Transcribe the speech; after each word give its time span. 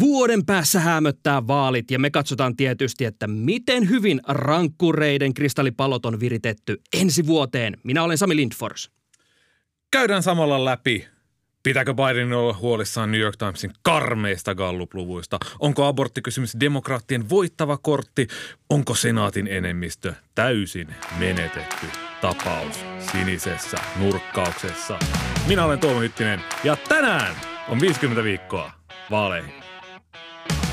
Vuoden 0.00 0.46
päässä 0.46 0.80
hämöttää 0.80 1.46
vaalit 1.46 1.90
ja 1.90 1.98
me 1.98 2.10
katsotaan 2.10 2.56
tietysti, 2.56 3.04
että 3.04 3.26
miten 3.26 3.88
hyvin 3.88 4.20
rankkureiden 4.28 5.34
kristallipallot 5.34 6.06
on 6.06 6.20
viritetty 6.20 6.80
ensi 6.92 7.26
vuoteen. 7.26 7.76
Minä 7.84 8.02
olen 8.02 8.18
Sami 8.18 8.36
Lindfors. 8.36 8.90
Käydään 9.90 10.22
samalla 10.22 10.64
läpi 10.64 11.06
Pitääkö 11.62 11.94
Bidenin 11.94 12.32
olla 12.32 12.54
huolissaan 12.54 13.12
New 13.12 13.20
York 13.20 13.36
Timesin 13.36 13.72
karmeista 13.82 14.54
gallupluvuista? 14.54 15.38
Onko 15.58 15.86
aborttikysymys 15.86 16.56
demokraattien 16.60 17.28
voittava 17.28 17.76
kortti? 17.76 18.26
Onko 18.70 18.94
senaatin 18.94 19.46
enemmistö 19.46 20.14
täysin 20.34 20.88
menetetty 21.18 21.86
tapaus 22.20 22.84
sinisessä 23.12 23.76
nurkkauksessa? 23.96 24.98
Minä 25.48 25.64
olen 25.64 25.78
Tuomo 25.78 26.00
Hyttinen 26.00 26.40
ja 26.64 26.76
tänään 26.88 27.36
on 27.68 27.80
50 27.80 28.24
viikkoa 28.24 28.72
vaaleihin. 29.10 29.69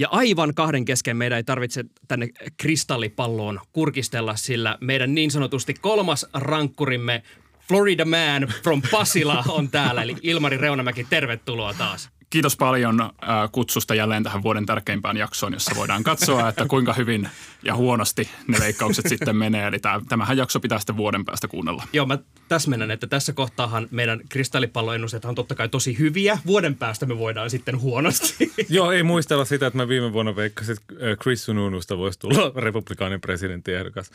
Ja 0.00 0.08
aivan 0.10 0.54
kahden 0.54 0.84
kesken 0.84 1.16
meidän 1.16 1.36
ei 1.36 1.44
tarvitse 1.44 1.84
tänne 2.08 2.28
kristallipalloon 2.56 3.60
kurkistella, 3.72 4.36
sillä 4.36 4.78
meidän 4.80 5.14
niin 5.14 5.30
sanotusti 5.30 5.74
kolmas 5.74 6.26
rankkurimme 6.34 7.22
Florida 7.68 8.04
Man 8.04 8.52
from 8.62 8.82
Pasila 8.90 9.44
on 9.48 9.68
täällä, 9.68 10.02
eli 10.02 10.16
Ilmari 10.22 10.56
Reunamäki, 10.56 11.06
tervetuloa 11.10 11.74
taas. 11.74 12.10
Kiitos 12.32 12.56
paljon 12.56 13.00
äh, 13.00 13.10
kutsusta 13.52 13.94
jälleen 13.94 14.22
tähän 14.22 14.42
vuoden 14.42 14.66
tärkeimpään 14.66 15.16
jaksoon, 15.16 15.52
jossa 15.52 15.76
voidaan 15.76 16.04
katsoa, 16.04 16.48
että 16.48 16.66
kuinka 16.66 16.92
hyvin 16.92 17.28
ja 17.62 17.76
huonosti 17.76 18.28
ne 18.46 18.60
leikkaukset 18.60 19.04
sitten 19.08 19.36
menee. 19.36 19.66
Eli 19.66 19.76
tämähän 20.08 20.36
jakso 20.36 20.60
pitää 20.60 20.78
sitten 20.78 20.96
vuoden 20.96 21.24
päästä 21.24 21.48
kuunnella. 21.48 21.82
Joo, 21.92 22.06
mä 22.06 22.18
täsmennän, 22.48 22.90
että 22.90 23.06
tässä 23.06 23.32
kohtaahan 23.32 23.88
meidän 23.90 24.20
kristallipalloennusteet 24.28 25.24
on 25.24 25.34
totta 25.34 25.54
kai 25.54 25.68
tosi 25.68 25.98
hyviä. 25.98 26.38
Vuoden 26.46 26.74
päästä 26.74 27.06
me 27.06 27.18
voidaan 27.18 27.50
sitten 27.50 27.80
huonosti. 27.80 28.52
Joo, 28.68 28.92
ei 28.92 29.02
muistella 29.02 29.44
sitä, 29.44 29.66
että 29.66 29.76
mä 29.76 29.88
viime 29.88 30.12
vuonna 30.12 30.36
veikkasin, 30.36 30.76
että 30.76 31.10
äh, 31.10 31.18
Chris 31.22 31.44
Sununusta 31.44 31.98
voisi 31.98 32.18
tulla 32.18 32.52
republikaanin 32.56 33.20
presidenttiehdokas. 33.20 34.10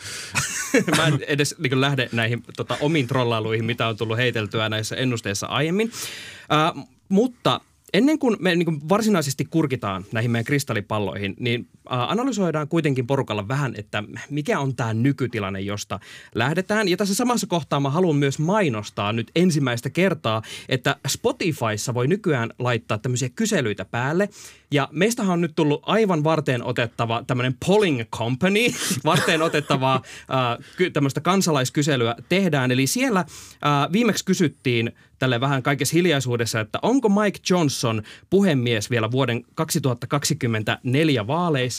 mä 0.98 1.08
en 1.08 1.20
edes 1.28 1.56
niin 1.58 1.82
lähde 1.82 2.10
näihin 2.12 2.44
tota, 2.56 2.78
omiin 2.82 3.08
trollailuihin, 3.08 3.66
mitä 3.66 3.88
on 3.88 3.98
tullut 3.98 4.18
heiteltyä 4.18 4.70
näissä 4.70 4.96
ennusteissa 4.96 5.48
aiemmin. 5.48 5.92
Uh, 6.78 6.88
mutta 7.10 7.62
Ennen 7.94 8.20
kuin 8.20 8.38
me 8.40 8.56
niin 8.56 8.66
kuin 8.66 8.90
varsinaisesti 8.90 9.46
kurkitaan 9.46 10.06
näihin 10.12 10.32
meidän 10.32 10.46
kristallipalloihin, 10.46 11.36
niin 11.40 11.68
analysoidaan 11.90 12.68
kuitenkin 12.68 13.08
porukalla 13.08 13.48
vähän, 13.48 13.74
että 13.78 14.04
mikä 14.30 14.60
on 14.60 14.76
tämä 14.76 14.94
nykytilanne, 14.94 15.62
josta 15.62 16.00
lähdetään. 16.36 16.88
Ja 16.88 16.98
tässä 16.98 17.16
samassa 17.16 17.48
kohtaa 17.48 17.80
mä 17.80 17.90
haluan 17.90 18.16
myös 18.16 18.40
mainostaa 18.40 19.14
nyt 19.14 19.32
ensimmäistä 19.36 19.90
kertaa, 19.90 20.42
että 20.70 20.96
Spotifyssa 21.08 21.94
voi 21.94 22.08
nykyään 22.08 22.50
laittaa 22.60 22.98
tämmöisiä 22.98 23.30
kyselyitä 23.30 23.86
päälle. 23.86 24.30
Ja 24.72 24.90
meistähän 24.92 25.34
on 25.34 25.42
nyt 25.42 25.56
tullut 25.56 25.84
aivan 25.86 26.24
varteen 26.24 26.64
otettava 26.64 27.24
tämmöinen 27.28 27.56
polling 27.66 28.02
company, 28.12 28.60
varteen 29.06 29.42
otettavaa 29.42 29.96
äh, 29.96 30.92
tämmöistä 30.94 31.22
kansalaiskyselyä 31.22 32.16
tehdään. 32.30 32.72
Eli 32.72 32.88
siellä 32.88 33.20
äh, 33.20 33.26
viimeksi 33.92 34.26
kysyttiin 34.26 34.92
tälle 35.20 35.42
vähän 35.42 35.64
kaikessa 35.64 35.94
hiljaisuudessa, 35.94 36.60
että 36.60 36.80
onko 36.82 37.10
Mike 37.10 37.40
Johnson 37.50 38.04
puhemies 38.30 38.90
vielä 38.90 39.12
vuoden 39.12 39.44
2024 39.56 41.28
vaaleissa. 41.28 41.77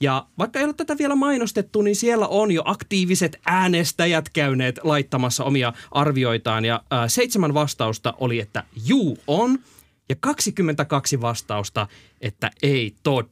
Ja 0.00 0.26
vaikka 0.38 0.58
ei 0.58 0.64
ole 0.64 0.74
tätä 0.74 0.98
vielä 0.98 1.14
mainostettu, 1.14 1.82
niin 1.82 1.96
siellä 1.96 2.28
on 2.28 2.52
jo 2.52 2.62
aktiiviset 2.64 3.40
äänestäjät 3.46 4.28
käyneet 4.28 4.80
laittamassa 4.82 5.44
omia 5.44 5.72
arvioitaan. 5.90 6.64
Ja 6.64 6.74
äh, 6.92 7.04
seitsemän 7.08 7.54
vastausta 7.54 8.14
oli, 8.18 8.40
että 8.40 8.64
juu 8.86 9.18
on, 9.26 9.58
ja 10.08 10.16
22 10.20 11.20
vastausta, 11.20 11.86
että 12.20 12.50
ei 12.62 12.94
tod. 13.02 13.26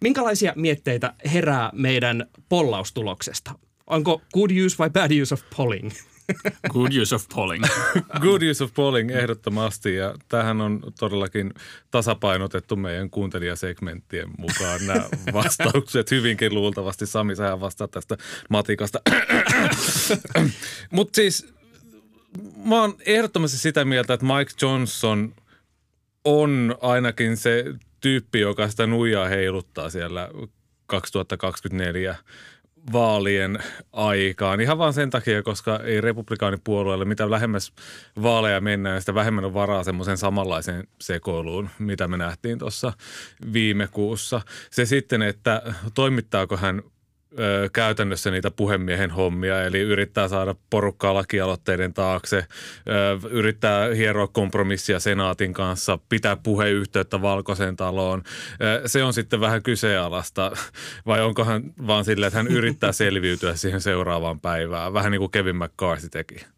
Minkälaisia 0.00 0.52
mietteitä 0.56 1.14
herää 1.32 1.70
meidän 1.74 2.26
pollaustuloksesta? 2.48 3.58
Onko 3.86 4.22
good 4.34 4.50
use 4.66 4.78
vai 4.78 4.90
bad 4.90 5.10
use 5.22 5.34
of 5.34 5.42
polling? 5.56 5.90
Good 6.72 6.92
use 7.02 7.14
of 7.14 7.24
polling. 7.34 7.64
Good 8.20 8.42
use 8.42 8.64
of 8.64 8.74
polling 8.74 9.10
ehdottomasti 9.10 9.94
ja 9.94 10.14
tähän 10.28 10.60
on 10.60 10.80
todellakin 10.98 11.54
tasapainotettu 11.90 12.76
meidän 12.76 13.10
kuuntelijasegmenttien 13.10 14.28
mukaan 14.38 14.86
nämä 14.86 15.08
vastaukset 15.32 16.10
hyvinkin 16.10 16.54
luultavasti. 16.54 17.06
Sami, 17.06 17.36
sä 17.36 17.60
vastaa 17.60 17.88
tästä 17.88 18.16
matikasta. 18.50 19.00
Mutta 20.90 21.16
siis 21.16 21.54
mä 22.64 22.80
oon 22.80 22.94
ehdottomasti 23.06 23.58
sitä 23.58 23.84
mieltä, 23.84 24.14
että 24.14 24.26
Mike 24.26 24.52
Johnson 24.62 25.34
on 26.24 26.78
ainakin 26.80 27.36
se 27.36 27.64
tyyppi, 28.00 28.40
joka 28.40 28.68
sitä 28.68 28.86
nuijaa 28.86 29.28
heiluttaa 29.28 29.90
siellä 29.90 30.30
2024 30.86 32.16
vaalien 32.92 33.58
aikaan. 33.92 34.60
Ihan 34.60 34.78
vaan 34.78 34.92
sen 34.92 35.10
takia, 35.10 35.42
koska 35.42 35.80
ei 35.84 36.00
republikaanipuolueelle, 36.00 37.04
mitä 37.04 37.30
lähemmäs 37.30 37.72
vaaleja 38.22 38.60
mennään, 38.60 39.00
sitä 39.00 39.14
vähemmän 39.14 39.44
on 39.44 39.54
varaa 39.54 39.84
semmoisen 39.84 40.16
samanlaiseen 40.18 40.88
sekoiluun, 41.00 41.68
mitä 41.78 42.08
me 42.08 42.16
nähtiin 42.16 42.58
tuossa 42.58 42.92
viime 43.52 43.88
kuussa. 43.90 44.40
Se 44.70 44.86
sitten, 44.86 45.22
että 45.22 45.62
toimittaako 45.94 46.56
hän 46.56 46.82
ö, 47.38 47.68
käytännössä 47.72 48.30
niitä 48.30 48.50
puhemiehen 48.50 49.10
hommia, 49.10 49.62
eli 49.64 49.80
yrittää 49.80 50.28
saada 50.28 50.54
porukkaa 50.70 51.14
lakialoitteiden 51.14 51.94
taakse, 51.94 52.36
ö, 52.36 53.28
yrittää 53.30 53.94
hieroa 53.94 54.26
kompromissia 54.26 55.00
senaatin 55.00 55.52
kanssa, 55.52 55.98
pitää 56.08 56.36
puheyhteyttä 56.36 57.22
valkoiseen 57.22 57.76
taloon. 57.76 58.22
Ö, 58.62 58.88
se 58.88 59.04
on 59.04 59.12
sitten 59.12 59.40
vähän 59.40 59.62
kyseenalaista, 59.62 60.52
vai 61.06 61.20
onkohan 61.20 61.62
vaan 61.86 62.04
silleen, 62.04 62.28
että 62.28 62.38
hän 62.38 62.48
yrittää 62.48 62.92
selviytyä 63.02 63.56
siihen 63.56 63.80
seuraavaan 63.80 64.40
päivään, 64.40 64.92
vähän 64.92 65.12
niin 65.12 65.20
kuin 65.20 65.30
Kevin 65.30 65.56
McCarthy 65.56 66.08
teki. 66.08 66.55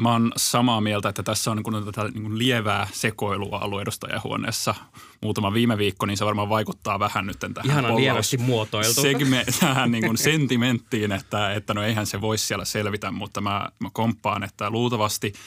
Mä 0.00 0.12
oon 0.12 0.32
samaa 0.36 0.80
mieltä, 0.80 1.08
että 1.08 1.22
tässä 1.22 1.50
on 1.50 1.56
niin 1.56 1.84
tätä 1.84 2.08
niin 2.14 2.38
lievää 2.38 2.88
sekoilua 2.92 3.58
alueedustajahuoneessa 3.58 4.74
muutama 5.22 5.52
viime 5.52 5.78
viikko, 5.78 6.06
niin 6.06 6.16
se 6.16 6.24
varmaan 6.24 6.48
vaikuttaa 6.48 6.98
vähän 6.98 7.26
nyt 7.26 7.38
tähän 7.38 7.52
Ihanan 7.64 7.96
lievästi 7.96 8.38
muotoiltu. 8.38 9.02
Segme, 9.02 9.44
tähän 9.60 9.90
niin 9.90 10.04
kuin 10.06 10.18
sentimenttiin, 10.18 11.12
että, 11.12 11.52
että 11.52 11.74
no 11.74 11.82
eihän 11.82 12.06
se 12.06 12.20
voisi 12.20 12.46
siellä 12.46 12.64
selvitä, 12.64 13.10
mutta 13.10 13.40
mä, 13.40 13.68
mä 13.78 13.90
komppaan, 13.92 14.42
että 14.42 14.70
luultavasti– 14.70 15.32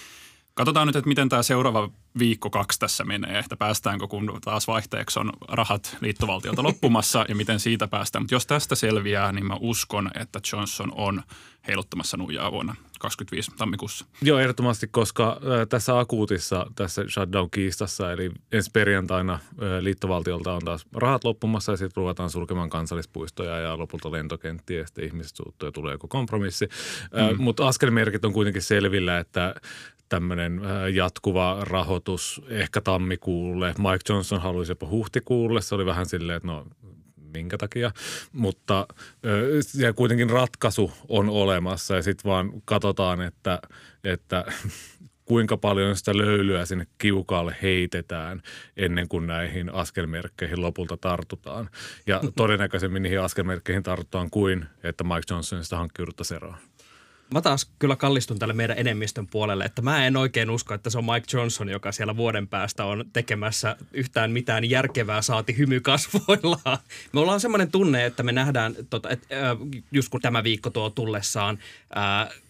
Katsotaan 0.57 0.87
nyt, 0.87 0.95
että 0.95 1.07
miten 1.07 1.29
tämä 1.29 1.43
seuraava 1.43 1.89
viikko 2.19 2.49
kaksi 2.49 2.79
tässä 2.79 3.03
menee, 3.03 3.39
että 3.39 3.57
päästäänkö, 3.57 4.07
kun 4.07 4.39
taas 4.43 4.67
vaihteeksi 4.67 5.19
on 5.19 5.31
rahat 5.47 5.97
liittovaltiolta 6.01 6.63
loppumassa 6.63 7.25
ja 7.29 7.35
miten 7.35 7.59
siitä 7.59 7.87
päästään. 7.87 8.23
Mutta 8.23 8.35
jos 8.35 8.47
tästä 8.47 8.75
selviää, 8.75 9.31
niin 9.31 9.45
mä 9.45 9.57
uskon, 9.59 10.11
että 10.15 10.39
Johnson 10.51 10.91
on 10.95 11.23
heiluttamassa 11.67 12.17
nuijaa 12.17 12.51
vuonna 12.51 12.75
25 12.99 13.51
tammikuussa. 13.57 14.05
Joo, 14.21 14.39
ehdottomasti, 14.39 14.87
koska 14.87 15.39
tässä 15.69 15.99
akuutissa, 15.99 16.65
tässä 16.75 17.03
shutdown-kiistassa, 17.07 18.11
eli 18.11 18.31
ensi 18.51 18.69
perjantaina 18.73 19.39
liittovaltiolta 19.81 20.53
on 20.53 20.61
taas 20.65 20.85
rahat 20.93 21.23
loppumassa 21.23 21.71
ja 21.71 21.77
sitten 21.77 22.01
ruvetaan 22.01 22.29
sulkemaan 22.29 22.69
kansallispuistoja 22.69 23.57
ja 23.57 23.77
lopulta 23.77 24.11
lentokenttiä 24.11 24.79
ja 24.79 24.87
sitten 24.87 25.05
ihmiset 25.05 25.35
suuttuu 25.35 25.67
ja 25.67 25.71
tulee 25.71 25.91
joku 25.93 26.07
kompromissi. 26.07 26.65
Mm. 26.65 27.43
Mutta 27.43 27.67
askelmerkit 27.67 28.25
on 28.25 28.33
kuitenkin 28.33 28.61
selvillä, 28.61 29.19
että 29.19 29.55
tämmöinen 30.09 30.61
jatkuva 30.93 31.57
rahoitus 31.61 32.41
ehkä 32.49 32.81
tammikuulle. 32.81 33.75
Mike 33.77 34.13
Johnson 34.13 34.41
haluaisi 34.41 34.71
jopa 34.71 34.87
huhtikuulle. 34.87 35.61
Se 35.61 35.75
oli 35.75 35.85
vähän 35.85 36.05
silleen, 36.05 36.37
että 36.37 36.47
no 36.47 36.65
minkä 37.37 37.57
takia, 37.57 37.91
mutta 38.31 38.87
ja 39.75 39.93
kuitenkin 39.93 40.29
ratkaisu 40.29 40.91
on 41.07 41.29
olemassa 41.29 41.95
ja 41.95 42.01
sitten 42.01 42.29
vaan 42.29 42.51
katsotaan, 42.65 43.21
että, 43.21 43.59
että 44.03 44.45
kuinka 45.25 45.57
paljon 45.57 45.95
sitä 45.95 46.17
löylyä 46.17 46.65
sinne 46.65 46.87
kiukaalle 46.97 47.55
heitetään 47.61 48.41
ennen 48.77 49.07
kuin 49.07 49.27
näihin 49.27 49.73
askelmerkkeihin 49.73 50.61
lopulta 50.61 50.97
tartutaan. 50.97 51.69
Ja 52.07 52.21
todennäköisemmin 52.35 53.03
niihin 53.03 53.21
askelmerkkeihin 53.21 53.83
tartutaan 53.83 54.29
kuin, 54.29 54.65
että 54.83 55.03
Mike 55.03 55.21
Johnsonista 55.29 55.77
hankkiuduttaisiin 55.77 56.35
eroon. 56.35 56.57
Mä 57.33 57.41
taas 57.41 57.71
kyllä 57.79 57.95
kallistun 57.95 58.39
tälle 58.39 58.53
meidän 58.53 58.77
enemmistön 58.79 59.27
puolelle, 59.27 59.65
että 59.65 59.81
mä 59.81 60.07
en 60.07 60.17
oikein 60.17 60.49
usko, 60.49 60.73
että 60.73 60.89
se 60.89 60.97
on 60.97 61.05
Mike 61.05 61.37
Johnson, 61.37 61.69
joka 61.69 61.91
siellä 61.91 62.17
vuoden 62.17 62.47
päästä 62.47 62.85
on 62.85 63.05
tekemässä 63.13 63.75
yhtään 63.93 64.31
mitään 64.31 64.69
järkevää 64.69 65.21
saati 65.21 65.57
hymykasvoillaan. 65.57 66.77
Me 67.13 67.19
ollaan 67.19 67.39
semmoinen 67.39 67.71
tunne, 67.71 68.05
että 68.05 68.23
me 68.23 68.31
nähdään, 68.31 68.75
tota, 68.89 69.09
että, 69.09 69.51
äh, 69.51 69.57
just 69.91 70.09
kun 70.09 70.21
tämä 70.21 70.43
viikko 70.43 70.69
tuo 70.69 70.89
tullessaan, 70.89 71.59
äh, 71.97 72.41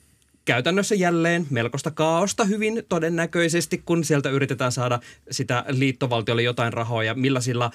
käytännössä 0.46 0.96
jälleen 0.96 1.48
melkoista 1.50 1.92
kaaosta 1.92 2.46
hyvin 2.46 2.84
todennäköisesti, 2.90 3.82
kun 3.86 4.04
sieltä 4.04 4.30
yritetään 4.30 4.72
saada 4.72 5.00
sitä 5.32 5.66
liittovaltiolle 5.68 6.44
jotain 6.44 6.74
rahoja, 6.74 7.14
millaisilla 7.14 7.72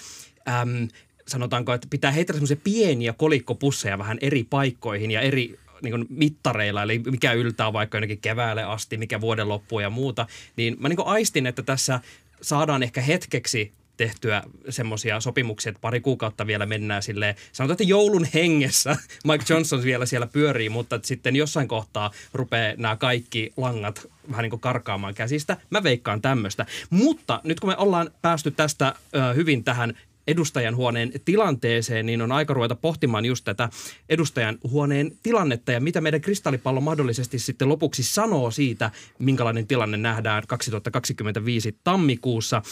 äm, 0.48 0.88
sanotaanko, 1.28 1.72
että 1.72 1.86
pitää 1.90 2.10
heitellä 2.10 2.36
semmoisia 2.36 2.56
pieniä 2.64 3.12
kolikkopusseja 3.12 3.98
vähän 3.98 4.18
eri 4.20 4.44
paikkoihin 4.44 5.10
ja 5.10 5.20
eri 5.20 5.58
niin 5.82 5.92
kuin 5.92 6.06
mittareilla, 6.10 6.82
eli 6.82 6.98
mikä 6.98 7.32
yltää 7.32 7.72
vaikka 7.72 7.98
jonnekin 7.98 8.20
keväälle 8.20 8.64
asti, 8.64 8.96
mikä 8.96 9.20
vuoden 9.20 9.48
loppuun 9.48 9.82
ja 9.82 9.90
muuta, 9.90 10.26
niin 10.56 10.76
mä 10.78 10.88
niin 10.88 10.96
kuin 10.96 11.08
aistin, 11.08 11.46
että 11.46 11.62
tässä 11.62 12.00
saadaan 12.42 12.82
ehkä 12.82 13.00
hetkeksi 13.00 13.72
tehtyä 13.96 14.42
semmoisia 14.68 15.20
sopimuksia, 15.20 15.70
että 15.70 15.80
pari 15.80 16.00
kuukautta 16.00 16.46
vielä 16.46 16.66
mennään 16.66 17.02
silleen, 17.02 17.34
sanotaan, 17.52 17.74
että 17.74 17.84
joulun 17.84 18.26
hengessä 18.34 18.96
Mike 19.28 19.44
Johnson 19.48 19.82
vielä 19.82 20.06
siellä 20.06 20.26
pyörii, 20.26 20.68
mutta 20.68 21.00
sitten 21.02 21.36
jossain 21.36 21.68
kohtaa 21.68 22.10
rupeaa 22.32 22.74
nämä 22.76 22.96
kaikki 22.96 23.52
langat 23.56 24.08
vähän 24.30 24.42
niin 24.42 24.50
kuin 24.50 24.60
karkaamaan 24.60 25.14
käsistä. 25.14 25.56
Mä 25.70 25.82
veikkaan 25.82 26.22
tämmöistä. 26.22 26.66
Mutta 26.90 27.40
nyt 27.44 27.60
kun 27.60 27.70
me 27.70 27.76
ollaan 27.76 28.10
päästy 28.22 28.50
tästä 28.50 28.94
ö, 29.14 29.34
hyvin 29.34 29.64
tähän 29.64 29.94
edustajan 30.26 30.76
huoneen 30.76 31.12
tilanteeseen, 31.24 32.06
niin 32.06 32.22
on 32.22 32.32
aika 32.32 32.54
ruveta 32.54 32.74
pohtimaan 32.74 33.24
just 33.24 33.44
tätä 33.44 33.68
edustajan 34.08 34.58
huoneen 34.70 35.12
tilannetta 35.22 35.72
ja 35.72 35.80
mitä 35.80 36.00
meidän 36.00 36.20
kristallipallo 36.20 36.80
mahdollisesti 36.80 37.38
sitten 37.38 37.68
lopuksi 37.68 38.02
sanoo 38.02 38.50
siitä, 38.50 38.90
minkälainen 39.18 39.66
tilanne 39.66 39.96
nähdään 39.96 40.42
2025 40.48 41.76
tammikuussa. 41.84 42.62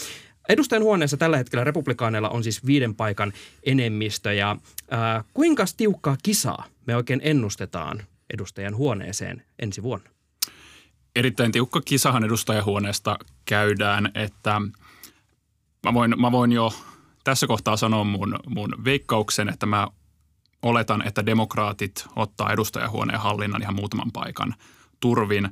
Edustajan 0.49 0.83
huoneessa 0.83 1.17
tällä 1.17 1.37
hetkellä 1.37 1.63
republikaaneilla 1.63 2.29
on 2.29 2.43
siis 2.43 2.65
viiden 2.65 2.95
paikan 2.95 3.33
enemmistö 3.63 4.33
ja 4.33 4.57
äh, 4.93 5.25
kuinka 5.33 5.65
tiukkaa 5.77 6.17
kisaa 6.23 6.65
me 6.87 6.95
oikein 6.95 7.21
ennustetaan 7.23 8.03
edustajan 8.33 8.75
huoneeseen 8.75 9.43
ensi 9.59 9.83
vuonna? 9.83 10.09
Erittäin 11.15 11.51
tiukka 11.51 11.81
kisahan 11.81 12.23
edustajahuoneesta 12.23 13.17
käydään, 13.45 14.11
että 14.15 14.61
mä 15.83 15.93
voin, 15.93 16.21
mä 16.21 16.31
voin 16.31 16.51
jo 16.51 16.73
tässä 17.23 17.47
kohtaa 17.47 17.77
sanoa 17.77 18.03
mun, 18.03 18.39
mun 18.47 18.75
veikkauksen, 18.85 19.49
että 19.49 19.65
mä 19.65 19.87
oletan, 20.61 21.07
että 21.07 21.25
demokraatit 21.25 22.05
ottaa 22.15 22.53
edustajahuoneen 22.53 23.19
hallinnan 23.19 23.61
ihan 23.61 23.75
muutaman 23.75 24.11
paikan 24.11 24.55
turvin. 24.99 25.49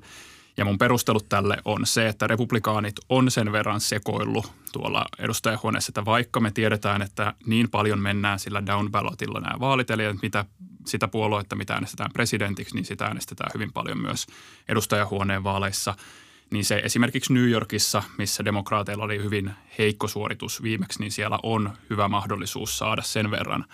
Ja 0.58 0.66
mun 0.66 0.78
perustelut 0.78 1.30
tälle 1.30 1.58
on 1.66 1.86
se, 1.86 2.08
että 2.08 2.28
republikaanit 2.28 2.96
on 3.10 3.32
sen 3.32 3.52
verran 3.52 3.82
sekoillut 3.82 4.54
tuolla 4.72 5.06
edustajahuoneessa, 5.20 5.90
että 5.90 6.06
vaikka 6.06 6.40
me 6.40 6.52
tiedetään, 6.52 7.02
että 7.02 7.34
niin 7.46 7.70
paljon 7.70 8.00
mennään 8.00 8.40
sillä 8.40 8.66
down 8.66 8.92
ballotilla 8.92 9.40
nämä 9.40 9.60
vaalit, 9.60 9.92
eli 9.92 10.04
mitä 10.22 10.46
sitä 10.86 11.08
puoluetta, 11.08 11.56
mitä 11.56 11.74
äänestetään 11.74 12.14
presidentiksi, 12.14 12.76
niin 12.76 12.86
sitä 12.86 13.06
äänestetään 13.06 13.52
hyvin 13.54 13.74
paljon 13.74 14.02
myös 14.02 14.28
edustajahuoneen 14.68 15.44
vaaleissa– 15.44 15.96
niin 16.52 16.66
se 16.66 16.82
esimerkiksi 16.84 17.34
New 17.34 17.50
Yorkissa, 17.50 18.04
missä 18.18 18.46
demokraateilla 18.46 19.04
oli 19.04 19.24
hyvin 19.24 19.52
heikko 19.78 20.08
suoritus 20.08 20.64
viimeksi, 20.64 21.00
niin 21.00 21.12
siellä 21.12 21.40
on 21.44 21.78
hyvä 21.90 22.08
mahdollisuus 22.08 22.78
saada 22.78 23.02
sen 23.02 23.32
verran 23.32 23.66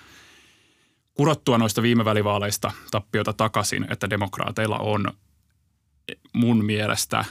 kurottua 1.14 1.58
noista 1.58 1.82
viime 1.82 2.06
välivaaleista 2.06 2.72
tappiota 2.92 3.34
takaisin, 3.34 3.88
että 3.92 4.10
demokraateilla 4.10 4.78
on 4.78 5.14
mun 6.34 6.66
mielestä 6.66 7.26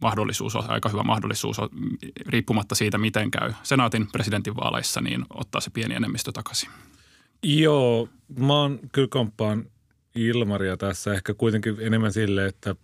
mahdollisuus, 0.00 0.56
aika 0.56 0.88
hyvä 0.88 1.02
mahdollisuus, 1.02 1.56
riippumatta 2.26 2.74
siitä, 2.74 2.98
miten 2.98 3.30
käy 3.30 3.52
senaatin 3.62 4.08
presidentinvaaleissa, 4.12 5.00
niin 5.00 5.24
ottaa 5.34 5.60
se 5.60 5.70
pieni 5.70 5.94
enemmistö 5.94 6.32
takaisin. 6.32 6.70
Joo, 7.42 8.08
mä 8.38 8.52
oon 8.52 8.80
kyllä 8.92 9.08
Ilmaria 10.14 10.76
tässä 10.76 11.14
ehkä 11.14 11.34
kuitenkin 11.34 11.76
enemmän 11.80 12.12
sille, 12.12 12.46
että, 12.46 12.74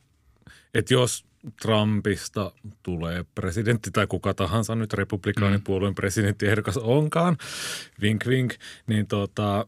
että 0.75 0.94
jos 0.94 1.25
Trumpista 1.62 2.52
tulee 2.82 3.25
presidentti 3.34 3.90
tai 3.90 4.06
kuka 4.06 4.34
tahansa 4.34 4.75
nyt 4.75 4.93
republikaanipuolueen 4.93 5.93
mm. 5.93 5.94
presidenttiehdokas 5.94 6.76
onkaan, 6.76 7.37
vink 8.00 8.26
vink, 8.26 8.54
niin 8.87 9.06
tota, 9.06 9.66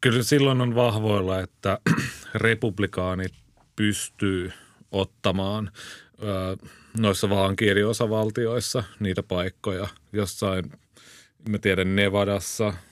kyllä 0.00 0.22
silloin 0.22 0.60
on 0.60 0.74
vahvoilla, 0.74 1.40
että 1.40 1.78
republikaanit 2.34 3.34
pystyy 3.76 4.52
ottamaan 4.92 5.70
ö, 6.22 6.66
noissa 6.98 7.30
vaankieliosavaltioissa 7.30 8.84
niitä 9.00 9.22
paikkoja 9.22 9.88
jossain, 10.12 10.72
mä 11.48 11.58
tiedän 11.58 11.96
Nevadassa– 11.96 12.74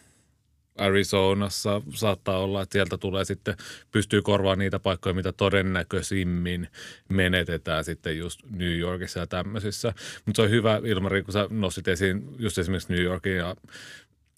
Arizonassa 0.78 1.82
saattaa 1.94 2.38
olla, 2.38 2.62
että 2.62 2.72
sieltä 2.72 2.98
tulee 2.98 3.24
sitten, 3.24 3.56
pystyy 3.92 4.22
korvaamaan 4.22 4.58
niitä 4.58 4.78
paikkoja, 4.78 5.14
mitä 5.14 5.32
todennäköisimmin 5.32 6.68
menetetään 7.08 7.84
sitten 7.84 8.18
just 8.18 8.40
New 8.50 8.78
Yorkissa 8.78 9.20
ja 9.20 9.26
tämmöisissä. 9.26 9.92
Mutta 10.26 10.36
se 10.36 10.42
on 10.42 10.50
hyvä, 10.50 10.80
Ilmari, 10.84 11.22
kun 11.22 11.32
sä 11.32 11.46
nostit 11.50 11.88
esiin 11.88 12.34
just 12.38 12.58
esimerkiksi 12.58 12.92
New 12.92 13.02
Yorkin 13.02 13.36
ja 13.36 13.56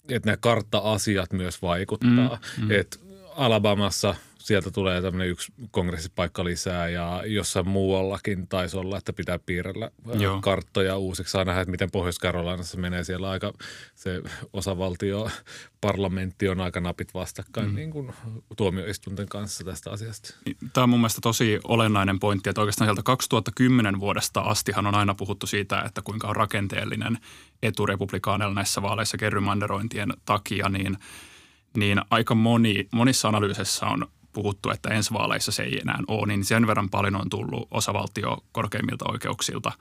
että 0.09 0.27
nämä 0.29 0.37
kartta-asiat 0.37 1.33
myös 1.33 1.61
vaikuttaa. 1.61 2.39
Mm, 2.57 2.65
mm. 2.65 2.71
Että 2.71 2.97
Alabamassa– 3.35 4.15
sieltä 4.41 4.71
tulee 4.71 5.01
tämmöinen 5.01 5.29
yksi 5.29 5.53
kongressipaikka 5.71 6.43
lisää 6.43 6.89
ja 6.89 7.23
jossain 7.25 7.67
muuallakin 7.67 8.47
taisi 8.47 8.77
olla, 8.77 8.97
että 8.97 9.13
pitää 9.13 9.39
piirrellä 9.39 9.91
Joo. 10.19 10.41
karttoja 10.41 10.97
uusiksi. 10.97 11.31
Saa 11.31 11.45
nähdä, 11.45 11.61
että 11.61 11.71
miten 11.71 11.91
Pohjois-Karolinassa 11.91 12.77
menee 12.77 13.03
siellä 13.03 13.29
aika, 13.29 13.53
se 13.95 14.21
osavaltio, 14.53 15.29
parlamentti 15.81 16.49
on 16.49 16.61
aika 16.61 16.79
napit 16.79 17.13
vastakkain 17.13 17.69
mm. 17.69 17.75
niin 17.75 17.91
kuin 17.91 18.13
tuomioistunten 18.57 19.27
kanssa 19.27 19.63
tästä 19.63 19.91
asiasta. 19.91 20.33
Niin, 20.45 20.57
Tämä 20.73 20.83
on 20.83 20.89
mun 20.89 20.99
mielestä 20.99 21.21
tosi 21.21 21.59
olennainen 21.63 22.19
pointti, 22.19 22.49
että 22.49 22.61
oikeastaan 22.61 22.87
sieltä 22.87 23.03
2010 23.03 23.99
vuodesta 23.99 24.41
astihan 24.41 24.87
on 24.87 24.95
aina 24.95 25.15
puhuttu 25.15 25.47
siitä, 25.47 25.81
että 25.81 26.01
kuinka 26.01 26.27
on 26.27 26.35
rakenteellinen 26.35 27.17
etu 27.63 27.85
republikaaneilla 27.85 28.55
näissä 28.55 28.81
vaaleissa 28.81 29.17
kerrymanderointien 29.17 30.13
takia, 30.25 30.69
niin 30.69 30.97
niin 31.77 32.01
aika 32.09 32.35
moni, 32.35 32.87
monissa 32.91 33.27
analyyseissa 33.27 33.85
on 33.85 34.07
puhuttu, 34.33 34.69
että 34.69 34.89
ensi 34.89 35.13
vaaleissa 35.13 35.51
se 35.51 35.63
ei 35.63 35.79
enää 35.79 35.99
ole, 36.07 36.27
niin 36.27 36.45
sen 36.45 36.67
verran 36.67 36.89
paljon 36.89 37.15
on 37.15 37.29
tullut 37.29 37.67
osavaltio 37.71 38.37
korkeimmilta 38.51 39.05
oikeuksilta 39.11 39.71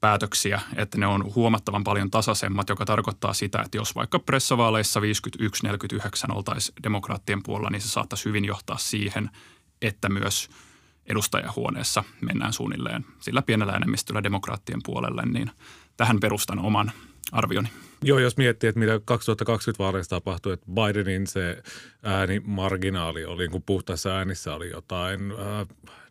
päätöksiä, 0.00 0.60
että 0.76 0.98
ne 0.98 1.06
on 1.06 1.34
huomattavan 1.34 1.84
paljon 1.84 2.10
tasaisemmat, 2.10 2.68
joka 2.68 2.84
tarkoittaa 2.84 3.32
sitä, 3.32 3.62
että 3.62 3.78
jos 3.78 3.94
vaikka 3.94 4.18
pressavaaleissa 4.18 5.00
51-49 5.00 6.36
oltaisiin 6.36 6.74
demokraattien 6.82 7.42
puolella, 7.42 7.70
niin 7.70 7.82
se 7.82 7.88
saattaisi 7.88 8.24
hyvin 8.24 8.44
johtaa 8.44 8.78
siihen, 8.78 9.30
että 9.82 10.08
myös 10.08 10.48
edustajahuoneessa 11.06 12.04
mennään 12.20 12.52
suunnilleen 12.52 13.04
sillä 13.20 13.42
pienellä 13.42 13.72
enemmistöllä 13.72 14.22
demokraattien 14.22 14.80
puolelle, 14.84 15.22
niin 15.22 15.50
tähän 15.96 16.20
perustan 16.20 16.58
oman 16.58 16.92
arvioni. 17.32 17.68
Joo, 18.02 18.18
jos 18.18 18.36
miettii, 18.36 18.68
että 18.68 18.80
mitä 18.80 19.00
2020 19.04 19.84
vaaleissa 19.84 20.16
tapahtui, 20.16 20.52
että 20.52 20.66
Bidenin 20.74 21.26
se 21.26 21.62
äänimarginaali 22.02 23.24
oli, 23.24 23.42
niin 23.42 23.50
kun 23.50 23.62
puhtaissa 23.62 24.16
äänissä 24.16 24.54
oli 24.54 24.70
jotain 24.70 25.20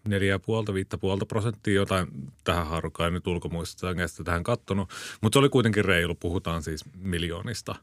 neljä 0.08 0.40
puolta, 0.40 0.74
viittä 0.74 0.98
puolta 0.98 1.26
prosenttia, 1.26 1.74
jotain 1.74 2.08
tähän 2.44 2.68
harukkaan 2.68 3.14
nyt 3.14 3.28
ulkomuistista 3.28 4.08
sitä 4.08 4.24
tähän 4.24 4.44
kattonut, 4.44 4.90
mutta 5.22 5.36
se 5.36 5.40
oli 5.40 5.50
kuitenkin 5.50 5.86
reilu, 5.86 6.16
puhutaan 6.16 6.64
siis 6.64 6.86
miljoonista 6.98 7.76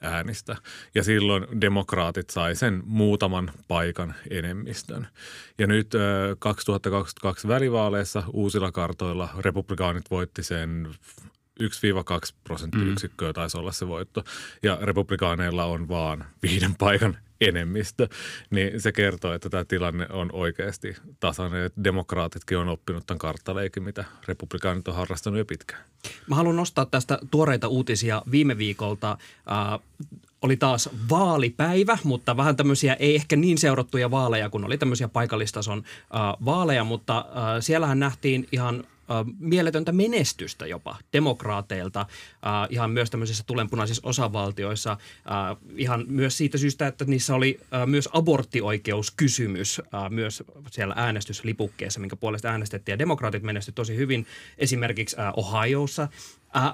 äänistä. 0.00 0.56
Ja 0.94 1.02
silloin 1.02 1.60
demokraatit 1.60 2.30
sai 2.30 2.56
sen 2.56 2.82
muutaman 2.86 3.50
paikan 3.68 4.14
enemmistön. 4.30 5.06
Ja 5.58 5.66
nyt 5.66 5.92
2022 6.38 7.48
välivaaleissa 7.48 8.22
uusilla 8.32 8.72
kartoilla 8.72 9.28
republikaanit 9.38 10.10
voitti 10.10 10.42
sen 10.42 10.88
1-2 11.62 12.34
prosenttiyksikköä 12.44 13.28
mm. 13.28 13.34
taisi 13.34 13.58
olla 13.58 13.72
se 13.72 13.88
voitto. 13.88 14.24
Ja 14.62 14.78
republikaaneilla 14.80 15.64
on 15.64 15.88
vaan 15.88 16.24
viiden 16.42 16.74
paikan 16.74 17.18
enemmistö, 17.40 18.08
niin 18.50 18.80
se 18.80 18.92
kertoo, 18.92 19.32
että 19.32 19.50
tämä 19.50 19.64
tilanne 19.64 20.06
on 20.10 20.30
oikeasti 20.32 20.96
tasainen. 21.20 21.70
Demokraatitkin 21.84 22.58
on 22.58 22.68
oppinut 22.68 23.06
tämän 23.06 23.18
karttaleikin, 23.18 23.82
mitä 23.82 24.04
republikaanit 24.28 24.88
on 24.88 24.94
harrastanut 24.94 25.38
jo 25.38 25.44
pitkään. 25.44 25.82
Mä 26.26 26.36
haluan 26.36 26.56
nostaa 26.56 26.86
tästä 26.86 27.18
tuoreita 27.30 27.68
uutisia 27.68 28.22
viime 28.30 28.58
viikolta. 28.58 29.18
Äh, 29.50 29.80
oli 30.42 30.56
taas 30.56 30.88
vaalipäivä, 31.10 31.98
mutta 32.04 32.36
vähän 32.36 32.56
tämmöisiä 32.56 32.94
ei 32.94 33.14
ehkä 33.14 33.36
niin 33.36 33.58
seurattuja 33.58 34.10
vaaleja, 34.10 34.50
kun 34.50 34.64
oli 34.64 34.78
tämmöisiä 34.78 35.08
paikallistason 35.08 35.78
äh, 35.78 36.44
vaaleja, 36.44 36.84
mutta 36.84 37.18
äh, 37.18 37.24
siellähän 37.60 38.00
nähtiin 38.00 38.48
ihan 38.52 38.84
mieletöntä 39.38 39.92
menestystä 39.92 40.66
jopa 40.66 40.96
demokraateilta, 41.12 42.06
ihan 42.70 42.90
myös 42.90 43.10
tämmöisissä 43.10 43.44
tulenpunaisissa 43.46 44.08
osavaltioissa, 44.08 44.96
ihan 45.76 46.04
myös 46.08 46.36
siitä 46.36 46.58
syystä, 46.58 46.86
että 46.86 47.04
niissä 47.04 47.34
oli 47.34 47.60
myös 47.86 48.08
aborttioikeuskysymys 48.12 49.80
myös 50.10 50.42
siellä 50.70 50.94
äänestyslipukkeessa, 50.96 52.00
minkä 52.00 52.16
puolesta 52.16 52.48
äänestettiin. 52.48 52.92
Ja 52.92 52.98
demokraatit 52.98 53.42
menestyivät 53.42 53.74
tosi 53.74 53.96
hyvin 53.96 54.26
esimerkiksi 54.58 55.16
Ohioissa. 55.36 56.08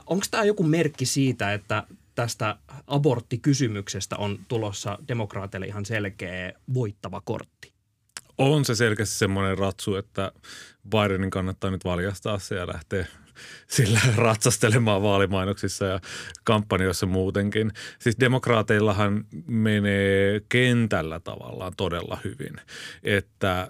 Onko 0.06 0.26
tämä 0.30 0.44
joku 0.44 0.62
merkki 0.62 1.06
siitä, 1.06 1.54
että 1.54 1.86
tästä 2.14 2.56
aborttikysymyksestä 2.86 4.16
on 4.16 4.38
tulossa 4.48 4.98
demokraateille 5.08 5.66
ihan 5.66 5.84
selkeä 5.84 6.52
voittava 6.74 7.20
kortti? 7.20 7.73
On 8.38 8.64
se 8.64 8.74
selkeästi 8.74 9.14
semmoinen 9.14 9.58
ratsu, 9.58 9.96
että 9.96 10.32
Bidenin 10.90 11.30
kannattaa 11.30 11.70
nyt 11.70 11.84
valjastaa 11.84 12.38
se 12.38 12.54
ja 12.54 12.66
lähteä 12.66 13.06
sillä 13.66 14.00
ratsastelemaan 14.16 15.02
vaalimainoksissa 15.02 15.84
ja 15.84 16.00
kampanjoissa 16.44 17.06
muutenkin. 17.06 17.72
Siis 17.98 18.20
demokraateillahan 18.20 19.24
menee 19.46 20.40
kentällä 20.48 21.20
tavallaan 21.20 21.72
todella 21.76 22.18
hyvin, 22.24 22.56
että 23.02 23.68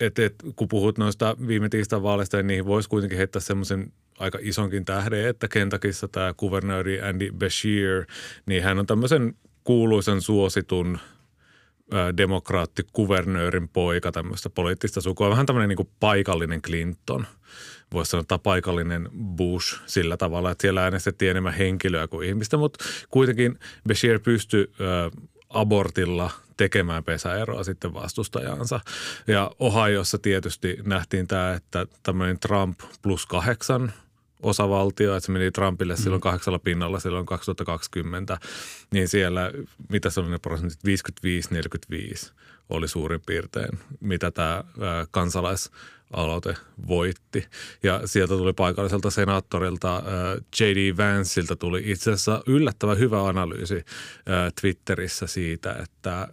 et, 0.00 0.18
et, 0.18 0.34
kun 0.56 0.68
puhut 0.68 0.98
noista 0.98 1.36
viime 1.46 1.68
tiistain 1.68 2.02
vaaleista, 2.02 2.36
niin 2.36 2.46
niihin 2.46 2.66
voisi 2.66 2.88
kuitenkin 2.88 3.18
heittää 3.18 3.40
semmoisen 3.40 3.92
aika 4.18 4.38
isonkin 4.42 4.84
tähden, 4.84 5.28
että 5.28 5.48
Kentakissa 5.48 6.08
tämä 6.08 6.34
kuvernööri 6.36 7.00
Andy 7.00 7.32
Bashir, 7.32 8.06
niin 8.46 8.62
hän 8.62 8.78
on 8.78 8.86
tämmöisen 8.86 9.34
kuuluisen 9.64 10.22
suositun 10.22 10.98
demokraattikuvernöörin 12.16 13.68
poika, 13.68 14.12
tämmöistä 14.12 14.50
poliittista 14.50 15.00
sukua. 15.00 15.30
Vähän 15.30 15.46
tämmöinen 15.46 15.76
niin 15.76 15.90
paikallinen 16.00 16.62
Clinton, 16.62 17.26
voisi 17.92 18.10
sanoa, 18.10 18.20
että 18.20 18.38
paikallinen 18.38 19.08
Bush 19.36 19.80
sillä 19.86 20.16
tavalla, 20.16 20.50
että 20.50 20.62
siellä 20.62 20.84
äänestettiin 20.84 21.30
enemmän 21.30 21.54
henkilöä 21.54 22.08
kuin 22.08 22.28
ihmistä, 22.28 22.56
mutta 22.56 22.84
kuitenkin 23.10 23.58
Bashir 23.88 24.20
pystyi 24.20 24.72
abortilla 25.48 26.30
tekemään 26.56 27.04
pesäeroa 27.04 27.64
sitten 27.64 27.94
vastustajansa. 27.94 28.80
Ja 29.26 29.50
Ohiossa 29.58 30.18
tietysti 30.18 30.78
nähtiin 30.84 31.26
tämä, 31.26 31.52
että 31.52 31.86
tämmöinen 32.02 32.40
Trump 32.40 32.80
plus 33.02 33.26
kahdeksan 33.26 33.92
osavaltio, 34.42 35.16
että 35.16 35.26
se 35.26 35.32
meni 35.32 35.50
Trumpille 35.50 35.94
mm. 35.94 36.02
silloin 36.02 36.20
kahdeksalla 36.20 36.58
pinnalla 36.58 37.00
silloin 37.00 37.26
2020, 37.26 38.38
niin 38.92 39.08
siellä, 39.08 39.52
mitä 39.88 40.10
se 40.10 40.20
oli 40.20 40.30
ne 40.30 40.38
prosentit, 40.38 40.78
55-45 42.26 42.32
oli 42.68 42.88
suurin 42.88 43.20
piirtein, 43.26 43.78
mitä 44.00 44.30
tämä 44.30 44.64
kansalaisaloite 45.10 46.54
voitti. 46.88 47.46
Ja 47.82 48.00
sieltä 48.04 48.34
tuli 48.34 48.52
paikalliselta 48.52 49.10
senaattorilta 49.10 50.02
J.D. 50.60 50.96
Vanceilta 50.96 51.56
tuli 51.56 51.82
itse 51.84 52.10
asiassa 52.10 52.42
yllättävän 52.46 52.98
hyvä 52.98 53.28
analyysi 53.28 53.84
Twitterissä 54.60 55.26
siitä, 55.26 55.72
että, 55.72 56.28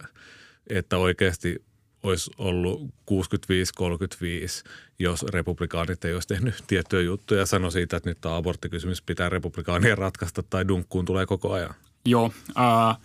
että 0.70 0.98
oikeasti 0.98 1.65
olisi 2.08 2.30
ollut 2.38 2.80
65-35, 3.10 4.70
jos 4.98 5.22
republikaanit 5.22 6.04
ei 6.04 6.14
olisi 6.14 6.28
tehnyt 6.28 6.64
tiettyjä 6.66 7.02
juttuja 7.02 7.40
ja 7.40 7.46
sanoi 7.46 7.72
siitä, 7.72 7.96
että 7.96 8.10
nyt 8.10 8.20
tämä 8.20 8.36
aborttikysymys 8.36 9.02
pitää 9.02 9.28
republikaanien 9.28 9.98
ratkaista 9.98 10.42
tai 10.42 10.68
dunkkuun 10.68 11.04
tulee 11.04 11.26
koko 11.26 11.52
ajan. 11.52 11.74
Joo, 12.04 12.32
äh, 12.58 12.98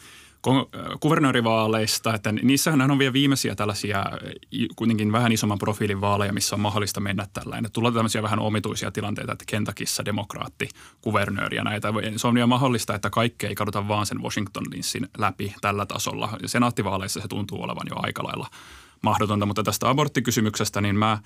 kuvernöörivaaleista, 1.00 2.14
että 2.14 2.32
niissähän 2.32 2.92
on 2.92 3.00
vielä 3.00 3.14
viimeisiä 3.14 3.56
tällaisia 3.56 4.06
kuitenkin 4.76 5.12
vähän 5.12 5.32
isomman 5.32 5.60
profiilin 5.60 6.02
vaaleja, 6.02 6.34
missä 6.34 6.56
on 6.56 6.60
mahdollista 6.60 7.00
mennä 7.00 7.28
tällainen. 7.34 7.72
Tulee 7.72 7.92
tämmöisiä 7.92 8.24
vähän 8.24 8.40
omituisia 8.40 8.92
tilanteita, 8.92 9.32
että 9.32 9.46
Kentakissa 9.48 10.06
demokraatti, 10.06 10.70
kuvernööri 11.02 11.58
ja 11.58 11.64
näitä. 11.64 11.94
Se 12.16 12.28
on 12.28 12.34
vielä 12.34 12.48
mahdollista, 12.48 12.96
että 12.96 13.10
kaikki 13.10 13.48
ei 13.48 13.56
kaduta 13.56 13.88
vaan 13.88 14.06
sen 14.06 14.22
Washington 14.22 14.64
linssin 14.72 15.08
läpi 15.18 15.56
tällä 15.62 15.86
tasolla. 15.86 16.30
Senaattivaaleissa 16.46 17.22
se 17.22 17.28
tuntuu 17.28 17.64
olevan 17.64 17.88
jo 17.90 17.96
aika 17.96 18.24
lailla 18.24 18.48
mahdotonta, 19.02 19.46
mutta 19.46 19.64
tästä 19.64 19.90
aborttikysymyksestä, 19.90 20.82
niin 20.82 20.96
mä 20.96 21.18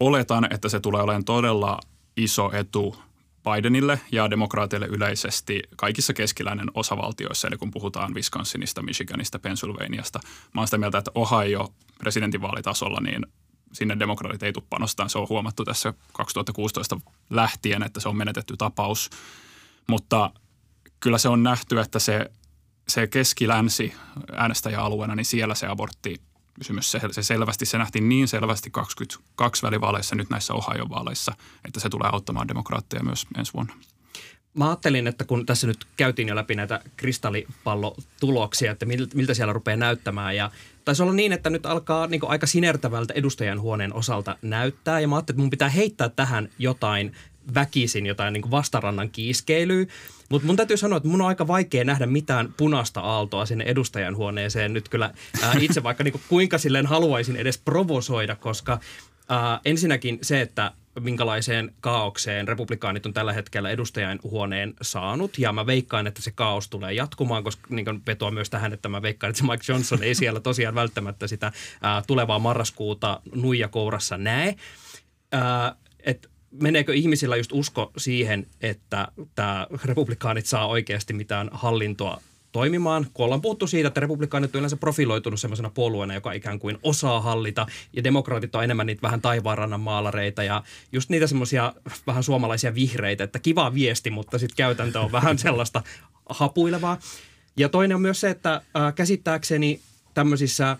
oletan, 0.00 0.48
että 0.50 0.68
se 0.68 0.80
tulee 0.80 1.02
olemaan 1.02 1.24
todella 1.24 1.80
iso 2.16 2.50
etu 2.52 2.96
Bidenille 3.44 4.00
ja 4.12 4.30
demokraateille 4.30 4.86
yleisesti 4.86 5.62
kaikissa 5.76 6.12
keskiläinen 6.14 6.70
osavaltioissa, 6.74 7.48
eli 7.48 7.56
kun 7.56 7.70
puhutaan 7.70 8.14
Wisconsinista, 8.14 8.82
Michiganista, 8.82 9.38
Pennsylvaniasta. 9.38 10.20
Mä 10.54 10.60
oon 10.60 10.68
sitä 10.68 10.78
mieltä, 10.78 10.98
että 10.98 11.10
Ohio 11.14 11.74
presidentinvaalitasolla, 11.98 13.00
niin 13.00 13.26
sinne 13.72 13.98
demokraatit 13.98 14.42
ei 14.42 14.52
tule 14.52 14.64
panostaa. 14.70 15.08
Se 15.08 15.18
on 15.18 15.28
huomattu 15.28 15.64
tässä 15.64 15.94
2016 16.12 17.00
lähtien, 17.30 17.82
että 17.82 18.00
se 18.00 18.08
on 18.08 18.16
menetetty 18.16 18.56
tapaus. 18.56 19.10
Mutta 19.88 20.30
kyllä 21.00 21.18
se 21.18 21.28
on 21.28 21.42
nähty, 21.42 21.80
että 21.80 21.98
se, 21.98 22.30
se 22.88 23.06
keski-länsi 23.06 23.94
äänestäjäalueena, 24.32 25.14
niin 25.14 25.24
siellä 25.24 25.54
se 25.54 25.66
abortti 25.66 26.27
kysymys. 26.58 26.90
Se, 26.90 27.00
se 27.10 27.22
selvästi, 27.22 27.66
se 27.66 27.78
nähtiin 27.78 28.08
niin 28.08 28.28
selvästi 28.28 28.70
22 28.70 29.62
välivaaleissa 29.62 30.16
nyt 30.16 30.30
näissä 30.30 30.54
Ohio-vaaleissa, 30.54 31.32
että 31.64 31.80
se 31.80 31.88
tulee 31.88 32.10
auttamaan 32.12 32.48
demokraatteja 32.48 33.02
myös 33.02 33.26
ensi 33.38 33.54
vuonna. 33.54 33.74
Mä 34.54 34.66
ajattelin, 34.66 35.06
että 35.06 35.24
kun 35.24 35.46
tässä 35.46 35.66
nyt 35.66 35.86
käytiin 35.96 36.28
jo 36.28 36.36
läpi 36.36 36.54
näitä 36.54 36.80
kristallipallotuloksia, 36.96 38.72
että 38.72 38.86
miltä 39.14 39.34
siellä 39.34 39.52
rupeaa 39.52 39.76
näyttämään 39.76 40.36
ja 40.36 40.50
taisi 40.84 41.02
olla 41.02 41.12
niin, 41.12 41.32
että 41.32 41.50
nyt 41.50 41.66
alkaa 41.66 42.06
niin 42.06 42.20
aika 42.26 42.46
sinertävältä 42.46 43.14
edustajan 43.14 43.60
huoneen 43.60 43.94
osalta 43.94 44.36
näyttää 44.42 45.00
ja 45.00 45.08
mä 45.08 45.16
ajattelin, 45.16 45.36
että 45.36 45.42
mun 45.42 45.50
pitää 45.50 45.68
heittää 45.68 46.08
tähän 46.08 46.48
jotain 46.58 47.16
väkisin, 47.54 48.06
jotain 48.06 48.32
niin 48.32 48.50
vastarannan 48.50 49.10
kiiskeilyä. 49.10 49.86
Mutta 50.30 50.46
mun 50.46 50.56
täytyy 50.56 50.76
sanoa, 50.76 50.96
että 50.96 51.08
mun 51.08 51.20
on 51.20 51.28
aika 51.28 51.46
vaikea 51.46 51.84
nähdä 51.84 52.06
mitään 52.06 52.54
punaista 52.56 53.00
aaltoa 53.00 53.46
sinne 53.46 53.64
edustajan 53.64 54.16
huoneeseen 54.16 54.72
nyt 54.72 54.88
kyllä 54.88 55.10
ää, 55.42 55.54
itse 55.60 55.82
vaikka 55.82 56.04
niinku 56.04 56.20
kuinka 56.28 56.58
silleen 56.58 56.86
haluaisin 56.86 57.36
edes 57.36 57.58
provosoida, 57.58 58.36
koska 58.36 58.80
ää, 59.28 59.60
ensinnäkin 59.64 60.18
se, 60.22 60.40
että 60.40 60.72
minkälaiseen 61.00 61.74
kaaukseen 61.80 62.48
republikaanit 62.48 63.06
on 63.06 63.14
tällä 63.14 63.32
hetkellä 63.32 63.70
edustajan 63.70 64.18
huoneen 64.22 64.74
saanut. 64.82 65.38
Ja 65.38 65.52
mä 65.52 65.66
veikkaan, 65.66 66.06
että 66.06 66.22
se 66.22 66.30
kaos 66.30 66.68
tulee 66.68 66.92
jatkumaan, 66.92 67.44
koska 67.44 67.66
niin 67.70 68.02
vetoa 68.06 68.30
myös 68.30 68.50
tähän, 68.50 68.72
että 68.72 68.88
mä 68.88 69.02
veikkaan, 69.02 69.30
että 69.30 69.38
se 69.38 69.46
Mike 69.46 69.72
Johnson 69.72 70.02
ei 70.02 70.14
siellä 70.14 70.40
tosiaan 70.40 70.74
välttämättä 70.74 71.26
sitä 71.26 71.52
ää, 71.82 72.02
tulevaa 72.06 72.38
marraskuuta 72.38 73.20
nuija 73.34 73.68
kourassa 73.68 74.16
näe. 74.18 74.56
Ää, 75.32 75.74
et 76.00 76.30
meneekö 76.50 76.94
ihmisillä 76.94 77.36
just 77.36 77.52
usko 77.52 77.92
siihen, 77.96 78.46
että 78.60 79.08
tämä 79.34 79.66
republikaanit 79.84 80.46
saa 80.46 80.66
oikeasti 80.66 81.12
mitään 81.12 81.50
hallintoa 81.52 82.20
toimimaan, 82.52 83.06
kun 83.14 83.24
ollaan 83.24 83.40
puhuttu 83.40 83.66
siitä, 83.66 83.88
että 83.88 84.00
republikaanit 84.00 84.54
on 84.54 84.58
yleensä 84.58 84.76
profiloitunut 84.76 85.40
sellaisena 85.40 85.70
puolueena, 85.70 86.14
joka 86.14 86.32
ikään 86.32 86.58
kuin 86.58 86.78
osaa 86.82 87.20
hallita, 87.20 87.66
ja 87.92 88.04
demokraatit 88.04 88.54
on 88.54 88.64
enemmän 88.64 88.86
niitä 88.86 89.02
vähän 89.02 89.20
taivaanrannan 89.20 89.80
maalareita, 89.80 90.42
ja 90.42 90.62
just 90.92 91.10
niitä 91.10 91.26
semmoisia 91.26 91.72
vähän 92.06 92.22
suomalaisia 92.22 92.74
vihreitä, 92.74 93.24
että 93.24 93.38
kiva 93.38 93.74
viesti, 93.74 94.10
mutta 94.10 94.38
sitten 94.38 94.56
käytäntö 94.56 95.00
on 95.00 95.12
vähän 95.12 95.38
sellaista 95.38 95.82
hapuilevaa. 96.28 96.98
Ja 97.56 97.68
toinen 97.68 97.94
on 97.94 98.02
myös 98.02 98.20
se, 98.20 98.30
että 98.30 98.54
äh, 98.54 98.94
käsittääkseni 98.94 99.80
tämmöisissä 100.14 100.76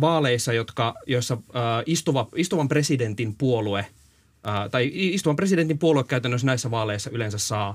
vaaleissa, 0.00 0.52
jotka, 0.52 0.94
joissa 1.06 1.38
istuva, 1.86 2.28
istuvan 2.36 2.68
presidentin 2.68 3.34
puolue– 3.34 3.86
äh, 4.46 4.70
tai 4.70 4.90
istuvan 4.94 5.36
presidentin 5.36 5.78
puolue 5.78 6.04
käytännössä 6.04 6.46
näissä 6.46 6.70
vaaleissa 6.70 7.10
yleensä 7.10 7.38
saa 7.38 7.68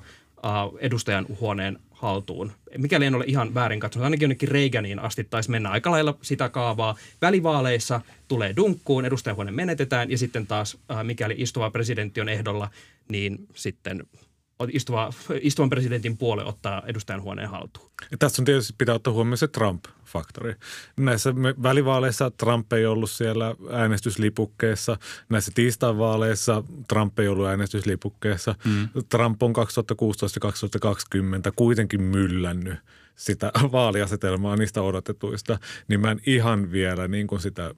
äh, 0.45 0.51
edustajan 0.79 1.25
huoneen 1.39 1.79
haltuun. 1.91 2.51
Mikäli 2.77 3.05
en 3.05 3.15
ole 3.15 3.23
ihan 3.27 3.53
väärin 3.53 3.79
katsonut, 3.79 4.03
ainakin 4.03 4.23
jonnekin 4.23 4.49
Reaganiin 4.49 4.99
asti 4.99 5.23
taisi 5.23 5.51
mennä 5.51 5.69
aika 5.69 5.91
lailla 5.91 6.17
sitä 6.21 6.49
kaavaa. 6.49 6.95
Välivaaleissa 7.21 8.01
tulee 8.27 8.55
dunkkuun, 8.55 9.05
edustajahuone 9.05 9.51
menetetään 9.51 10.11
ja 10.11 10.17
sitten 10.17 10.47
taas 10.47 10.77
äh, 10.91 11.03
mikäli 11.03 11.35
istuva 11.37 11.71
presidentti 11.71 12.21
on 12.21 12.29
ehdolla, 12.29 12.69
niin 13.09 13.47
sitten 13.55 14.03
istuva, 14.67 15.09
istuvan 15.41 15.69
presidentin 15.69 16.17
puole 16.17 16.45
ottaa 16.45 16.83
edustajan 16.85 17.21
huoneen 17.21 17.49
haltuun. 17.49 17.91
Ja 18.11 18.17
tässä 18.17 18.41
on 18.41 18.45
tietysti 18.45 18.73
pitää 18.77 18.95
ottaa 18.95 19.13
huomioon 19.13 19.37
se 19.37 19.47
Trump-faktori. 19.47 20.55
Näissä 20.97 21.35
välivaaleissa 21.63 22.31
Trump 22.31 22.73
ei 22.73 22.85
ollut 22.85 23.11
siellä 23.11 23.55
äänestyslipukkeessa. 23.71 24.97
Näissä 25.29 25.51
tiistain 25.55 25.97
vaaleissa 25.97 26.63
Trump 26.87 27.19
ei 27.19 27.27
ollut 27.27 27.47
äänestyslipukkeessa. 27.47 28.55
Mm. 28.65 28.89
Trump 29.09 29.43
on 29.43 29.53
2016-2020 29.55 29.55
kuitenkin 31.55 32.01
myllännyt 32.01 32.79
sitä 33.15 33.51
vaaliasetelmaa 33.71 34.55
niistä 34.55 34.81
odotetuista, 34.81 35.59
niin 35.87 35.99
mä 35.99 36.11
en 36.11 36.21
ihan 36.25 36.71
vielä 36.71 37.07
niin 37.07 37.27
kuin 37.27 37.41
sitä 37.41 37.73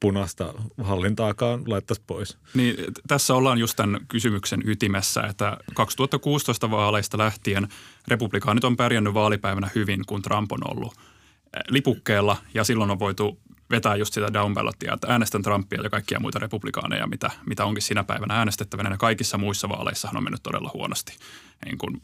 punaista 0.00 0.54
hallintaakaan 0.82 1.62
laittaisi 1.66 2.02
pois. 2.06 2.38
Niin, 2.54 2.76
tässä 3.08 3.34
ollaan 3.34 3.58
just 3.58 3.76
tämän 3.76 4.00
kysymyksen 4.08 4.62
ytimessä, 4.64 5.22
että 5.22 5.56
2016 5.74 6.70
vaaleista 6.70 7.18
lähtien 7.18 7.68
republikaanit 8.08 8.64
on 8.64 8.76
pärjännyt 8.76 9.14
vaalipäivänä 9.14 9.70
hyvin, 9.74 10.06
kun 10.06 10.22
Trump 10.22 10.52
on 10.52 10.70
ollut 10.70 10.94
eh, 10.96 11.62
lipukkeella 11.68 12.36
ja 12.54 12.64
silloin 12.64 12.90
on 12.90 12.98
voitu 12.98 13.40
vetää 13.70 13.96
just 13.96 14.14
sitä 14.14 14.32
downballottia, 14.32 14.94
että 14.94 15.12
äänestän 15.12 15.42
Trumpia 15.42 15.82
ja 15.82 15.90
kaikkia 15.90 16.20
muita 16.20 16.38
republikaaneja, 16.38 17.06
mitä, 17.06 17.30
mitä 17.46 17.64
onkin 17.64 17.82
siinä 17.82 18.04
päivänä 18.04 18.34
äänestettävänä. 18.34 18.90
Ja 18.90 18.96
kaikissa 18.96 19.38
muissa 19.38 19.68
vaaleissahan 19.68 20.16
on 20.16 20.24
mennyt 20.24 20.42
todella 20.42 20.70
huonosti. 20.74 21.16
Niin 21.64 21.78
kuin 21.78 22.02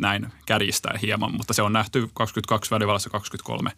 näin 0.00 0.26
kärjistää 0.46 0.98
hieman, 1.02 1.32
mutta 1.32 1.54
se 1.54 1.62
on 1.62 1.72
nähty 1.72 2.08
22 2.14 2.70
välivallassa 2.70 3.10
23 3.10 3.70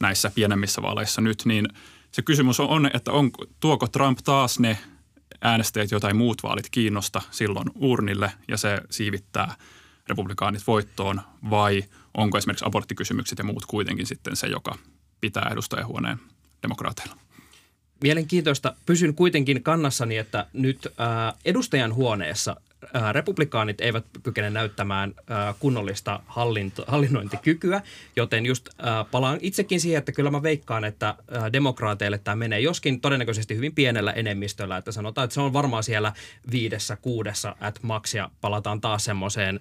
näissä 0.00 0.30
pienemmissä 0.34 0.82
vaaleissa 0.82 1.20
nyt, 1.20 1.42
niin 1.44 1.68
se 2.10 2.22
kysymys 2.22 2.60
on, 2.60 2.90
että 2.94 3.12
on, 3.12 3.30
tuoko 3.60 3.86
Trump 3.86 4.18
taas 4.24 4.58
ne 4.58 4.78
äänestäjät, 5.40 5.90
jotain 5.90 6.16
muut 6.16 6.42
vaalit 6.42 6.70
kiinnosta 6.70 7.22
silloin 7.30 7.70
urnille 7.74 8.32
ja 8.48 8.56
se 8.56 8.80
siivittää 8.90 9.54
republikaanit 10.08 10.66
voittoon 10.66 11.20
vai 11.50 11.84
onko 12.14 12.38
esimerkiksi 12.38 12.64
aborttikysymykset 12.64 13.38
ja 13.38 13.44
muut 13.44 13.66
kuitenkin 13.66 14.06
sitten 14.06 14.36
se, 14.36 14.46
joka 14.46 14.78
pitää 15.20 15.48
edustajahuoneen 15.52 16.18
demokraateilla? 16.62 17.16
Mielenkiintoista. 18.02 18.74
Pysyn 18.86 19.14
kuitenkin 19.14 19.62
kannassani, 19.62 20.16
että 20.16 20.46
nyt 20.52 20.86
edustajan 21.44 21.94
huoneessa 21.94 22.56
republikaanit 23.12 23.80
eivät 23.80 24.04
kykene 24.22 24.50
näyttämään 24.50 25.14
ää, 25.30 25.54
kunnollista 25.58 26.20
hallinto, 26.26 26.84
hallinnointikykyä, 26.86 27.82
joten 28.16 28.46
just 28.46 28.68
ää, 28.78 29.04
palaan 29.04 29.38
itsekin 29.40 29.80
siihen, 29.80 29.98
että 29.98 30.12
kyllä 30.12 30.30
mä 30.30 30.42
veikkaan, 30.42 30.84
että 30.84 31.14
demokraateille 31.52 32.18
tämä 32.18 32.36
menee, 32.36 32.60
joskin 32.60 33.00
todennäköisesti 33.00 33.56
hyvin 33.56 33.74
pienellä 33.74 34.12
enemmistöllä, 34.12 34.76
että 34.76 34.92
sanotaan, 34.92 35.24
että 35.24 35.34
se 35.34 35.40
on 35.40 35.52
varmaan 35.52 35.82
siellä 35.82 36.12
viidessä, 36.50 36.96
kuudessa 36.96 37.56
at 37.60 37.78
max 37.82 38.14
ja 38.14 38.30
palataan 38.40 38.80
taas 38.80 39.04
semmoiseen 39.04 39.60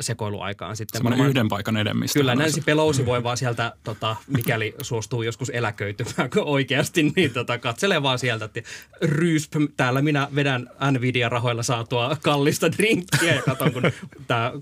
sekoiluaikaan 0.00 0.76
sitten. 0.76 0.98
Semmoinen 0.98 1.18
varmaan, 1.18 1.30
yhden 1.30 1.48
paikan 1.48 1.76
enemmistö. 1.76 2.18
Kyllä 2.18 2.34
Nancy 2.34 2.60
Pelosi 2.60 3.06
voi 3.06 3.22
vaan 3.22 3.36
sieltä, 3.36 3.72
tota, 3.84 4.16
mikäli 4.26 4.74
suostuu 4.82 5.22
joskus 5.22 5.50
eläköitymään 5.50 6.30
oikeasti, 6.36 7.12
niin 7.16 7.32
tota, 7.32 7.58
katselee 7.58 8.02
vaan 8.02 8.18
sieltä, 8.18 8.44
että 8.44 8.60
ryysp, 9.02 9.52
täällä 9.76 10.02
minä 10.02 10.28
vedän 10.34 10.70
Nvidia-rahoilla 10.90 11.62
saatua 11.62 12.16
kallista 12.38 12.72
drinkkiä 12.72 13.34
ja 13.34 13.42
katson, 13.42 13.72
kun 13.72 13.82
tämä 14.26 14.52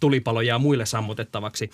tulipalo 0.00 0.40
jää 0.40 0.58
muille 0.58 0.86
sammutettavaksi. 0.86 1.70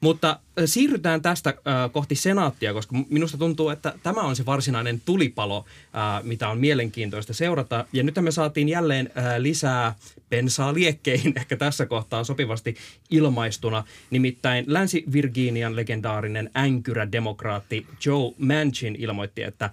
Mutta 0.00 0.40
siirrytään 0.64 1.22
tästä 1.22 1.50
äh, 1.50 1.92
kohti 1.92 2.14
senaattia, 2.14 2.72
koska 2.72 2.96
minusta 3.08 3.38
tuntuu, 3.38 3.68
että 3.68 3.94
tämä 4.02 4.20
on 4.20 4.36
se 4.36 4.46
varsinainen 4.46 5.02
tulipalo, 5.04 5.64
äh, 5.84 6.24
mitä 6.24 6.48
on 6.48 6.58
mielenkiintoista 6.58 7.34
seurata. 7.34 7.84
Ja 7.92 8.02
nyt 8.02 8.14
me 8.20 8.30
saatiin 8.30 8.68
jälleen 8.68 9.10
äh, 9.18 9.24
lisää 9.38 9.94
bensaa 10.30 10.74
liekkeihin, 10.74 11.32
ehkä 11.40 11.56
tässä 11.56 11.86
kohtaa 11.86 12.24
sopivasti 12.24 12.76
ilmaistuna. 13.10 13.84
Nimittäin 14.10 14.64
Länsi-Virginian 14.68 15.76
legendaarinen 15.76 16.50
änkyrädemokraatti 16.56 17.86
Joe 18.06 18.32
Manchin 18.38 18.96
ilmoitti, 18.98 19.42
että 19.42 19.70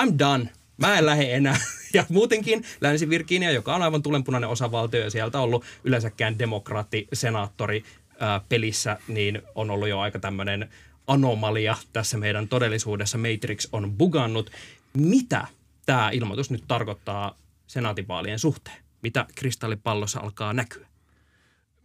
I'm 0.00 0.18
done. 0.18 0.48
Mä 0.76 0.98
en 0.98 1.06
lähde 1.06 1.34
enää. 1.34 1.56
Ja 1.92 2.04
muutenkin 2.08 2.64
Länsi-Virginia, 2.80 3.50
joka 3.50 3.74
on 3.74 3.82
aivan 3.82 4.02
tulenpunainen 4.02 4.50
osavaltio 4.50 5.00
ja 5.00 5.10
sieltä 5.10 5.38
on 5.38 5.44
ollut 5.44 5.64
yleensäkään 5.84 6.38
demokraatti, 6.38 7.08
senaattori 7.12 7.84
ää, 8.18 8.40
pelissä, 8.48 8.98
niin 9.08 9.42
on 9.54 9.70
ollut 9.70 9.88
jo 9.88 10.00
aika 10.00 10.18
tämmöinen 10.18 10.70
anomalia 11.06 11.76
tässä 11.92 12.18
meidän 12.18 12.48
todellisuudessa. 12.48 13.18
Matrix 13.18 13.68
on 13.72 13.92
bugannut. 13.92 14.50
Mitä 14.96 15.46
tämä 15.86 16.10
ilmoitus 16.10 16.50
nyt 16.50 16.64
tarkoittaa 16.68 17.36
senaatinvaalien 17.66 18.38
suhteen? 18.38 18.76
Mitä 19.02 19.26
kristallipallossa 19.34 20.20
alkaa 20.20 20.52
näkyä? 20.52 20.86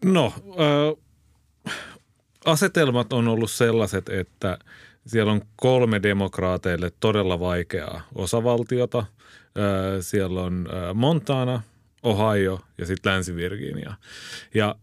No, 0.06 0.34
äh, 0.36 1.04
asetelmat 2.46 3.14
on 3.14 3.28
ollut 3.28 3.52
sellaiset, 3.52 4.10
että 4.10 4.58
siellä 5.08 5.32
on 5.32 5.42
kolme 5.56 6.04
demokraateille 6.04 6.92
todella 7.00 7.40
vaikeaa 7.40 8.02
osavaltiota. 8.16 9.06
Siellä 10.02 10.42
on 10.42 10.68
Montana, 10.94 11.62
Ohio 12.04 12.60
ja 12.78 12.86
sitten 12.86 13.12
Länsi-Virginia. 13.12 13.94
Ja 14.54 14.76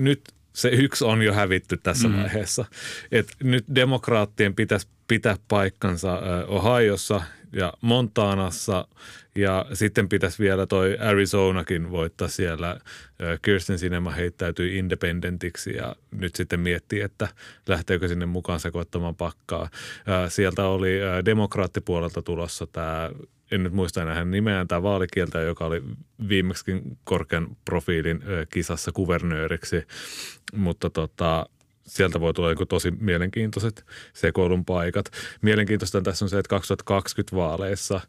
nyt 0.00 0.20
se 0.52 0.68
yksi 0.68 1.04
on 1.04 1.22
jo 1.22 1.32
hävitty 1.32 1.76
tässä 1.76 2.08
mm. 2.08 2.16
vaiheessa. 2.16 2.64
Et 3.12 3.26
nyt 3.42 3.64
demokraattien 3.74 4.54
pitäisi 4.54 4.88
pitää 5.08 5.36
paikkansa 5.48 6.20
Ohiossa 6.46 7.22
ja 7.52 7.72
Montanassa 7.80 8.88
ja 9.34 9.66
sitten 9.72 10.08
pitäisi 10.08 10.38
vielä 10.38 10.66
toi 10.66 10.98
Arizonakin 11.00 11.90
voittaa 11.90 12.28
siellä. 12.28 12.80
Kirsten 13.42 13.78
Sinema 13.78 14.10
heittäytyi 14.10 14.78
independentiksi 14.78 15.76
ja 15.76 15.96
nyt 16.10 16.34
sitten 16.34 16.60
miettii, 16.60 17.00
että 17.00 17.28
lähteekö 17.68 18.08
sinne 18.08 18.26
mukaan 18.26 18.60
sekoittamaan 18.60 19.16
pakkaa. 19.16 19.70
Sieltä 20.28 20.64
oli 20.64 21.00
demokraattipuolelta 21.24 22.22
tulossa 22.22 22.66
tämä 22.66 23.10
en 23.50 23.62
nyt 23.62 23.72
muista 23.72 24.02
enää 24.02 24.14
hänen 24.14 24.30
nimeään, 24.30 24.68
tämä 24.68 24.82
vaalikieltä, 24.82 25.40
joka 25.40 25.66
oli 25.66 25.82
viimeksi 26.28 26.82
korkean 27.04 27.56
profiilin 27.64 28.20
kisassa 28.52 28.92
kuvernööriksi, 28.92 29.82
mutta 30.54 30.90
tota, 30.90 31.46
sieltä 31.96 32.20
voi 32.20 32.34
tulla 32.34 32.50
joku 32.50 32.66
tosi 32.66 32.90
mielenkiintoiset 32.90 33.86
sekoilun 34.12 34.64
paikat. 34.64 35.06
Mielenkiintoista 35.42 36.02
tässä 36.02 36.24
on 36.24 36.28
se, 36.28 36.38
että 36.38 36.48
2020 36.48 37.36
vaaleissa 37.36 38.00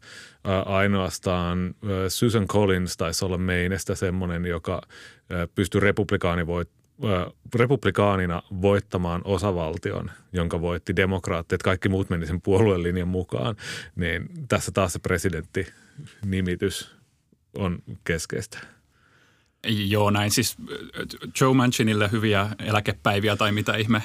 ainoastaan 0.66 1.74
Susan 2.08 2.46
Collins 2.46 2.96
taisi 2.96 3.24
olla 3.24 3.38
Mainestä 3.38 3.94
semmoinen, 3.94 4.44
joka 4.46 4.82
pystyi 5.54 5.80
republikaanivoittamaan 5.80 6.84
republikaanina 7.54 8.42
voittamaan 8.62 9.22
osavaltion, 9.24 10.10
jonka 10.32 10.60
voitti 10.60 10.96
demokraattit, 10.96 11.62
kaikki 11.62 11.88
muut 11.88 12.10
meni 12.10 12.26
sen 12.26 12.40
puolueen 12.40 12.82
linjan 12.82 13.08
mukaan, 13.08 13.56
niin 13.96 14.28
tässä 14.48 14.72
taas 14.72 14.92
se 14.92 14.98
presidentti-nimitys 14.98 16.96
on 17.58 17.78
keskeistä. 18.04 18.58
Joo, 19.66 20.10
näin 20.10 20.30
siis 20.30 20.56
Joe 21.40 21.54
Manchinille 21.54 22.08
hyviä 22.12 22.48
eläkepäiviä 22.58 23.36
tai 23.36 23.52
mitä 23.52 23.76
ihme 23.76 24.02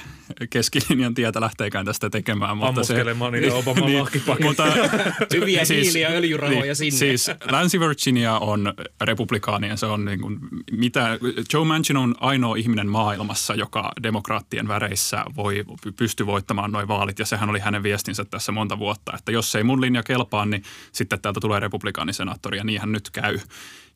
keskilinjan 0.50 1.14
tietä 1.14 1.42
lähteekään 1.42 1.86
tästä 1.86 2.10
tekemään. 2.10 2.58
Mutta 2.58 2.84
se, 2.84 2.94
niin, 3.32 3.54
Obama 3.54 3.86
niin, 3.86 4.06
mutta, 4.44 4.64
Hyviä 5.36 5.66
siis, 5.66 5.88
hiili- 5.88 6.02
ja 6.02 6.10
öljyrahoja 6.10 6.62
niin, 6.62 6.76
sinne. 6.76 6.98
Siis 6.98 7.32
Länsi-Virginia 7.52 8.38
on 8.38 8.74
republikaania. 9.02 9.78
Se 9.78 9.86
on 9.86 10.06
niin 10.06 10.22
kuin, 10.22 10.40
mitä, 10.72 11.20
Joe 11.54 11.66
Manchin 11.66 11.98
on 11.98 12.16
ainoa 12.20 12.56
ihminen 12.56 12.88
maailmassa, 12.88 13.56
joka 13.56 13.92
demokraattien 14.04 14.68
väreissä 14.68 15.26
voi 15.36 15.66
pysty 15.96 16.26
voittamaan 16.26 16.72
noin 16.72 16.88
vaalit. 16.88 17.20
Ja 17.20 17.26
sehän 17.26 17.50
oli 17.50 17.60
hänen 17.60 17.84
viestinsä 17.84 18.26
tässä 18.26 18.52
monta 18.52 18.80
vuotta, 18.80 19.12
että 19.18 19.32
jos 19.32 19.56
ei 19.56 19.64
mun 19.64 19.82
linja 19.82 20.04
kelpaa, 20.04 20.46
niin 20.46 20.64
sitten 20.92 21.22
täältä 21.22 21.40
tulee 21.40 21.60
republikaanisenaattori 21.60 22.58
ja 22.58 22.64
niinhän 22.64 22.92
nyt 22.92 23.10
käy. 23.10 23.40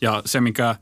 Ja 0.02 0.22
se, 0.26 0.42
mikä 0.42 0.76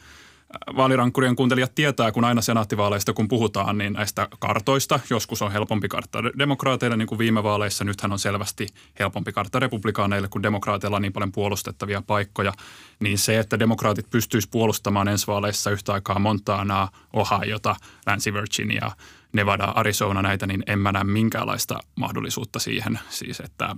vaalirankkurien 0.76 1.36
kuuntelijat 1.36 1.76
tietää, 1.76 2.12
kun 2.12 2.24
aina 2.24 2.42
senaattivaaleista 2.42 3.14
kun 3.14 3.28
puhutaan, 3.28 3.78
niin 3.78 3.94
näistä 3.94 4.28
kartoista, 4.40 5.00
joskus 5.10 5.42
on 5.42 5.52
helpompi 5.52 5.88
kartta 5.88 6.24
demokraateille 6.24 6.98
niin 6.98 7.08
kuin 7.08 7.20
viime 7.20 7.44
vaaleissa, 7.44 7.84
nythän 7.84 8.12
on 8.12 8.20
selvästi 8.20 8.68
helpompi 9.00 9.32
kartta 9.32 9.60
republikaaneille, 9.60 10.28
kun 10.28 10.44
demokraateilla 10.44 10.96
on 10.96 11.02
niin 11.02 11.14
paljon 11.14 11.32
puolustettavia 11.32 12.02
paikkoja, 12.08 12.54
niin 13.00 13.18
se, 13.18 13.40
että 13.40 13.60
demokraatit 13.60 14.10
pystyisivät 14.10 14.52
puolustamaan 14.52 15.08
ensi 15.08 15.28
vaaleissa 15.28 15.72
yhtä 15.72 15.94
aikaa 15.94 16.20
Montanaa, 16.20 16.90
Ohiota, 17.14 17.76
Länsi-Virginia, 18.08 18.92
Nevada, 19.34 19.64
Arizona 19.64 20.22
näitä, 20.22 20.48
niin 20.48 20.64
en 20.68 20.80
mä 20.80 20.92
näe 20.92 21.04
minkäänlaista 21.04 21.80
mahdollisuutta 21.96 22.60
siihen. 22.60 23.00
Siis, 23.10 23.40
että 23.40 23.76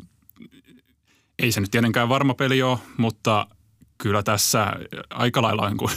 ei 1.39 1.51
se 1.51 1.61
nyt 1.61 1.71
tietenkään 1.71 2.09
varma 2.09 2.33
peli 2.33 2.61
ole, 2.61 2.79
mutta 2.97 3.47
kyllä 3.97 4.23
tässä 4.23 4.73
aika 5.09 5.41
lailla 5.41 5.69
niin 5.69 5.77
kuin 5.77 5.91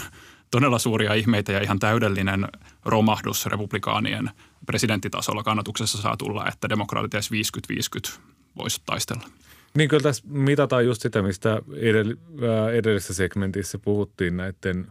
todella 0.51 0.79
suuria 0.79 1.15
ihmeitä 1.15 1.53
ja 1.53 1.63
ihan 1.63 1.79
täydellinen 1.79 2.49
romahdus 2.85 3.47
republikaanien 3.47 4.31
presidenttitasolla 4.67 5.43
kannatuksessa 5.43 5.99
saa 5.99 6.17
tulla, 6.17 6.49
että 6.49 6.69
demokraatit 6.69 7.15
edes 7.15 7.31
50-50 8.09 8.19
voisi 8.57 8.83
taistella. 8.87 9.29
Niin 9.77 9.89
kyllä 9.89 10.03
tässä 10.03 10.25
mitataan 10.27 10.87
just 10.87 11.03
sitä, 11.03 11.23
mistä 11.23 11.63
edellisessä 12.73 13.15
segmentissä 13.15 13.79
puhuttiin 13.79 14.37
näiden 14.37 14.87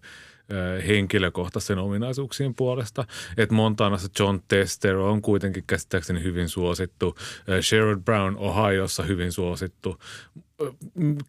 henkilökohtaisen 0.88 1.77
ominaisuuksien 1.77 2.55
puolesta. 2.55 3.05
Että 3.38 3.55
Montanassa 3.55 4.10
John 4.19 4.39
Tester 4.47 4.95
on 4.95 5.21
kuitenkin 5.21 5.63
käsittääkseni 5.67 6.23
hyvin 6.23 6.49
suosittu. 6.49 7.17
Sherrod 7.62 7.99
Brown 7.99 8.38
Ohiossa 8.38 9.03
hyvin 9.03 9.31
suosittu. 9.31 9.99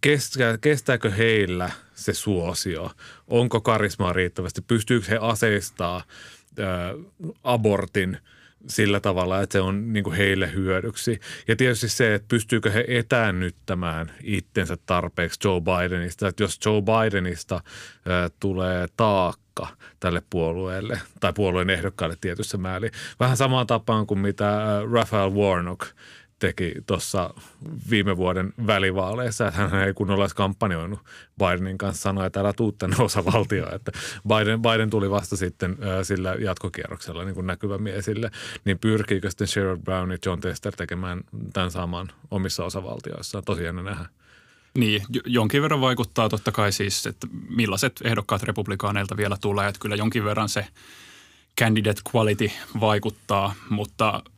Kestää, 0.00 0.58
kestääkö 0.58 1.10
heillä 1.10 1.70
se 1.94 2.14
suosio? 2.14 2.90
Onko 3.26 3.60
karismaa 3.60 4.12
riittävästi? 4.12 4.62
Pystyykö 4.62 5.06
he 5.08 5.18
aseistaa 5.20 6.02
abortin– 7.42 8.18
sillä 8.68 9.00
tavalla, 9.00 9.42
että 9.42 9.52
se 9.52 9.60
on 9.60 9.92
niin 9.92 10.04
kuin 10.04 10.16
heille 10.16 10.52
hyödyksi. 10.52 11.20
Ja 11.48 11.56
tietysti 11.56 11.88
se, 11.88 12.14
että 12.14 12.28
pystyykö 12.28 12.70
he 12.70 12.84
etäännyttämään 12.88 14.12
itsensä 14.22 14.76
tarpeeksi 14.86 15.40
Joe 15.44 15.60
Bidenista. 15.60 16.28
Että 16.28 16.42
jos 16.42 16.58
Joe 16.66 16.82
Bidenista 16.82 17.60
tulee 18.40 18.86
taakka 18.96 19.68
tälle 20.00 20.22
puolueelle 20.30 21.00
tai 21.20 21.32
puolueen 21.32 21.70
ehdokkaalle 21.70 22.16
tietyssä 22.20 22.58
määrin. 22.58 22.90
Vähän 23.20 23.36
samaan 23.36 23.66
tapaan 23.66 24.06
kuin 24.06 24.20
mitä 24.20 24.62
Raphael 24.92 25.30
Warnock 25.30 25.86
teki 26.38 26.74
tuossa 26.86 27.34
viime 27.90 28.16
vuoden 28.16 28.52
välivaaleissa, 28.66 29.48
että 29.48 29.68
hän 29.68 29.82
ei 29.82 29.94
kunnolla 29.94 30.24
edes 30.24 30.34
kampanjoinut 30.34 31.00
Bidenin 31.38 31.78
kanssa, 31.78 32.02
sanoi, 32.02 32.26
että 32.26 32.40
älä 32.40 32.52
tuu 32.52 32.72
tänne 32.72 32.96
osavaltioon, 32.98 33.74
että 33.74 33.92
Biden, 34.28 34.62
Biden 34.62 34.90
tuli 34.90 35.10
vasta 35.10 35.36
sitten 35.36 35.70
äh, 35.70 36.02
sillä 36.02 36.36
jatkokierroksella 36.38 37.24
niin 37.24 37.34
kuin 37.34 37.46
näkyvämmin 37.46 37.94
esille, 37.94 38.30
niin 38.64 38.78
pyrkiikö 38.78 39.30
sitten 39.30 39.46
Sherrod 39.46 39.80
Brown 39.80 40.10
ja 40.10 40.18
John 40.26 40.40
Tester 40.40 40.76
tekemään 40.76 41.20
tämän 41.52 41.70
saman 41.70 42.08
omissa 42.30 42.64
osavaltioissaan? 42.64 43.44
Tosiaan 43.44 43.84
nähdä. 43.84 44.06
Niin, 44.78 45.02
jonkin 45.26 45.62
verran 45.62 45.80
vaikuttaa 45.80 46.28
totta 46.28 46.52
kai 46.52 46.72
siis, 46.72 47.06
että 47.06 47.26
millaiset 47.48 48.00
ehdokkaat 48.04 48.42
republikaaneilta 48.42 49.16
vielä 49.16 49.36
tulee, 49.40 49.68
että 49.68 49.80
kyllä 49.80 49.96
jonkin 49.96 50.24
verran 50.24 50.48
se 50.48 50.66
candidate 51.60 52.00
quality 52.14 52.50
vaikuttaa, 52.80 53.54
mutta– 53.70 54.22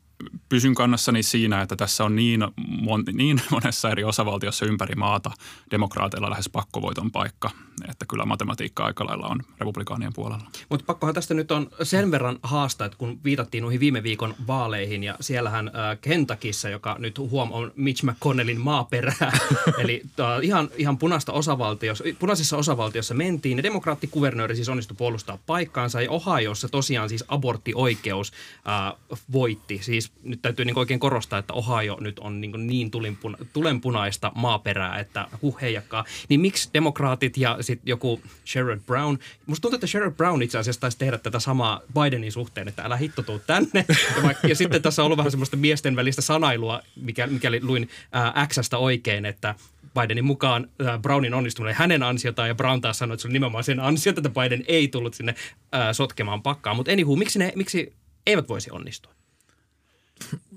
pysyn 0.48 0.74
kannassani 0.74 1.22
siinä, 1.22 1.62
että 1.62 1.76
tässä 1.76 2.04
on 2.04 2.16
niin, 2.16 2.44
mon, 2.66 3.04
niin 3.12 3.40
monessa 3.50 3.90
eri 3.90 4.04
osavaltiossa 4.04 4.66
ympäri 4.66 4.94
maata 4.94 5.30
demokraateilla 5.70 6.30
lähes 6.30 6.48
pakkovoiton 6.48 7.10
paikka, 7.10 7.50
että 7.88 8.06
kyllä 8.06 8.24
matematiikka 8.24 8.84
aika 8.84 9.06
lailla 9.06 9.26
on 9.26 9.40
republikaanien 9.60 10.12
puolella. 10.12 10.50
Mutta 10.68 10.84
pakkohan 10.86 11.14
tästä 11.14 11.34
nyt 11.34 11.50
on 11.50 11.70
sen 11.82 12.10
verran 12.10 12.38
haastaa, 12.42 12.84
että 12.84 12.98
kun 12.98 13.20
viitattiin 13.24 13.62
noihin 13.62 13.80
viime 13.80 14.02
viikon 14.02 14.34
vaaleihin 14.46 15.04
ja 15.04 15.14
siellähän 15.20 15.68
äh, 15.68 15.98
Kentakissa, 16.00 16.68
joka 16.68 16.96
nyt 16.98 17.18
huom 17.18 17.52
on 17.52 17.72
Mitch 17.76 18.04
McConnellin 18.04 18.60
maaperää, 18.60 19.32
eli 19.82 20.02
äh, 20.20 20.26
ihan, 20.42 20.68
ihan 20.76 20.98
punaista 20.98 21.32
osavaltiossa, 21.32 22.04
punaisessa 22.18 22.56
osavaltiossa 22.56 23.14
mentiin 23.14 23.58
ja 23.58 23.62
demokraattikuvernööri 23.62 24.56
siis 24.56 24.68
onnistui 24.68 24.96
puolustaa 24.96 25.38
paikkaansa 25.46 26.02
ja 26.02 26.10
Ohiossa 26.10 26.68
tosiaan 26.68 27.08
siis 27.08 27.24
aborttioikeus 27.28 28.32
äh, 28.68 28.98
voitti, 29.32 29.78
siis 29.82 30.07
nyt 30.22 30.42
täytyy 30.42 30.64
niin 30.64 30.78
oikein 30.78 31.00
korostaa, 31.00 31.38
että 31.38 31.52
Ohio 31.52 31.96
nyt 32.00 32.18
on 32.18 32.40
niin, 32.40 32.66
niin 32.66 32.90
tulenpuna, 32.90 33.38
tulenpunaista 33.52 34.32
maaperää, 34.34 34.98
että 34.98 35.26
huh 35.42 35.60
heijakkaa. 35.60 36.04
Niin 36.28 36.40
miksi 36.40 36.70
demokraatit 36.74 37.36
ja 37.36 37.56
sitten 37.60 37.88
joku 37.88 38.20
Sherrod 38.46 38.80
Brown, 38.86 39.18
musta 39.46 39.62
tuntuu, 39.62 39.76
että 39.76 39.86
Sherrod 39.86 40.12
Brown 40.12 40.42
itse 40.42 40.58
asiassa 40.58 40.80
taisi 40.80 40.98
tehdä 40.98 41.18
tätä 41.18 41.40
samaa 41.40 41.80
Bidenin 41.94 42.32
suhteen, 42.32 42.68
että 42.68 42.82
älä 42.82 42.96
hitto 42.96 43.22
tuu 43.22 43.38
tänne. 43.38 43.84
Ja, 44.16 44.22
vaikka, 44.22 44.48
ja 44.48 44.54
sitten 44.54 44.82
tässä 44.82 45.02
on 45.02 45.04
ollut 45.04 45.18
vähän 45.18 45.30
semmoista 45.30 45.56
miesten 45.56 45.96
välistä 45.96 46.22
sanailua, 46.22 46.82
mikä, 46.96 47.26
mikäli 47.26 47.60
luin 47.62 47.88
ää, 48.12 48.46
Xstä 48.46 48.78
oikein, 48.78 49.24
että 49.24 49.54
Bidenin 50.00 50.24
mukaan 50.24 50.68
äh, 50.86 51.00
Brownin 51.00 51.34
onnistuminen 51.34 51.74
hänen 51.74 52.02
ansiotaan 52.02 52.48
ja 52.48 52.54
Brown 52.54 52.80
taas 52.80 52.98
sanoi, 52.98 53.14
että 53.14 53.22
se 53.22 53.28
on 53.28 53.32
nimenomaan 53.32 53.64
sen 53.64 53.80
ansiota, 53.80 54.20
että 54.20 54.40
Biden 54.40 54.64
ei 54.68 54.88
tullut 54.88 55.14
sinne 55.14 55.34
äh, 55.74 55.88
sotkemaan 55.92 56.42
pakkaa. 56.42 56.74
Mutta 56.74 56.92
anywho, 56.92 57.16
miksi, 57.16 57.38
ne, 57.38 57.52
miksi 57.56 57.92
eivät 58.26 58.48
voisi 58.48 58.70
onnistua? 58.70 59.17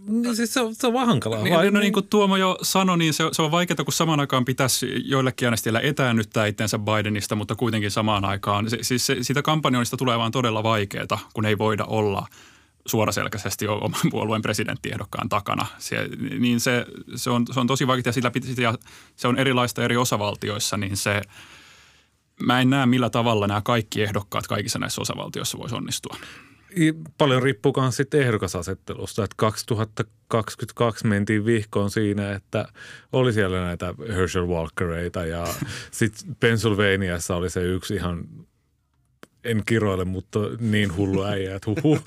Niin 0.08 0.36
siis 0.36 0.54
se 0.54 0.62
on, 0.62 0.76
se 0.76 0.88
on 0.88 0.94
vaan 0.94 1.08
hankalaa. 1.08 1.44
Niin, 1.44 1.56
vai? 1.56 1.72
No 1.72 1.80
niin 1.80 1.94
kuin 1.94 2.08
Tuomo 2.08 2.38
jo 2.38 2.58
sanoi, 2.62 2.98
niin 2.98 3.14
se, 3.14 3.24
se 3.32 3.42
on 3.42 3.52
vaikeaa, 3.52 3.84
kun 3.84 3.94
samaan 3.94 4.20
aikaan 4.20 4.46
pitäisi 4.46 5.02
joillekin 5.06 5.46
äänestäjillä 5.46 5.80
etäännyttää 5.80 6.46
itseensä 6.46 6.80
Bidenista, 6.80 7.36
mutta 7.36 7.56
kuitenkin 7.56 7.92
samaan 7.92 8.26
aikaan. 8.26 8.70
Se, 8.70 8.78
siis 8.82 9.06
se, 9.06 9.18
siitä 9.22 9.42
kampanjoista 9.42 9.98
tulee 9.98 10.18
vaan 10.18 10.32
todella 10.32 10.64
vaikeaa, 10.64 11.20
kun 11.34 11.46
ei 11.46 11.58
voida 11.58 11.86
olla 11.86 12.28
suoraselkäisesti 12.86 13.68
oman 13.68 14.00
puolueen 14.12 14.42
presidenttiehdokkaan 14.42 15.30
takana. 15.30 15.66
Se, 15.78 16.10
niin 16.40 16.60
se, 16.60 16.86
se, 17.16 17.30
on, 17.30 17.46
se 17.52 17.60
on 17.60 17.68
tosi 17.68 17.88
vaikeaa 17.88 18.14
sillä, 18.14 18.32
ja 18.58 18.76
se 19.16 19.28
on 19.28 19.40
erilaista 19.40 19.84
eri 19.84 19.98
osavaltioissa, 19.98 20.78
niin 20.78 20.98
se– 20.98 21.22
mä 22.42 22.62
en 22.62 22.70
näe 22.70 22.86
millä 22.86 23.10
tavalla 23.10 23.48
nämä 23.48 23.62
kaikki 23.62 24.04
ehdokkaat 24.04 24.48
kaikissa 24.48 24.80
näissä 24.80 25.02
osavaltioissa 25.02 25.58
voisi 25.58 25.76
onnistua. 25.76 26.18
Paljon 27.18 27.44
riippuu 27.44 27.74
myös 27.78 27.98
sitten 27.98 28.22
ehdokasasettelusta, 28.22 29.24
että 29.24 29.36
2022 29.38 31.08
mentiin 31.08 31.46
vihkoon 31.46 31.92
siinä, 31.92 32.32
että 32.32 32.66
oli 33.12 33.34
siellä 33.34 33.62
näitä 33.62 33.94
Herschel 34.08 34.48
Walkereita 34.48 35.26
ja 35.26 35.48
sitten 35.92 36.36
Pennsylvaniassa 36.40 37.36
oli 37.36 37.50
se 37.50 37.64
yksi 37.64 37.94
ihan 37.94 38.26
en 39.44 39.62
kiroile, 39.66 40.06
mutta 40.06 40.40
niin 40.60 40.98
hullu 40.98 41.24
äijä, 41.24 41.56
että 41.56 41.72
huhu. 41.72 42.00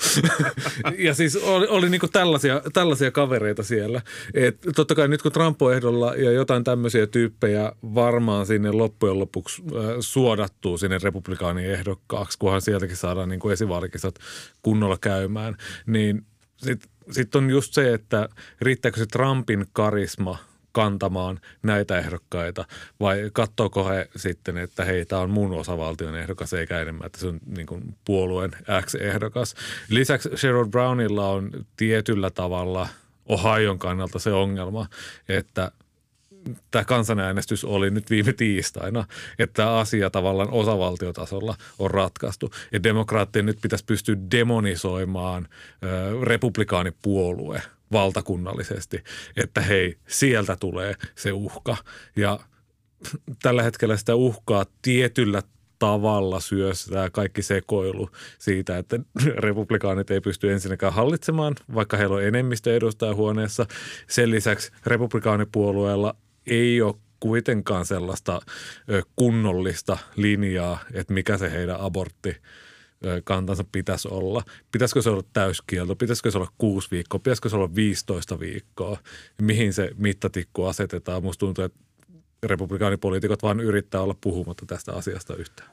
ja 0.98 1.14
siis 1.14 1.36
oli, 1.36 1.66
oli 1.66 1.90
niinku 1.90 2.08
tällaisia, 2.08 2.62
tällaisia 2.72 3.10
kavereita 3.10 3.62
siellä. 3.62 4.00
Et 4.34 4.56
totta 4.76 4.94
kai 4.94 5.08
nyt 5.08 5.22
kun 5.22 5.32
Trump 5.32 5.62
on 5.62 5.74
ehdolla 5.74 6.14
ja 6.14 6.32
jotain 6.32 6.64
tämmöisiä 6.64 7.06
tyyppejä 7.06 7.72
varmaan 7.82 8.46
sinne 8.46 8.72
loppujen 8.72 9.18
lopuksi 9.18 9.62
äh, 9.62 9.82
suodattuu 10.00 10.78
sinne 10.78 10.98
republikaanien 11.02 11.70
ehdokkaaksi, 11.70 12.38
kunhan 12.38 12.62
sieltäkin 12.62 12.96
saadaan 12.96 13.28
niinku 13.28 13.48
esivaalikisat 13.48 14.14
kunnolla 14.62 14.98
käymään, 15.00 15.56
niin 15.86 16.22
sitten 16.56 16.90
sit 17.10 17.34
on 17.34 17.50
just 17.50 17.74
se, 17.74 17.94
että 17.94 18.28
riittääkö 18.60 18.98
se 18.98 19.06
Trumpin 19.06 19.66
karisma– 19.72 20.38
kantamaan 20.74 21.40
näitä 21.62 21.98
ehdokkaita 21.98 22.64
vai 23.00 23.30
katsoako 23.32 23.88
he 23.88 24.08
sitten, 24.16 24.56
että 24.56 24.84
hei, 24.84 25.04
tämä 25.04 25.22
on 25.22 25.30
mun 25.30 25.52
osavaltion 25.52 26.16
ehdokas 26.16 26.52
eikä 26.52 26.80
enemmän, 26.80 27.06
että 27.06 27.20
se 27.20 27.26
on 27.26 27.40
niin 27.56 27.66
kuin 27.66 27.94
puolueen 28.04 28.50
X-ehdokas. 28.82 29.54
Lisäksi 29.88 30.30
Sherrod 30.36 30.68
Brownilla 30.68 31.28
on 31.28 31.50
tietyllä 31.76 32.30
tavalla 32.30 32.88
Ohion 33.26 33.78
kannalta 33.78 34.18
se 34.18 34.32
ongelma, 34.32 34.86
että 35.28 35.70
tämä 36.70 36.84
kansanäänestys 36.84 37.64
oli 37.64 37.90
nyt 37.90 38.10
viime 38.10 38.32
tiistaina, 38.32 39.04
että 39.38 39.62
tämä 39.62 39.76
asia 39.76 40.10
tavallaan 40.10 40.50
osavaltiotasolla 40.50 41.54
on 41.78 41.90
ratkaistu. 41.90 42.50
Ja 42.72 42.82
demokraattien 42.82 43.46
nyt 43.46 43.58
pitäisi 43.62 43.84
pystyä 43.84 44.16
demonisoimaan 44.30 45.48
republikaanipuolue– 46.22 47.62
valtakunnallisesti, 47.94 49.04
että 49.36 49.60
hei, 49.60 49.96
sieltä 50.08 50.56
tulee 50.56 50.94
se 51.14 51.32
uhka. 51.32 51.76
Ja 52.16 52.40
tällä 53.42 53.62
hetkellä 53.62 53.96
sitä 53.96 54.14
uhkaa 54.14 54.66
tietyllä 54.82 55.42
tavalla 55.78 56.40
syöstää 56.40 57.10
kaikki 57.10 57.42
sekoilu 57.42 58.10
siitä, 58.38 58.78
että 58.78 58.98
republikaanit 59.36 60.10
ei 60.10 60.20
pysty 60.20 60.52
ensinnäkään 60.52 60.92
hallitsemaan, 60.92 61.54
vaikka 61.74 61.96
heillä 61.96 62.16
on 62.16 62.24
enemmistö 62.24 62.76
edustajahuoneessa. 62.76 63.66
Sen 64.06 64.30
lisäksi 64.30 64.72
republikaanipuolueella 64.86 66.16
ei 66.46 66.82
ole 66.82 66.94
kuitenkaan 67.20 67.86
sellaista 67.86 68.40
kunnollista 69.16 69.98
linjaa, 70.16 70.78
että 70.92 71.14
mikä 71.14 71.38
se 71.38 71.50
heidän 71.50 71.80
abortti 71.80 72.36
kantansa 73.24 73.64
pitäisi 73.72 74.08
olla. 74.08 74.42
Pitäisikö 74.72 75.02
se 75.02 75.10
olla 75.10 75.22
täyskielto, 75.32 75.96
pitäisikö 75.96 76.30
se 76.30 76.38
olla 76.38 76.52
kuusi 76.58 76.90
viikkoa, 76.90 77.18
pitäisikö 77.18 77.48
se 77.48 77.56
olla 77.56 77.74
15 77.74 78.40
viikkoa, 78.40 78.98
mihin 79.42 79.72
se 79.72 79.90
mittatikku 79.96 80.64
asetetaan. 80.64 81.22
Musta 81.22 81.40
tuntuu, 81.40 81.64
että 81.64 81.78
republikaanipoliitikot 82.42 83.42
vaan 83.42 83.60
yrittää 83.60 84.00
olla 84.00 84.16
puhumatta 84.20 84.66
tästä 84.66 84.92
asiasta 84.92 85.36
yhtään. 85.36 85.70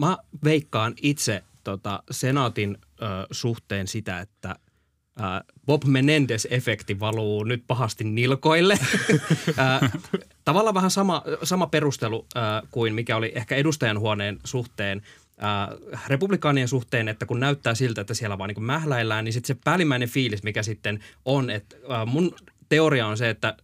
Mä 0.00 0.18
veikkaan 0.44 0.94
itse 1.02 1.42
tota, 1.64 2.02
senaatin 2.10 2.78
ö, 2.82 3.04
suhteen 3.30 3.86
sitä, 3.86 4.20
että– 4.20 4.56
Bob 5.66 5.84
Menendez-efekti 5.84 7.00
valuu 7.00 7.44
nyt 7.44 7.64
pahasti 7.66 8.04
nilkoille. 8.04 8.78
Tavallaan 10.44 10.74
vähän 10.74 10.90
sama, 10.90 11.22
sama 11.42 11.66
perustelu 11.66 12.26
kuin 12.70 12.94
mikä 12.94 13.16
oli 13.16 13.32
ehkä 13.34 13.56
edustajanhuoneen 13.56 14.38
suhteen 14.44 15.02
äh, 15.42 16.02
republikaanien 16.08 16.68
suhteen, 16.68 17.08
että 17.08 17.26
kun 17.26 17.40
näyttää 17.40 17.74
siltä, 17.74 18.00
että 18.00 18.14
siellä 18.14 18.38
vaan 18.38 18.48
niin 18.48 18.62
mähläillään, 18.62 19.24
niin 19.24 19.32
sitten 19.32 19.56
se 19.56 19.60
päällimmäinen 19.64 20.08
fiilis, 20.08 20.42
mikä 20.42 20.62
sitten 20.62 21.00
on, 21.24 21.50
että 21.50 21.76
äh, 21.90 22.06
mun 22.06 22.34
teoria 22.70 23.06
on 23.06 23.16
se, 23.16 23.30
että 23.30 23.56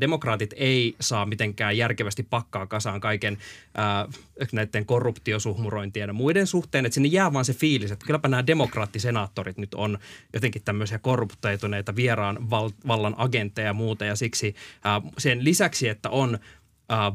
demokraatit 0.00 0.54
ei 0.56 0.94
saa 1.00 1.26
mitenkään 1.26 1.76
järkevästi 1.76 2.26
pakkaa 2.30 2.66
kasaan 2.66 3.00
kaiken 3.00 3.38
äh, 3.78 4.48
näiden 4.52 4.86
korruptiosuhmurointien 4.86 6.08
ja 6.08 6.12
muiden 6.12 6.46
suhteen, 6.46 6.86
että 6.86 6.94
sinne 6.94 7.08
jää 7.08 7.32
vaan 7.32 7.44
se 7.44 7.52
fiilis, 7.52 7.90
että 7.90 8.06
kylläpä 8.06 8.28
nämä 8.28 8.46
demokraattisenaattorit 8.46 9.58
nyt 9.58 9.74
on 9.74 9.98
jotenkin 10.32 10.62
tämmöisiä 10.62 10.98
korruptoituneita 10.98 11.96
vieraan 11.96 12.50
val- 12.50 12.70
vallan 12.86 13.14
agentteja 13.16 13.66
ja 13.66 13.74
muuta. 13.74 14.04
Ja 14.04 14.16
siksi 14.16 14.54
äh, 14.86 15.12
sen 15.18 15.44
lisäksi, 15.44 15.88
että 15.88 16.10
on 16.10 16.34
äh, 16.34 16.40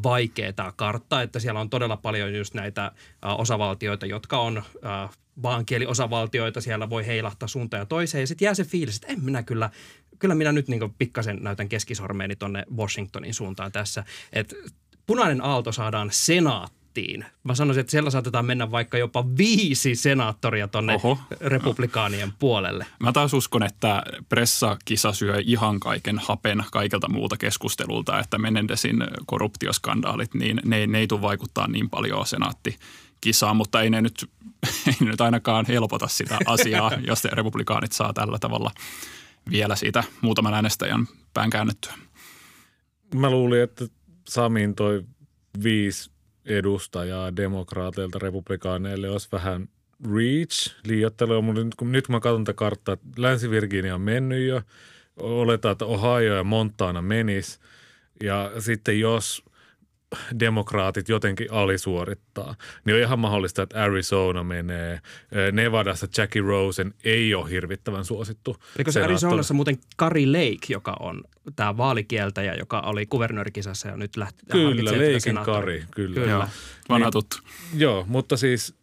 vaikea 0.03 0.53
tämä 0.53 0.73
kartta, 0.75 1.21
että 1.21 1.39
siellä 1.39 1.59
on 1.59 1.69
todella 1.69 1.97
paljon 1.97 2.35
just 2.35 2.53
näitä 2.53 2.85
äh, 2.85 2.91
osavaltioita, 3.38 4.05
jotka 4.05 4.39
on 4.39 4.57
äh, 4.57 5.09
vaankieliosavaltioita, 5.43 6.61
siellä 6.61 6.89
voi 6.89 7.07
heilahtaa 7.07 7.47
suuntaan 7.47 7.81
ja 7.81 7.85
toiseen. 7.85 8.21
Ja 8.21 8.27
sitten 8.27 8.45
jää 8.45 8.53
se 8.53 8.63
fiilis, 8.63 8.95
että 8.95 9.07
en 9.07 9.23
minä 9.23 9.43
kyllä, 9.43 9.69
kyllä 10.19 10.35
minä 10.35 10.51
nyt 10.51 10.67
niin 10.67 10.93
pikkasen 10.97 11.38
näytän 11.41 11.69
keskisormeeni 11.69 12.35
tuonne 12.35 12.63
Washingtonin 12.77 13.33
suuntaan 13.33 13.71
tässä, 13.71 14.03
että 14.33 14.55
punainen 15.05 15.41
aalto 15.41 15.71
saadaan 15.71 16.09
senaat 16.11 16.73
nettiin. 16.95 17.25
Mä 17.43 17.55
sanoisin, 17.55 17.81
että 17.81 17.91
siellä 17.91 18.10
saatetaan 18.10 18.45
mennä 18.45 18.71
vaikka 18.71 18.97
jopa 18.97 19.25
viisi 19.38 19.95
senaattoria 19.95 20.67
tonne 20.67 20.95
Oho. 20.95 21.17
republikaanien 21.41 22.34
puolelle. 22.39 22.86
Mä 22.99 23.12
taas 23.12 23.34
uskon, 23.34 23.63
että 23.63 24.03
pressakisa 24.29 25.13
syö 25.13 25.41
ihan 25.45 25.79
kaiken 25.79 26.19
hapen 26.19 26.63
kaikelta 26.71 27.10
muuta 27.10 27.38
keskustelulta, 27.38 28.19
että 28.19 28.38
Menendesin 28.38 29.03
korruptioskandaalit, 29.25 30.34
niin 30.34 30.62
ne, 30.65 30.88
ne 30.88 30.99
ei 30.99 31.08
tule 31.08 31.21
vaikuttaa 31.21 31.67
niin 31.67 31.89
paljon 31.89 32.27
senaatti 32.27 32.77
kisaan, 33.21 33.55
mutta 33.55 33.81
ei 33.81 33.89
ne 33.89 34.01
nyt, 34.01 34.29
ei 34.88 34.95
ne 34.99 35.12
nyt 35.12 35.21
ainakaan 35.21 35.65
helpota 35.67 36.08
sitä 36.08 36.38
asiaa, 36.45 36.91
jos 37.08 37.23
republikaanit 37.23 37.91
saa 37.91 38.13
tällä 38.13 38.39
tavalla 38.39 38.71
vielä 39.51 39.75
siitä 39.75 40.03
muutaman 40.21 40.53
äänestäjän 40.53 41.08
pään 41.34 41.49
käännettyä. 41.49 41.93
Mä 43.15 43.29
luulin, 43.29 43.62
että 43.62 43.86
Samin 44.27 44.75
toi 44.75 45.03
viisi 45.63 46.14
edustajaa 46.45 47.36
demokraateilta 47.36 48.19
republikaaneille 48.19 49.10
olisi 49.10 49.27
vähän 49.31 49.69
reach, 50.13 50.75
liioittelua. 50.84 51.41
Mutta 51.41 51.63
nyt, 51.63 51.75
kun, 51.75 51.91
nyt 51.91 52.08
kun 52.08 52.15
mä 52.15 52.19
katson 52.19 52.43
tätä 52.43 52.58
karttaa, 52.58 52.97
Länsi-Virginia 53.17 53.95
on 53.95 54.01
mennyt 54.01 54.47
jo, 54.47 54.62
oletaan, 55.17 55.71
että 55.71 55.86
Ohio 55.86 56.36
ja 56.36 56.43
Montana 56.43 57.01
menis. 57.01 57.60
Ja 58.23 58.51
sitten 58.60 58.99
jos 58.99 59.43
demokraatit 60.39 61.10
jotenkin 61.10 61.51
alisuorittaa, 61.51 62.56
niin 62.86 62.95
on 62.95 63.01
ihan 63.01 63.19
mahdollista, 63.19 63.63
että 63.63 63.84
Arizona 63.84 64.43
menee. 64.43 64.99
Nevadassa 65.51 66.08
Jackie 66.17 66.41
Rosen 66.41 66.93
ei 67.04 67.36
ole 67.36 67.49
hirvittävän 67.49 68.06
suosittu. 68.06 68.58
Eikö 68.78 68.91
se 68.91 69.04
Arizonassa 69.04 69.54
muuten 69.54 69.78
Kari 69.95 70.25
Lake, 70.25 70.67
joka 70.69 70.95
on 70.99 71.23
tämä 71.56 71.78
vaalikieltäjä, 71.78 72.56
joka 72.56 72.80
oli 72.80 73.06
kuvernöörikisassa 73.06 73.88
ja 73.88 73.97
nyt 73.97 74.17
lähti 74.17 74.43
Kyllä, 74.51 74.91
Leikin 74.91 75.39
Kari, 75.45 75.84
kyllä. 75.91 76.13
kyllä. 76.13 76.32
Joo, 76.32 76.45
vanha 76.89 77.12
tuttu. 77.12 77.38
Niin, 77.71 77.82
joo, 77.82 78.06
mutta 78.08 78.38
siis 78.38 78.75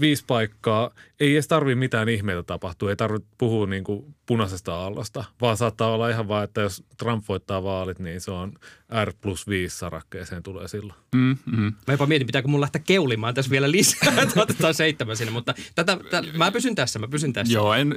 viisi 0.00 0.24
paikkaa, 0.26 0.90
ei 1.20 1.32
edes 1.32 1.48
tarvi 1.48 1.74
mitään 1.74 2.08
ihmeitä 2.08 2.42
tapahtua, 2.42 2.90
ei 2.90 2.96
tarvitse 2.96 3.28
puhua 3.38 3.66
niin 3.66 3.84
kuin 3.84 4.14
punaisesta 4.26 4.74
aallosta, 4.74 5.24
vaan 5.40 5.56
saattaa 5.56 5.92
olla 5.92 6.08
ihan 6.08 6.28
vaan, 6.28 6.44
että 6.44 6.60
jos 6.60 6.84
Trump 6.98 7.24
voittaa 7.28 7.62
vaalit, 7.62 7.98
niin 7.98 8.20
se 8.20 8.30
on 8.30 8.52
R 9.04 9.12
plus 9.20 9.48
5 9.48 9.78
sarakkeeseen 9.78 10.42
tulee 10.42 10.68
silloin. 10.68 10.98
Mm, 11.14 11.36
mm. 11.46 11.72
Mä 11.86 11.94
jopa 11.94 12.06
mietin, 12.06 12.26
pitääkö 12.26 12.48
mun 12.48 12.60
lähteä 12.60 12.82
keulimaan 12.86 13.34
tässä 13.34 13.50
vielä 13.50 13.70
lisää, 13.70 14.12
että 14.22 14.42
otetaan 14.42 14.74
seitsemän 14.74 15.16
sinne, 15.16 15.32
mutta 15.32 15.54
tätä, 15.74 15.98
tätä, 16.10 16.28
mä 16.36 16.50
pysyn 16.50 16.74
tässä, 16.74 16.98
mä 16.98 17.08
pysyn 17.08 17.32
tässä. 17.32 17.54
Joo, 17.54 17.74
en, 17.74 17.96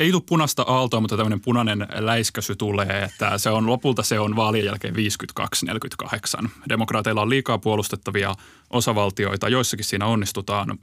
ei 0.00 0.10
tule 0.10 0.22
punaista 0.26 0.62
aaltoa, 0.62 1.00
mutta 1.00 1.16
tämmöinen 1.16 1.40
punainen 1.40 1.86
läiskäsy 1.94 2.56
tulee, 2.56 3.02
että 3.02 3.38
se 3.38 3.50
on 3.50 3.66
lopulta 3.66 4.02
se 4.02 4.20
on 4.20 4.36
vaalien 4.36 4.64
jälkeen 4.64 4.94
52-48. 6.44 6.48
Demokraateilla 6.68 7.22
on 7.22 7.30
liikaa 7.30 7.58
puolustettavia 7.58 8.34
osavaltioita, 8.70 9.48
joissakin 9.48 9.84
siinä 9.84 10.06
onnistutaan 10.06 10.78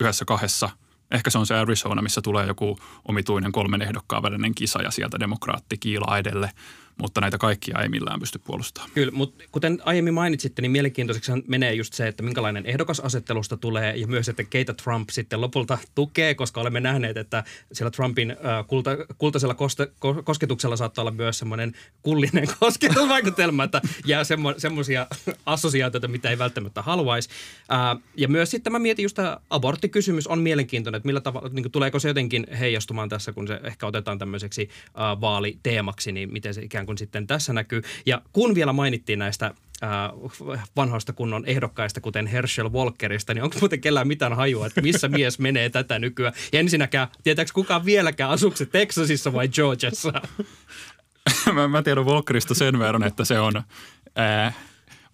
yhdessä 0.00 0.24
kahdessa. 0.24 0.70
Ehkä 1.10 1.30
se 1.30 1.38
on 1.38 1.46
se 1.46 1.54
Arizona, 1.54 2.02
missä 2.02 2.20
tulee 2.22 2.46
joku 2.46 2.78
omituinen 3.08 3.52
kolmen 3.52 3.82
ehdokkaan 3.82 4.22
välinen 4.22 4.54
kisa 4.54 4.82
ja 4.82 4.90
sieltä 4.90 5.20
demokraatti 5.20 5.78
kiilaa 5.78 6.18
edelle– 6.18 6.50
mutta 6.98 7.20
näitä 7.20 7.38
kaikkia 7.38 7.82
ei 7.82 7.88
millään 7.88 8.20
pysty 8.20 8.38
puolustamaan. 8.38 8.90
Kyllä, 8.94 9.12
mutta 9.12 9.44
kuten 9.52 9.78
aiemmin 9.84 10.14
mainitsitte, 10.14 10.62
niin 10.62 10.70
mielenkiintoiseksi 10.70 11.32
menee 11.46 11.74
just 11.74 11.92
se, 11.94 12.08
että 12.08 12.22
minkälainen 12.22 12.66
ehdokasasettelusta 12.66 13.56
tulee 13.56 13.96
ja 13.96 14.06
myös, 14.06 14.28
että 14.28 14.44
keitä 14.44 14.74
Trump 14.74 15.08
sitten 15.10 15.40
lopulta 15.40 15.78
tukee, 15.94 16.34
koska 16.34 16.60
olemme 16.60 16.80
nähneet, 16.80 17.16
että 17.16 17.44
siellä 17.72 17.90
Trumpin 17.90 18.30
äh, 18.30 18.66
kulta, 18.66 18.90
kultaisella 19.18 19.54
koste, 19.54 19.92
ko, 19.98 20.22
kosketuksella 20.22 20.76
saattaa 20.76 21.02
olla 21.02 21.10
myös 21.10 21.38
semmoinen 21.38 21.72
kullinen 22.02 22.48
kosketusvaikutelma, 22.60 23.64
että 23.64 23.80
jää 24.06 24.24
semmo, 24.24 24.54
semmoisia 24.58 25.06
assosiaatioita, 25.46 26.08
mitä 26.08 26.30
ei 26.30 26.38
välttämättä 26.38 26.82
haluaisi. 26.82 27.28
Äh, 27.72 28.02
ja 28.16 28.28
myös 28.28 28.50
sitten 28.50 28.72
mä 28.72 28.78
mietin 28.78 29.02
just 29.02 29.16
tämä 29.16 29.38
aborttikysymys 29.50 30.26
on 30.26 30.40
mielenkiintoinen, 30.40 30.96
että 30.96 31.06
millä 31.06 31.20
tavalla, 31.20 31.48
niin 31.48 31.70
tuleeko 31.70 31.98
se 31.98 32.08
jotenkin 32.08 32.46
heijastumaan 32.58 33.08
tässä, 33.08 33.32
kun 33.32 33.48
se 33.48 33.60
ehkä 33.64 33.86
otetaan 33.86 34.18
tämmöiseksi 34.18 34.68
äh, 34.86 35.20
vaaliteemaksi, 35.20 36.12
niin 36.12 36.32
miten 36.32 36.54
se 36.54 36.62
ikään 36.62 36.83
ikään 36.84 36.86
kuin 36.86 36.98
sitten 36.98 37.26
tässä 37.26 37.52
näkyy. 37.52 37.82
Ja 38.06 38.22
kun 38.32 38.54
vielä 38.54 38.72
mainittiin 38.72 39.18
näistä 39.18 39.46
äh, 39.82 39.90
vanhoista 40.76 41.12
kunnon 41.12 41.44
ehdokkaista, 41.46 42.00
kuten 42.00 42.26
Herschel 42.26 42.72
Walkerista, 42.72 43.34
niin 43.34 43.42
onko 43.42 43.56
muuten 43.60 43.80
kellään 43.80 44.08
mitään 44.08 44.36
hajua, 44.36 44.66
että 44.66 44.80
missä 44.80 45.08
mies 45.16 45.38
menee 45.38 45.70
tätä 45.70 45.98
nykyään? 45.98 46.34
Ja 46.52 46.60
ensinnäkään, 46.60 47.08
tietääkö 47.22 47.50
kukaan 47.54 47.84
vieläkään, 47.84 48.30
asuuko 48.30 48.56
se 48.56 48.66
Texasissa 48.66 49.32
vai 49.32 49.48
Georgiassa? 49.48 50.12
mä, 51.54 51.68
mä 51.68 51.82
tiedän 51.82 52.06
Walkerista 52.06 52.54
sen 52.54 52.78
verran, 52.78 53.02
että 53.02 53.24
se 53.24 53.40
on 53.40 53.56
äh, 54.18 54.56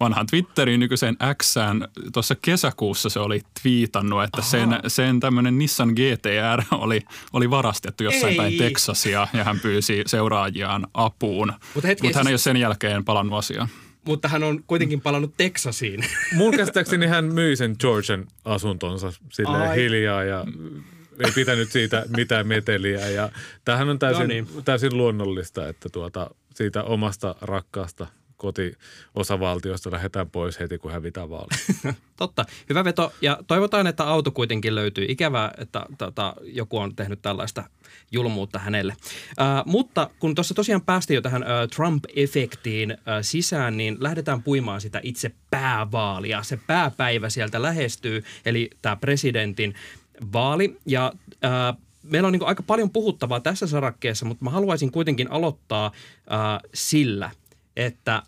vanhan 0.01 0.27
Twitterin 0.27 0.79
nykyiseen 0.79 1.17
Xään. 1.43 1.87
Tuossa 2.13 2.35
kesäkuussa 2.41 3.09
se 3.09 3.19
oli 3.19 3.41
twiitannut, 3.61 4.23
että 4.23 4.41
sen, 4.41 4.79
sen 4.87 5.19
tämmöinen 5.19 5.57
Nissan 5.57 5.89
GTR 5.89 6.63
oli, 6.71 7.01
oli 7.33 7.49
varastettu 7.49 8.03
jossain 8.03 8.31
ei. 8.31 8.37
päin 8.37 8.57
Texasia 8.57 9.27
ja 9.33 9.43
hän 9.43 9.59
pyysi 9.59 10.03
seuraajiaan 10.05 10.87
apuun. 10.93 11.53
Mutta 11.75 11.89
Mut 12.03 12.15
hän 12.15 12.27
ei 12.27 12.33
ole 12.33 12.37
sen 12.37 12.57
jälkeen 12.57 13.05
palannut 13.05 13.39
asiaan. 13.39 13.67
Mutta 14.05 14.27
hän 14.27 14.43
on 14.43 14.63
kuitenkin 14.67 15.01
palannut 15.01 15.33
Texasiin. 15.37 16.05
Mun 16.37 16.57
käsittääkseni 16.57 17.07
hän 17.07 17.25
myi 17.25 17.55
sen 17.55 17.75
Georgian 17.79 18.25
asuntonsa 18.45 19.13
sille 19.31 19.75
hiljaa 19.75 20.23
ja 20.23 20.45
ei 21.25 21.31
pitänyt 21.31 21.71
siitä 21.71 22.05
mitään 22.17 22.47
meteliä. 22.47 23.09
Ja 23.09 23.29
tämähän 23.65 23.89
on 23.89 23.99
täysin, 23.99 24.21
no 24.21 24.27
niin. 24.27 24.47
täysin 24.65 24.97
luonnollista, 24.97 25.67
että 25.67 25.89
tuota, 25.89 26.29
siitä 26.55 26.83
omasta 26.83 27.35
rakkaasta 27.41 28.07
kotiosavaltiosta 28.41 29.91
lähdetään 29.91 30.29
pois 30.29 30.59
heti, 30.59 30.77
kun 30.77 30.91
hävitään 30.91 31.29
vaali. 31.29 31.47
Totta. 32.17 32.45
Hyvä 32.69 32.83
veto. 32.83 33.13
Ja 33.21 33.39
toivotaan, 33.47 33.87
että 33.87 34.03
auto 34.03 34.31
kuitenkin 34.31 34.75
löytyy. 34.75 35.05
Ikävää, 35.09 35.51
että 35.57 35.85
tota, 35.97 36.33
joku 36.43 36.77
on 36.77 36.95
tehnyt 36.95 37.21
tällaista 37.21 37.63
julmuutta 38.11 38.59
hänelle. 38.59 38.95
Äh, 39.41 39.47
mutta 39.65 40.09
kun 40.19 40.35
tuossa 40.35 40.53
tosiaan 40.53 40.81
päästiin 40.81 41.15
jo 41.15 41.21
tähän 41.21 41.43
äh, 41.43 41.49
Trump-efektiin 41.49 42.91
äh, 42.91 42.97
sisään, 43.21 43.77
niin 43.77 43.97
lähdetään 43.99 44.43
puimaan 44.43 44.81
sitä 44.81 44.99
itse 45.03 45.31
päävaalia. 45.49 46.43
Se 46.43 46.59
pääpäivä 46.67 47.29
sieltä 47.29 47.61
lähestyy, 47.61 48.23
eli 48.45 48.69
tämä 48.81 48.95
presidentin 48.95 49.75
vaali. 50.33 50.77
Ja 50.85 51.13
äh, 51.45 51.77
meillä 52.03 52.27
on 52.27 52.33
niin 52.33 52.47
aika 52.47 52.63
paljon 52.63 52.89
puhuttavaa 52.89 53.39
tässä 53.39 53.67
sarakkeessa, 53.67 54.25
mutta 54.25 54.43
mä 54.43 54.51
haluaisin 54.51 54.91
kuitenkin 54.91 55.31
aloittaa 55.31 55.85
äh, 55.85 56.59
sillä, 56.73 57.31
että 57.81 58.23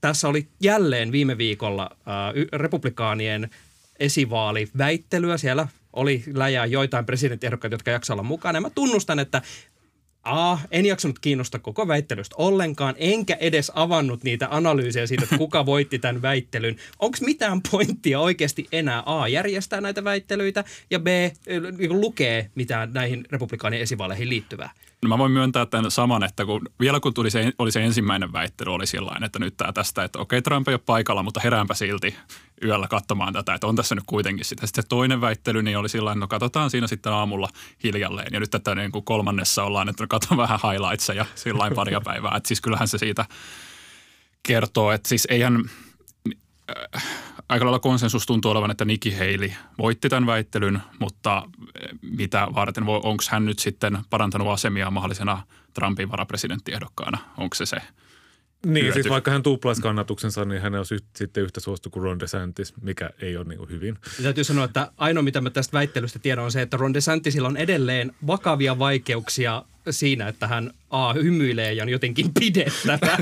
tässä 0.00 0.28
oli 0.28 0.48
jälleen 0.60 1.12
viime 1.12 1.38
viikolla 1.38 1.90
äh, 1.92 2.06
republikaanien 2.52 3.50
esivaaliväittelyä. 3.98 5.38
Siellä 5.38 5.68
oli 5.92 6.24
läjää 6.34 6.66
joitain 6.66 7.06
presidenttiehdokkaita, 7.06 7.74
jotka 7.74 7.90
jaksaa 7.90 8.14
olla 8.14 8.22
mukana. 8.22 8.56
Ja 8.56 8.60
mä 8.60 8.70
tunnustan, 8.70 9.18
että 9.18 9.42
A, 10.24 10.58
en 10.70 10.86
jaksanut 10.86 11.18
kiinnostaa 11.18 11.60
koko 11.60 11.88
väittelystä 11.88 12.36
ollenkaan, 12.38 12.94
enkä 12.98 13.36
edes 13.40 13.72
avannut 13.74 14.24
niitä 14.24 14.48
analyysejä 14.50 15.06
siitä, 15.06 15.24
että 15.24 15.38
kuka 15.38 15.66
voitti 15.66 15.98
tämän 15.98 16.22
väittelyn. 16.22 16.76
Onko 16.98 17.18
mitään 17.20 17.60
pointtia 17.70 18.20
oikeasti 18.20 18.66
enää 18.72 19.02
A, 19.06 19.28
järjestää 19.28 19.80
näitä 19.80 20.04
väittelyitä 20.04 20.64
ja 20.90 20.98
B, 20.98 21.06
niin 21.78 22.00
lukee 22.00 22.50
mitään 22.54 22.92
näihin 22.92 23.24
republikaanien 23.30 23.82
esivaaleihin 23.82 24.28
liittyvää? 24.28 24.70
No 25.02 25.08
mä 25.08 25.18
voin 25.18 25.32
myöntää 25.32 25.66
tämän 25.66 25.90
saman, 25.90 26.24
että 26.24 26.44
kun, 26.44 26.60
vielä 26.80 27.00
kun 27.00 27.14
tuli 27.14 27.30
se, 27.30 27.52
oli 27.58 27.72
se 27.72 27.84
ensimmäinen 27.84 28.32
väittely, 28.32 28.74
oli 28.74 28.86
sillä 28.86 29.16
että 29.24 29.38
nyt 29.38 29.56
tämä 29.56 29.72
tästä, 29.72 30.04
että 30.04 30.18
okei 30.18 30.42
Trump 30.42 30.68
ei 30.68 30.74
ole 30.74 30.80
paikalla, 30.86 31.22
mutta 31.22 31.40
heräänpä 31.44 31.74
silti 31.74 32.14
yöllä 32.62 32.88
katsomaan 32.88 33.32
tätä, 33.32 33.54
että 33.54 33.66
on 33.66 33.76
tässä 33.76 33.94
nyt 33.94 34.04
kuitenkin 34.06 34.44
sitä. 34.44 34.66
Sitten 34.66 34.84
se 34.84 34.88
toinen 34.88 35.20
väittely 35.20 35.62
niin 35.62 35.78
oli 35.78 35.88
sillä 35.88 36.14
no 36.14 36.28
katsotaan 36.28 36.70
siinä 36.70 36.86
sitten 36.86 37.12
aamulla 37.12 37.48
hiljalleen. 37.84 38.28
Ja 38.32 38.40
nyt 38.40 38.50
tätä 38.50 38.74
niin 38.74 38.92
kuin 38.92 39.04
kolmannessa 39.04 39.64
ollaan, 39.64 39.88
että 39.88 40.02
no 40.02 40.06
katso 40.08 40.36
vähän 40.36 40.58
highlightseja 40.62 41.26
sillä 41.34 41.70
paria 41.74 42.00
päivää. 42.10 42.36
Että 42.36 42.48
siis 42.48 42.60
kyllähän 42.60 42.88
se 42.88 42.98
siitä 42.98 43.24
kertoo, 44.42 44.92
että 44.92 45.08
siis 45.08 45.26
eihän, 45.30 45.70
äh, 46.96 47.04
aika 47.48 47.64
lailla 47.64 47.78
konsensus 47.78 48.26
tuntuu 48.26 48.50
olevan, 48.50 48.70
että 48.70 48.84
Nikki 48.84 49.12
Haley 49.14 49.52
voitti 49.78 50.08
tämän 50.08 50.26
väittelyn, 50.26 50.82
mutta 50.98 51.42
eh, 51.82 51.88
mitä 52.02 52.48
varten, 52.54 52.84
onko 52.86 53.24
hän 53.30 53.44
nyt 53.44 53.58
sitten 53.58 53.98
parantanut 54.10 54.48
asemia 54.48 54.90
mahdollisena 54.90 55.42
Trumpin 55.74 56.10
varapresidenttiehdokkaana? 56.10 57.18
Onko 57.36 57.54
se 57.54 57.66
se 57.66 57.76
niin, 58.64 58.84
hyöty? 58.84 58.94
siis 58.94 59.08
vaikka 59.08 59.30
hän 59.30 59.42
tuplaisi 59.42 59.82
kannatuksensa, 59.82 60.44
niin 60.44 60.62
hän 60.62 60.74
on 60.74 60.86
sitten 61.16 61.42
yhtä 61.42 61.60
suosittu 61.60 61.90
kuin 61.90 62.02
Ron 62.02 62.20
DeSantis, 62.20 62.74
mikä 62.82 63.10
ei 63.20 63.36
ole 63.36 63.44
niin 63.44 63.58
kuin 63.58 63.70
hyvin. 63.70 63.98
Ja 64.16 64.22
täytyy 64.22 64.44
sanoa, 64.44 64.64
että 64.64 64.92
ainoa 64.96 65.22
mitä 65.22 65.40
mä 65.40 65.50
tästä 65.50 65.72
väittelystä 65.72 66.18
tiedän 66.18 66.44
on 66.44 66.52
se, 66.52 66.62
että 66.62 66.76
Ron 66.76 66.94
DeSantisilla 66.94 67.48
on 67.48 67.56
edelleen 67.56 68.12
vakavia 68.26 68.78
vaikeuksia 68.78 69.64
siinä, 69.90 70.28
että 70.28 70.46
hän 70.46 70.70
A 70.90 71.12
hymyilee 71.12 71.72
ja 71.72 71.82
on 71.82 71.88
jotenkin 71.88 72.34
pidettävä, 72.40 73.18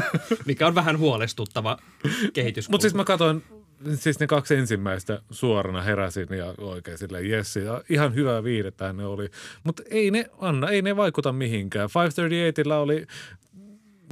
mikä 0.47 0.67
on 0.67 0.75
vähän 0.75 0.99
huolestuttava 0.99 1.79
kehitys. 2.33 2.69
Mutta 2.69 2.83
siis 2.83 2.95
mä 2.95 3.05
katsoin 3.05 3.43
siis 3.95 4.21
ne 4.21 4.27
kaksi 4.27 4.55
ensimmäistä 4.55 5.23
suorana 5.31 5.83
heräsin 5.83 6.29
ja 6.39 6.55
oikein 6.59 6.99
silleen 6.99 7.31
jes, 7.31 7.57
ja 7.57 7.83
ihan 7.89 8.15
hyvää 8.15 8.45
viidettä 8.45 8.93
ne 8.93 9.05
oli. 9.05 9.31
Mutta 9.65 9.83
ei 9.91 10.11
ne, 10.11 10.27
Anna, 10.39 10.69
ei 10.69 10.83
ne 10.83 10.97
vaikuta 10.97 11.33
mihinkään. 11.33 11.89
538 11.95 12.79
oli 12.79 13.07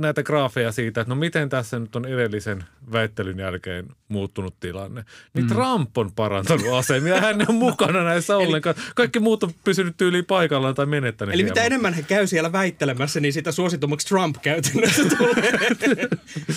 näitä 0.00 0.22
graafeja 0.22 0.72
siitä, 0.72 1.00
että 1.00 1.14
no 1.14 1.20
miten 1.20 1.48
tässä 1.48 1.78
nyt 1.78 1.96
on 1.96 2.06
edellisen 2.06 2.64
väittelyn 2.92 3.38
jälkeen 3.38 3.86
muuttunut 4.10 4.60
tilanne. 4.60 5.04
Niin 5.34 5.46
mm. 5.46 5.48
Trump 5.48 5.98
on 5.98 6.12
parantanut 6.12 6.72
asemia, 6.72 7.20
hän 7.20 7.46
on 7.48 7.54
mukana 7.54 8.04
näissä 8.04 8.36
ollenkaan. 8.36 8.76
Kaikki 8.94 9.20
muut 9.20 9.42
on 9.42 9.50
pysynyt 9.64 9.96
tyyliin 9.96 10.24
paikallaan 10.24 10.74
tai 10.74 10.86
menettänyt. 10.86 11.34
Eli 11.34 11.42
hieman. 11.42 11.50
mitä 11.50 11.64
enemmän 11.64 11.94
he 11.94 12.02
käy 12.02 12.26
siellä 12.26 12.52
väittelemässä, 12.52 13.20
niin 13.20 13.32
sitä 13.32 13.52
suositummaksi 13.52 14.06
Trump 14.06 14.36
käytännössä 14.42 15.02
tulee. 15.18 16.08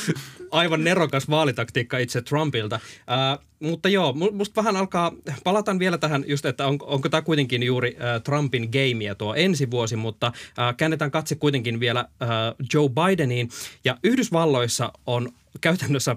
Aivan 0.51 0.83
nerokas 0.83 1.29
vaalitaktiikka 1.29 1.97
itse 1.97 2.21
Trumpilta. 2.21 2.79
Uh, 2.85 3.43
mutta 3.63 3.89
joo, 3.89 4.13
musta 4.13 4.55
vähän 4.55 4.77
alkaa, 4.77 5.11
palataan 5.43 5.79
vielä 5.79 5.97
tähän 5.97 6.23
just, 6.27 6.45
että 6.45 6.67
on, 6.67 6.77
onko 6.81 7.09
tämä 7.09 7.21
kuitenkin 7.21 7.63
juuri 7.63 7.97
äh, 8.01 8.21
Trumpin 8.21 8.69
gameia 8.71 9.15
tuo 9.15 9.35
ensi 9.35 9.71
vuosi, 9.71 9.95
mutta 9.95 10.27
äh, 10.27 10.77
käännetään 10.77 11.11
katse 11.11 11.35
kuitenkin 11.35 11.79
vielä 11.79 11.99
äh, 11.99 12.29
Joe 12.73 12.89
Bideniin. 12.89 13.49
Ja 13.85 13.97
Yhdysvalloissa 14.03 14.91
on 15.05 15.29
käytännössä 15.61 16.15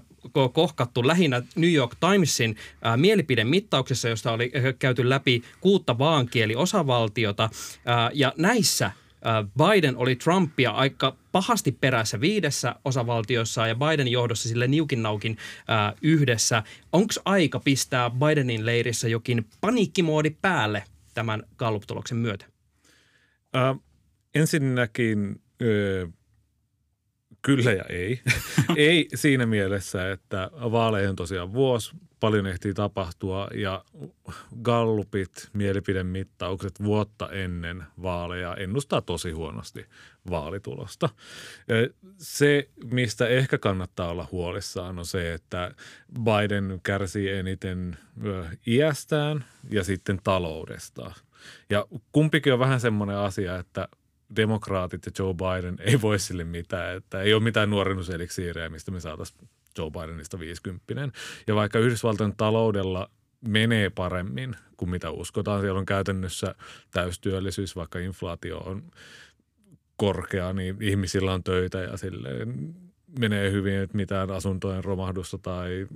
kohkattu 0.52 1.06
lähinnä 1.06 1.42
New 1.56 1.72
York 1.72 1.96
Timesin 2.00 2.56
ää, 2.82 2.96
mielipidemittauksessa, 2.96 4.08
josta 4.08 4.32
oli 4.32 4.52
käyty 4.78 5.08
läpi 5.08 5.42
kuutta 5.60 5.98
vaankieliosavaltiota. 5.98 7.50
Ää, 7.86 8.10
ja 8.14 8.32
näissä 8.36 8.90
Biden 9.58 9.96
oli 9.96 10.16
Trumpia 10.16 10.70
aika 10.70 11.16
pahasti 11.32 11.72
perässä 11.72 12.20
viidessä 12.20 12.74
osavaltiossa 12.84 13.66
ja 13.66 13.74
Biden 13.74 14.08
johdossa 14.08 14.48
sille 14.48 14.68
niukin 14.68 15.02
naukin 15.02 15.38
ää, 15.68 15.92
yhdessä. 16.02 16.62
Onko 16.92 17.14
aika 17.24 17.60
pistää 17.60 18.10
Bidenin 18.10 18.66
leirissä 18.66 19.08
jokin 19.08 19.46
paniikkimoodi 19.60 20.30
päälle 20.30 20.84
tämän 21.14 21.42
Gallup-tuloksen 21.56 22.18
myötä? 22.18 22.46
Äh, 23.56 23.78
ensinnäkin 24.34 25.40
äh, 25.62 26.12
kyllä 27.46 27.72
ja 27.72 27.84
ei. 27.88 28.20
ei 28.76 29.08
siinä 29.14 29.46
mielessä, 29.46 30.12
että 30.12 30.50
vaaleihin 30.52 31.16
tosiaan 31.16 31.52
vuosi, 31.52 31.96
paljon 32.20 32.46
ehtii 32.46 32.74
tapahtua 32.74 33.48
ja 33.54 33.84
gallupit, 34.62 35.48
mielipidemittaukset 35.52 36.84
vuotta 36.84 37.30
ennen 37.30 37.84
vaaleja 38.02 38.54
ennustaa 38.54 39.00
tosi 39.00 39.30
huonosti 39.30 39.86
vaalitulosta. 40.30 41.08
Se, 42.18 42.68
mistä 42.84 43.28
ehkä 43.28 43.58
kannattaa 43.58 44.08
olla 44.08 44.28
huolissaan, 44.32 44.98
on 44.98 45.06
se, 45.06 45.34
että 45.34 45.74
Biden 46.24 46.80
kärsii 46.82 47.30
eniten 47.30 47.96
iästään 48.66 49.44
ja 49.70 49.84
sitten 49.84 50.20
taloudesta. 50.24 51.12
Ja 51.70 51.86
kumpikin 52.12 52.52
on 52.52 52.58
vähän 52.58 52.80
semmoinen 52.80 53.16
asia, 53.16 53.58
että 53.58 53.88
demokraatit 54.36 55.06
ja 55.06 55.12
Joe 55.18 55.34
Biden 55.34 55.76
ei 55.80 56.00
voi 56.00 56.18
sille 56.18 56.44
mitään, 56.44 56.96
että 56.96 57.22
ei 57.22 57.34
ole 57.34 57.42
mitään 57.42 57.70
nuorennuseliksiirejä, 57.70 58.68
mistä 58.68 58.90
me 58.90 59.00
saataisiin 59.00 59.48
Joe 59.78 59.90
Bidenista 59.90 60.38
50. 60.38 61.18
Ja 61.46 61.54
vaikka 61.54 61.78
Yhdysvaltojen 61.78 62.36
taloudella 62.36 63.10
menee 63.48 63.90
paremmin 63.90 64.56
kuin 64.76 64.90
mitä 64.90 65.10
uskotaan, 65.10 65.60
siellä 65.60 65.78
on 65.78 65.86
käytännössä 65.86 66.54
täystyöllisyys, 66.90 67.76
vaikka 67.76 67.98
inflaatio 67.98 68.58
on 68.58 68.82
korkea, 69.96 70.52
niin 70.52 70.76
ihmisillä 70.80 71.32
on 71.32 71.44
töitä 71.44 71.78
ja 71.78 71.96
silleen 71.96 72.74
menee 73.18 73.50
hyvin, 73.50 73.74
että 73.74 73.96
mitään 73.96 74.30
asuntojen 74.30 74.84
romahdusta 74.84 75.38
tai 75.38 75.86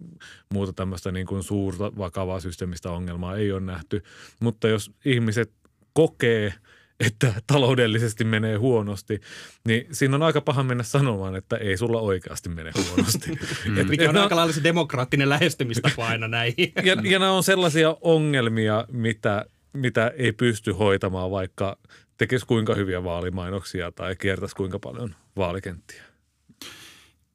muuta 0.54 0.72
tämmöistä 0.72 1.12
niin 1.12 1.26
kuin 1.26 1.42
suurta 1.42 1.92
vakavaa 1.98 2.40
systeemistä 2.40 2.90
ongelmaa 2.90 3.36
ei 3.36 3.52
ole 3.52 3.60
nähty. 3.60 4.02
Mutta 4.40 4.68
jos 4.68 4.92
ihmiset 5.04 5.52
kokee– 5.92 6.54
että 7.00 7.34
taloudellisesti 7.46 8.24
menee 8.24 8.56
huonosti, 8.56 9.20
niin 9.64 9.86
siinä 9.92 10.16
on 10.16 10.22
aika 10.22 10.40
paha 10.40 10.62
mennä 10.62 10.82
sanomaan, 10.82 11.36
että 11.36 11.56
ei 11.56 11.76
sulla 11.76 12.00
oikeasti 12.00 12.48
mene 12.48 12.72
huonosti. 12.76 13.30
mm. 13.68 13.78
et, 13.78 13.88
Mikä 13.88 14.08
on 14.10 14.16
et, 14.16 14.22
aika 14.22 14.36
lailla 14.36 14.52
se 14.52 14.62
demokraattinen 14.62 15.28
lähestymistapa 15.28 16.06
aina 16.06 16.28
näihin. 16.28 16.72
ja, 16.84 16.96
ja 17.02 17.18
nämä 17.18 17.32
on 17.32 17.42
sellaisia 17.42 17.96
ongelmia, 18.00 18.84
mitä, 18.92 19.46
mitä 19.72 20.12
ei 20.16 20.32
pysty 20.32 20.72
hoitamaan, 20.72 21.30
vaikka 21.30 21.78
tekisi 22.16 22.46
kuinka 22.46 22.74
hyviä 22.74 23.04
vaalimainoksia 23.04 23.92
tai 23.92 24.16
kiertäisi 24.16 24.56
kuinka 24.56 24.78
paljon 24.78 25.14
vaalikenttiä. 25.36 26.09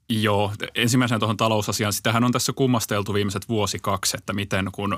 Joo, 0.10 0.54
ensimmäisenä 0.76 1.20
tuohon 1.20 1.38
talousasiaan. 1.38 1.94
Sitähän 1.94 2.24
on 2.24 2.32
tässä 2.32 2.54
kummasteltu 2.54 3.14
viimeiset 3.14 3.50
vuosi 3.50 3.80
kaksi, 3.80 4.18
että 4.18 4.34
miten 4.34 4.70
kun 4.72 4.98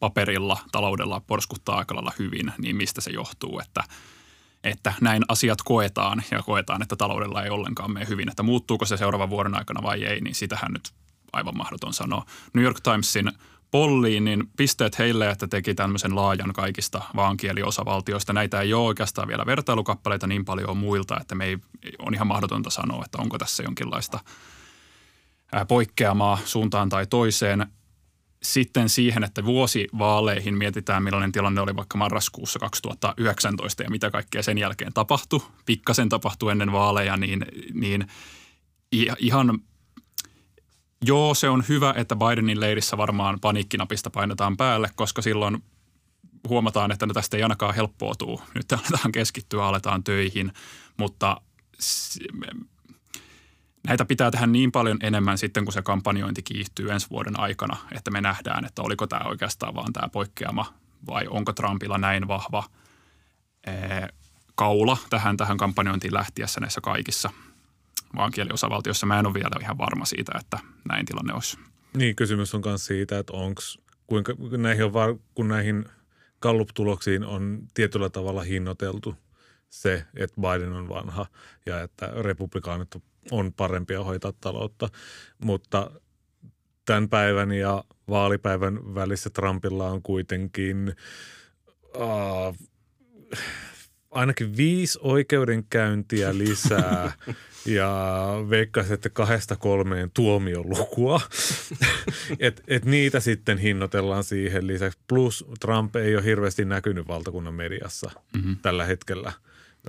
paperilla 0.00 0.58
taloudella 0.72 1.20
porskuttaa 1.20 1.78
aika 1.78 1.94
lailla 1.94 2.12
hyvin, 2.18 2.52
niin 2.58 2.76
mistä 2.76 3.00
se 3.00 3.10
johtuu, 3.10 3.60
että, 3.60 3.84
että 4.64 4.94
näin 5.00 5.22
asiat 5.28 5.62
koetaan 5.62 6.22
ja 6.30 6.42
koetaan, 6.42 6.82
että 6.82 6.96
taloudella 6.96 7.44
ei 7.44 7.50
ollenkaan 7.50 7.92
mene 7.92 8.08
hyvin. 8.08 8.28
Että 8.28 8.42
muuttuuko 8.42 8.84
se 8.84 8.96
seuraavan 8.96 9.30
vuoden 9.30 9.54
aikana 9.54 9.82
vai 9.82 10.04
ei, 10.04 10.20
niin 10.20 10.34
sitähän 10.34 10.72
nyt 10.72 10.92
aivan 11.32 11.56
mahdoton 11.56 11.92
sanoa. 11.92 12.26
New 12.54 12.64
York 12.64 12.80
Timesin 12.80 13.32
polliin, 13.72 14.24
niin 14.24 14.44
pisteet 14.56 14.98
heille, 14.98 15.30
että 15.30 15.48
teki 15.48 15.74
tämmöisen 15.74 16.16
laajan 16.16 16.52
kaikista 16.52 17.02
vaankieliosavaltioista. 17.16 18.32
Näitä 18.32 18.60
ei 18.60 18.74
ole 18.74 18.86
oikeastaan 18.86 19.28
vielä 19.28 19.46
vertailukappaleita 19.46 20.26
niin 20.26 20.44
paljon 20.44 20.76
muilta, 20.76 21.20
että 21.20 21.34
me 21.34 21.44
ei, 21.44 21.58
on 21.98 22.14
ihan 22.14 22.26
mahdotonta 22.26 22.70
sanoa, 22.70 23.04
että 23.04 23.18
onko 23.18 23.38
tässä 23.38 23.62
jonkinlaista 23.62 24.20
poikkeamaa 25.68 26.38
suuntaan 26.44 26.88
tai 26.88 27.06
toiseen. 27.06 27.66
Sitten 28.42 28.88
siihen, 28.88 29.24
että 29.24 29.44
vuosivaaleihin 29.44 30.58
mietitään, 30.58 31.02
millainen 31.02 31.32
tilanne 31.32 31.60
oli 31.60 31.76
vaikka 31.76 31.98
marraskuussa 31.98 32.58
2019 32.58 33.82
ja 33.82 33.90
mitä 33.90 34.10
kaikkea 34.10 34.42
sen 34.42 34.58
jälkeen 34.58 34.92
tapahtui. 34.92 35.40
Pikkasen 35.66 36.08
tapahtui 36.08 36.52
ennen 36.52 36.72
vaaleja, 36.72 37.16
niin, 37.16 37.46
niin 37.74 38.06
ihan 39.18 39.58
Joo, 41.04 41.34
se 41.34 41.48
on 41.48 41.64
hyvä, 41.68 41.94
että 41.96 42.16
Bidenin 42.16 42.60
leirissä 42.60 42.96
varmaan 42.96 43.40
paniikkinapista 43.40 44.10
painetaan 44.10 44.56
päälle, 44.56 44.90
koska 44.94 45.22
silloin 45.22 45.64
huomataan, 46.48 46.92
että 46.92 47.06
no 47.06 47.14
tästä 47.14 47.36
ei 47.36 47.42
ainakaan 47.42 47.74
helppoa 47.74 48.14
tuu. 48.14 48.42
Nyt 48.54 48.72
aletaan 48.72 49.12
keskittyä, 49.12 49.64
aletaan 49.64 50.04
töihin, 50.04 50.52
mutta 50.96 51.40
näitä 53.86 54.04
pitää 54.04 54.30
tehdä 54.30 54.46
niin 54.46 54.72
paljon 54.72 54.98
enemmän 55.02 55.38
sitten, 55.38 55.64
kun 55.64 55.72
se 55.72 55.82
kampanjointi 55.82 56.42
kiihtyy 56.42 56.90
ensi 56.90 57.10
vuoden 57.10 57.40
aikana, 57.40 57.76
että 57.92 58.10
me 58.10 58.20
nähdään, 58.20 58.64
että 58.64 58.82
oliko 58.82 59.06
tämä 59.06 59.28
oikeastaan 59.28 59.74
vaan 59.74 59.92
tämä 59.92 60.08
poikkeama 60.08 60.74
vai 61.06 61.26
onko 61.28 61.52
Trumpilla 61.52 61.98
näin 61.98 62.28
vahva 62.28 62.64
kaula 64.54 64.96
tähän, 65.10 65.36
tähän 65.36 65.56
kampanjointiin 65.56 66.14
lähtiessä 66.14 66.60
näissä 66.60 66.80
kaikissa– 66.80 67.30
vaankieliosavaltiossa. 68.16 69.06
Mä 69.06 69.18
en 69.18 69.26
ole 69.26 69.34
vielä 69.34 69.60
ihan 69.60 69.78
varma 69.78 70.04
siitä, 70.04 70.32
että 70.40 70.58
näin 70.88 71.06
tilanne 71.06 71.34
olisi. 71.34 71.58
Niin, 71.96 72.16
kysymys 72.16 72.54
on 72.54 72.62
myös 72.64 72.86
siitä, 72.86 73.18
että 73.18 73.32
onko, 73.32 73.62
kuinka 74.06 74.34
näihin 74.56 74.84
on, 74.84 74.92
var, 74.92 75.16
kun 75.34 75.48
näihin 75.48 75.84
Gallup-tuloksiin 76.40 77.24
on 77.24 77.62
tietyllä 77.74 78.10
tavalla 78.10 78.42
hinnoiteltu 78.42 79.14
se, 79.70 80.06
että 80.16 80.40
Biden 80.40 80.72
on 80.72 80.88
vanha 80.88 81.26
ja 81.66 81.80
että 81.80 82.06
republikaanit 82.06 82.88
on 83.30 83.52
parempia 83.52 84.04
hoitaa 84.04 84.32
taloutta, 84.40 84.88
mutta 85.38 85.90
tämän 86.84 87.08
päivän 87.08 87.52
ja 87.52 87.84
vaalipäivän 88.08 88.94
välissä 88.94 89.30
Trumpilla 89.30 89.90
on 89.90 90.02
kuitenkin 90.02 90.96
uh, 91.96 92.56
ainakin 94.12 94.56
viisi 94.56 94.98
oikeudenkäyntiä 95.02 96.38
lisää 96.38 97.12
ja 97.66 98.26
veikkaisin, 98.50 98.94
että 98.94 99.10
kahdesta 99.10 99.56
kolmeen 99.56 100.10
tuomiolukua. 100.14 101.20
et, 102.38 102.62
et 102.68 102.84
niitä 102.84 103.20
sitten 103.20 103.58
hinnoitellaan 103.58 104.24
siihen 104.24 104.66
lisäksi. 104.66 104.98
Plus 105.08 105.46
Trump 105.60 105.96
ei 105.96 106.16
ole 106.16 106.24
hirveästi 106.24 106.64
näkynyt 106.64 107.08
valtakunnan 107.08 107.54
mediassa 107.54 108.10
mm-hmm. 108.36 108.56
tällä 108.62 108.84
hetkellä. 108.84 109.32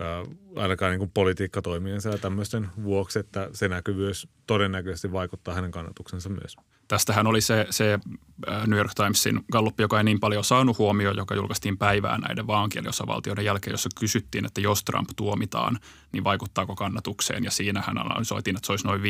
Äh, 0.01 0.35
ainakaan 0.55 0.91
niin 0.91 0.99
kuin 0.99 1.11
politiikkatoimiensa 1.13 2.09
ja 2.09 2.17
tämmöisten 2.17 2.69
vuoksi, 2.83 3.19
että 3.19 3.49
se 3.53 3.67
näkyvyys 3.67 4.27
todennäköisesti 4.47 5.11
vaikuttaa 5.11 5.53
hänen 5.53 5.71
kannatuksensa 5.71 6.29
myös. 6.29 6.55
Tästähän 6.87 7.27
oli 7.27 7.41
se, 7.41 7.67
se 7.69 7.99
New 8.67 8.77
York 8.77 8.91
Timesin 8.95 9.39
gallup, 9.51 9.79
joka 9.79 9.97
ei 9.97 10.03
niin 10.03 10.19
paljon 10.19 10.43
saanut 10.43 10.77
huomioon, 10.77 11.17
joka 11.17 11.35
julkaistiin 11.35 11.77
päivään 11.77 12.21
näiden 12.21 12.47
vaankieliosavaltioiden 12.47 13.45
jälkeen, 13.45 13.73
jossa 13.73 13.89
kysyttiin, 13.99 14.45
että 14.45 14.61
jos 14.61 14.83
Trump 14.83 15.09
tuomitaan, 15.15 15.79
niin 16.11 16.23
vaikuttaako 16.23 16.75
kannatukseen. 16.75 17.43
Ja 17.43 17.51
siinähän 17.51 17.97
analysoitiin, 17.97 18.55
että 18.55 18.65
se 18.65 18.71
olisi 18.71 18.87
noin 18.87 19.01
5-6 19.01 19.05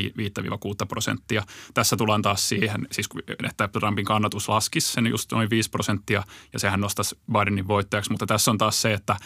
prosenttia. 0.88 1.44
Tässä 1.74 1.98
tullaan 1.98 2.22
taas 2.22 2.50
siihen, 2.50 2.88
siis 2.92 3.10
että 3.44 3.68
Trumpin 3.68 4.06
kannatus 4.06 4.50
laskisi 4.50 4.92
sen 4.92 5.08
just 5.08 5.32
noin 5.32 5.50
5 5.50 5.70
prosenttia, 5.70 6.24
ja 6.54 6.60
sehän 6.60 6.82
nostaisi 6.82 7.18
Bidenin 7.32 7.68
voittajaksi. 7.68 8.12
Mutta 8.12 8.26
tässä 8.26 8.52
on 8.52 8.58
taas 8.58 8.82
se, 8.82 8.94
että– 8.94 9.16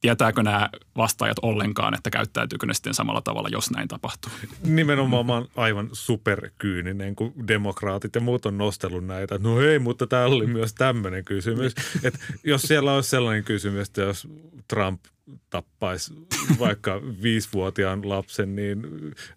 tietääkö 0.00 0.42
nämä 0.42 0.68
vastaajat 0.96 1.36
ollenkaan, 1.42 1.94
että 1.94 2.10
käyttäytyykö 2.10 2.66
ne 2.66 2.74
sitten 2.74 2.94
samalla 2.94 3.20
tavalla, 3.20 3.48
jos 3.52 3.70
näin 3.70 3.88
tapahtuu? 3.88 4.32
Nimenomaan 4.64 5.26
mä 5.26 5.34
oon 5.34 5.48
aivan 5.56 5.88
superkyyninen, 5.92 7.16
kun 7.16 7.32
demokraatit 7.48 8.14
ja 8.14 8.20
muut 8.20 8.46
on 8.46 8.58
nostellut 8.58 9.06
näitä. 9.06 9.38
No 9.38 9.60
ei, 9.60 9.78
mutta 9.78 10.06
täällä 10.06 10.36
oli 10.36 10.46
myös 10.46 10.74
tämmöinen 10.74 11.24
kysymys. 11.24 11.74
Että 12.02 12.18
jos 12.44 12.62
siellä 12.62 12.92
olisi 12.92 13.10
sellainen 13.10 13.44
kysymys, 13.44 13.88
että 13.88 14.00
jos 14.00 14.28
Trump 14.68 15.04
tappaisi 15.50 16.14
vaikka 16.58 17.02
viisivuotiaan 17.22 18.08
lapsen, 18.08 18.56
niin 18.56 18.82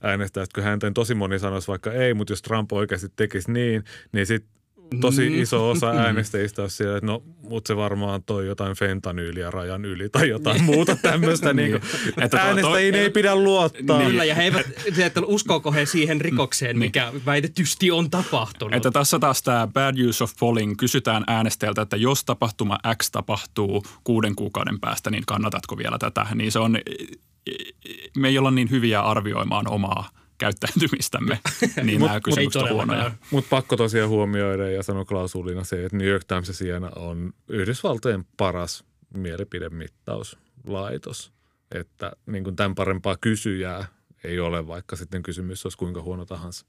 äänestäisitkö 0.01 0.61
häntä? 0.61 0.91
Tosi 0.91 1.15
moni 1.15 1.39
sanoisi 1.39 1.67
vaikka 1.67 1.93
ei, 1.93 2.13
mutta 2.13 2.31
jos 2.31 2.41
Trump 2.41 2.71
oikeasti 2.71 3.07
tekisi 3.15 3.51
niin, 3.51 3.83
niin 4.11 4.25
sitten 4.25 4.60
tosi 4.99 5.29
Mm. 5.29 5.41
iso 5.41 5.69
osa 5.69 5.89
äänestäjistä 5.89 6.61
olisi 6.61 6.75
siellä, 6.75 6.97
että 6.97 7.07
no, 7.07 7.23
mutta 7.41 7.67
se 7.67 7.75
varmaan 7.77 8.23
toi 8.23 8.47
jotain 8.47 8.75
fentanyyliä 8.75 9.51
rajan 9.51 9.85
yli 9.85 10.09
tai 10.09 10.29
jotain 10.29 10.63
muuta 10.71 10.95
tämmöistä. 10.95 11.53
niin 11.53 11.71
kuin, 11.71 11.81
Että 12.23 12.41
äänestäjiin 12.41 12.95
ei 12.95 13.09
pidä 13.09 13.35
luottaa. 13.35 13.97
Niin. 13.97 14.09
Kyllä, 14.09 14.23
ja 14.23 14.35
he 14.35 14.43
eivät, 14.43 14.65
se, 14.95 15.05
että 15.05 15.21
uskoako 15.25 15.71
he 15.71 15.85
siihen 15.85 16.21
rikokseen, 16.21 16.77
mikä 16.79 17.11
väitetysti 17.25 17.91
on 17.91 18.09
tapahtunut. 18.09 18.73
Että 18.73 18.91
tässä 18.91 19.19
taas 19.19 19.43
tämä 19.43 19.67
bad 19.73 19.95
use 20.09 20.23
of 20.23 20.31
polling, 20.39 20.77
kysytään 20.77 21.23
äänestäjältä, 21.27 21.81
että 21.81 21.97
jos 21.97 22.25
tapahtuma 22.25 22.77
X 23.03 23.11
tapahtuu 23.11 23.83
kuuden 24.03 24.35
kuukauden 24.35 24.79
päästä, 24.79 25.11
niin 25.11 25.23
kannatatko 25.27 25.77
vielä 25.77 25.97
tätä? 25.99 26.25
Niin 26.35 26.51
se 26.51 26.59
on, 26.59 26.77
me 28.17 28.27
ei 28.27 28.37
olla 28.37 28.51
niin 28.51 28.69
hyviä 28.69 29.01
arvioimaan 29.01 29.67
omaa 29.71 30.09
käyttäytymistämme, 30.41 31.39
niin 31.83 32.01
Mut- 32.01 32.05
nämä 32.05 32.19
mut- 32.19 32.23
kysymykset 32.23 32.61
on 32.61 32.69
huonoja. 32.69 33.11
Mutta 33.31 33.49
pakko 33.49 33.77
tosiaan 33.77 34.09
huomioida 34.09 34.69
ja 34.69 34.83
sanoa 34.83 35.05
klausulina 35.05 35.63
se, 35.63 35.85
että 35.85 35.97
New 35.97 36.07
York 36.07 36.23
Times 36.27 36.47
ja 36.47 36.53
Siena 36.53 36.91
on 36.95 37.33
Yhdysvaltojen 37.49 38.25
paras 38.37 38.83
mielipidemittauslaitos. 39.13 41.31
Että 41.71 42.11
niin 42.25 42.43
kuin 42.43 42.55
tämän 42.55 42.75
parempaa 42.75 43.17
kysyjää 43.21 43.85
ei 44.23 44.39
ole, 44.39 44.67
vaikka 44.67 44.95
sitten 44.95 45.23
kysymys 45.23 45.65
olisi 45.65 45.77
kuinka 45.77 46.01
huono 46.01 46.25
tahansa. 46.25 46.65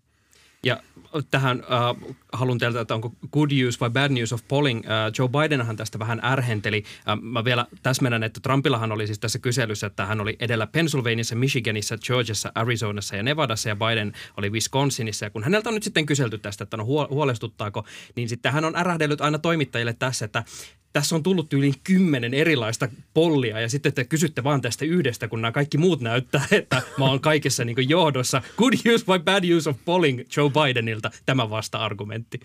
Ja 0.67 0.83
tähän 1.31 1.61
äh, 1.61 2.15
haluan 2.33 2.59
teiltä, 2.59 2.81
että 2.81 2.95
onko 2.95 3.13
good 3.33 3.51
use 3.69 3.81
vai 3.81 3.91
bad 3.91 4.11
news 4.11 4.33
of 4.33 4.41
polling. 4.49 4.81
Äh, 4.85 5.13
Joe 5.19 5.29
Bidenhan 5.29 5.77
tästä 5.77 5.99
vähän 5.99 6.21
ärhenteli. 6.25 6.85
Äh, 7.09 7.19
mä 7.23 7.45
vielä 7.45 7.67
täsmennän, 7.83 8.23
että 8.23 8.41
Trumpillahan 8.41 8.93
oli 8.93 9.07
siis 9.07 9.19
tässä 9.19 9.39
kyselyssä, 9.39 9.87
että 9.87 10.07
hän 10.07 10.21
oli 10.21 10.37
edellä 10.41 10.67
Pennsylvaniassa, 10.67 11.35
Michiganissa, 11.35 11.99
Georgiassa, 11.99 12.53
Arizonassa 12.55 13.17
ja 13.17 13.23
Nevadassa 13.23 13.69
ja 13.69 13.77
Biden 13.77 14.13
oli 14.37 14.51
Wisconsinissa. 14.51 15.27
Ja 15.27 15.31
kun 15.31 15.45
häneltä 15.45 15.69
on 15.69 15.75
nyt 15.75 15.83
sitten 15.83 16.07
kyselty 16.07 16.39
tästä, 16.39 16.65
että 16.65 16.77
no 16.77 16.85
huo- 16.85 17.09
huolestuttaako, 17.11 17.85
niin 18.17 18.29
sitten 18.29 18.53
hän 18.53 18.65
on 18.65 18.77
ärähdellyt 18.77 19.21
aina 19.21 19.39
toimittajille 19.39 19.93
tässä, 19.93 20.25
että 20.25 20.45
tässä 20.93 21.17
on 21.17 21.23
tullut 21.23 21.53
yli 21.53 21.73
kymmenen 21.85 22.35
erilaista 22.35 22.89
pollia 23.15 23.61
ja 23.61 23.69
sitten 23.69 23.93
te 23.93 24.05
kysytte 24.05 24.45
vaan 24.45 24.61
tästä 24.61 24.85
yhdestä, 24.85 25.29
kun 25.29 25.43
nämä 25.43 25.53
kaikki 25.53 25.79
muut 25.79 26.01
näyttää, 26.01 26.47
että 26.51 26.83
mä 26.99 27.05
oon 27.05 27.21
kaikessa 27.21 27.65
niin 27.65 27.89
johdossa. 27.89 28.43
Good 28.57 28.73
use 28.95 29.07
vai 29.07 29.19
bad 29.19 29.45
use 29.57 29.71
of 29.71 29.77
polling 29.85 30.21
Joe 30.37 30.51
Bidenilta, 30.51 31.11
tämä 31.27 31.51
vasta-argumentti. 31.51 32.41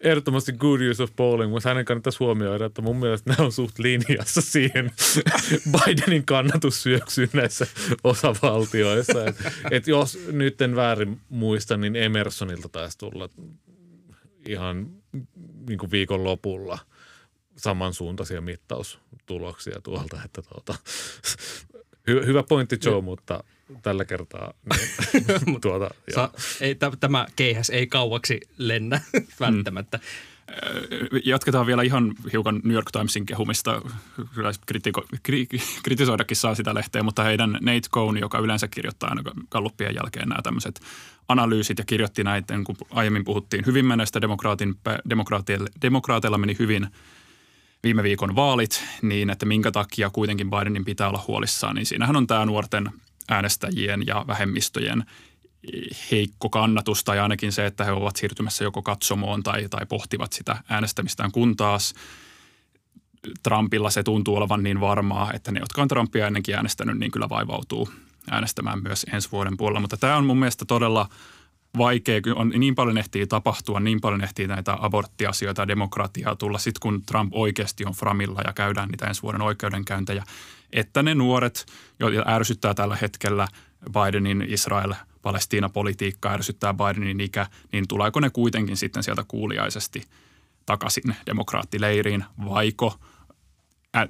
Ehdottomasti 0.00 0.52
good 0.52 0.80
use 0.80 1.02
of 1.02 1.10
polling, 1.16 1.52
mutta 1.52 1.68
hänen 1.68 1.84
kannattaisi 1.84 2.18
huomioida, 2.18 2.64
että 2.64 2.82
mun 2.82 2.96
mielestä 2.96 3.30
nämä 3.30 3.46
on 3.46 3.52
suht 3.52 3.78
linjassa 3.78 4.40
siihen 4.40 4.90
Bidenin 5.86 6.26
kannatussyöksyyn 6.26 7.30
näissä 7.32 7.66
osavaltioissa. 8.04 9.26
Et, 9.26 9.36
et 9.70 9.86
jos 9.86 10.18
nyt 10.32 10.62
en 10.62 10.76
väärin 10.76 11.20
muista, 11.28 11.76
niin 11.76 11.96
Emersonilta 11.96 12.68
taisi 12.68 12.98
tulla 12.98 13.28
ihan 14.48 14.86
niin 15.68 15.78
kuin 15.78 15.90
viikon 15.90 16.24
lopulla 16.24 16.78
samansuuntaisia 17.56 18.40
mittaustuloksia 18.40 19.80
tuolta. 19.80 20.20
Että 20.24 20.42
tuota, 20.42 20.74
hy, 22.08 22.26
hyvä 22.26 22.42
pointti 22.42 22.78
Joe, 22.84 23.00
mutta 23.00 23.44
tällä 23.82 24.04
kertaa 24.04 24.54
niin, 24.70 25.60
tuota, 25.60 25.90
Sa- 26.14 26.30
ei, 26.60 26.74
t- 26.74 27.00
tämä 27.00 27.26
keihäs 27.36 27.70
ei 27.70 27.86
kauaksi 27.86 28.40
lennä 28.58 29.00
välttämättä. 29.40 30.00
Jatketaan 31.24 31.66
vielä 31.66 31.82
ihan 31.82 32.14
hiukan 32.32 32.60
New 32.64 32.74
York 32.74 32.90
Timesin 32.92 33.26
kehumista. 33.26 33.82
Kyllä 34.34 34.50
kritiko, 34.66 35.04
kri, 35.22 35.46
kritisoidakin 35.82 36.36
saa 36.36 36.54
sitä 36.54 36.74
lehteä, 36.74 37.02
mutta 37.02 37.24
heidän 37.24 37.50
Nate 37.50 37.88
Cohn, 37.92 38.16
joka 38.16 38.38
yleensä 38.38 38.68
kirjoittaa 38.68 39.08
aina 39.08 39.22
Galluppien 39.50 39.94
jälkeen 39.94 40.28
nämä 40.28 40.42
tämmöiset 40.42 40.80
analyysit 41.28 41.78
ja 41.78 41.84
kirjoitti 41.84 42.24
näitä, 42.24 42.54
kun 42.64 42.76
aiemmin 42.90 43.24
puhuttiin 43.24 43.66
hyvin 43.66 43.86
menestä 43.86 44.20
demokraatin, 44.20 44.74
demokraateilla 45.82 46.38
meni 46.38 46.56
hyvin 46.58 46.86
viime 47.82 48.02
viikon 48.02 48.36
vaalit, 48.36 48.84
niin 49.02 49.30
että 49.30 49.46
minkä 49.46 49.72
takia 49.72 50.10
kuitenkin 50.10 50.50
Bidenin 50.50 50.84
pitää 50.84 51.08
olla 51.08 51.24
huolissaan, 51.28 51.74
niin 51.74 51.86
siinähän 51.86 52.16
on 52.16 52.26
tämä 52.26 52.46
nuorten 52.46 52.90
äänestäjien 53.28 54.06
ja 54.06 54.24
vähemmistöjen 54.26 55.04
heikko 56.10 56.50
kannatus 56.50 57.04
tai 57.04 57.18
ainakin 57.18 57.52
se, 57.52 57.66
että 57.66 57.84
he 57.84 57.92
ovat 57.92 58.16
siirtymässä 58.16 58.64
joko 58.64 58.82
katsomoon 58.82 59.42
tai, 59.42 59.68
tai 59.68 59.86
pohtivat 59.86 60.32
sitä 60.32 60.56
äänestämistään, 60.68 61.32
kun 61.32 61.56
taas 61.56 61.94
Trumpilla 63.42 63.90
se 63.90 64.02
tuntuu 64.02 64.36
olevan 64.36 64.62
niin 64.62 64.80
varmaa, 64.80 65.32
että 65.32 65.52
ne, 65.52 65.60
jotka 65.60 65.82
on 65.82 65.88
Trumpia 65.88 66.26
ennenkin 66.26 66.54
äänestänyt, 66.54 66.98
niin 66.98 67.10
kyllä 67.10 67.28
vaivautuu 67.28 67.88
äänestämään 68.30 68.82
myös 68.82 69.06
ensi 69.12 69.32
vuoden 69.32 69.56
puolella. 69.56 69.80
Mutta 69.80 69.96
tämä 69.96 70.16
on 70.16 70.26
mun 70.26 70.38
mielestä 70.38 70.64
todella 70.64 71.08
vaikea, 71.78 72.20
kun 72.20 72.36
on 72.36 72.52
niin 72.56 72.74
paljon 72.74 72.98
ehtii 72.98 73.26
tapahtua, 73.26 73.80
niin 73.80 74.00
paljon 74.00 74.24
ehtii 74.24 74.46
näitä 74.46 74.76
aborttiasioita 74.80 75.62
ja 75.62 75.68
demokratiaa 75.68 76.36
tulla, 76.36 76.58
sitten 76.58 76.80
kun 76.80 77.02
Trump 77.02 77.32
oikeasti 77.34 77.84
on 77.84 77.92
framilla 77.92 78.40
ja 78.44 78.52
käydään 78.52 78.88
niitä 78.88 79.06
ensi 79.06 79.22
vuoden 79.22 79.42
oikeudenkäyntejä, 79.42 80.24
että 80.72 81.02
ne 81.02 81.14
nuoret, 81.14 81.66
joita 82.00 82.30
ärsyttää 82.30 82.74
tällä 82.74 82.96
hetkellä 83.02 83.48
Bidenin 83.92 84.42
Israel 84.48 84.94
Palestiina-politiikka 85.22 86.32
ärsyttää 86.32 86.74
Bidenin 86.74 87.20
ikä, 87.20 87.46
niin 87.72 87.88
tuleeko 87.88 88.20
ne 88.20 88.30
kuitenkin 88.30 88.76
sitten 88.76 89.02
sieltä 89.02 89.24
kuuliaisesti 89.28 90.02
takaisin 90.66 91.16
demokraattileiriin, 91.26 92.24
vaiko 92.44 92.98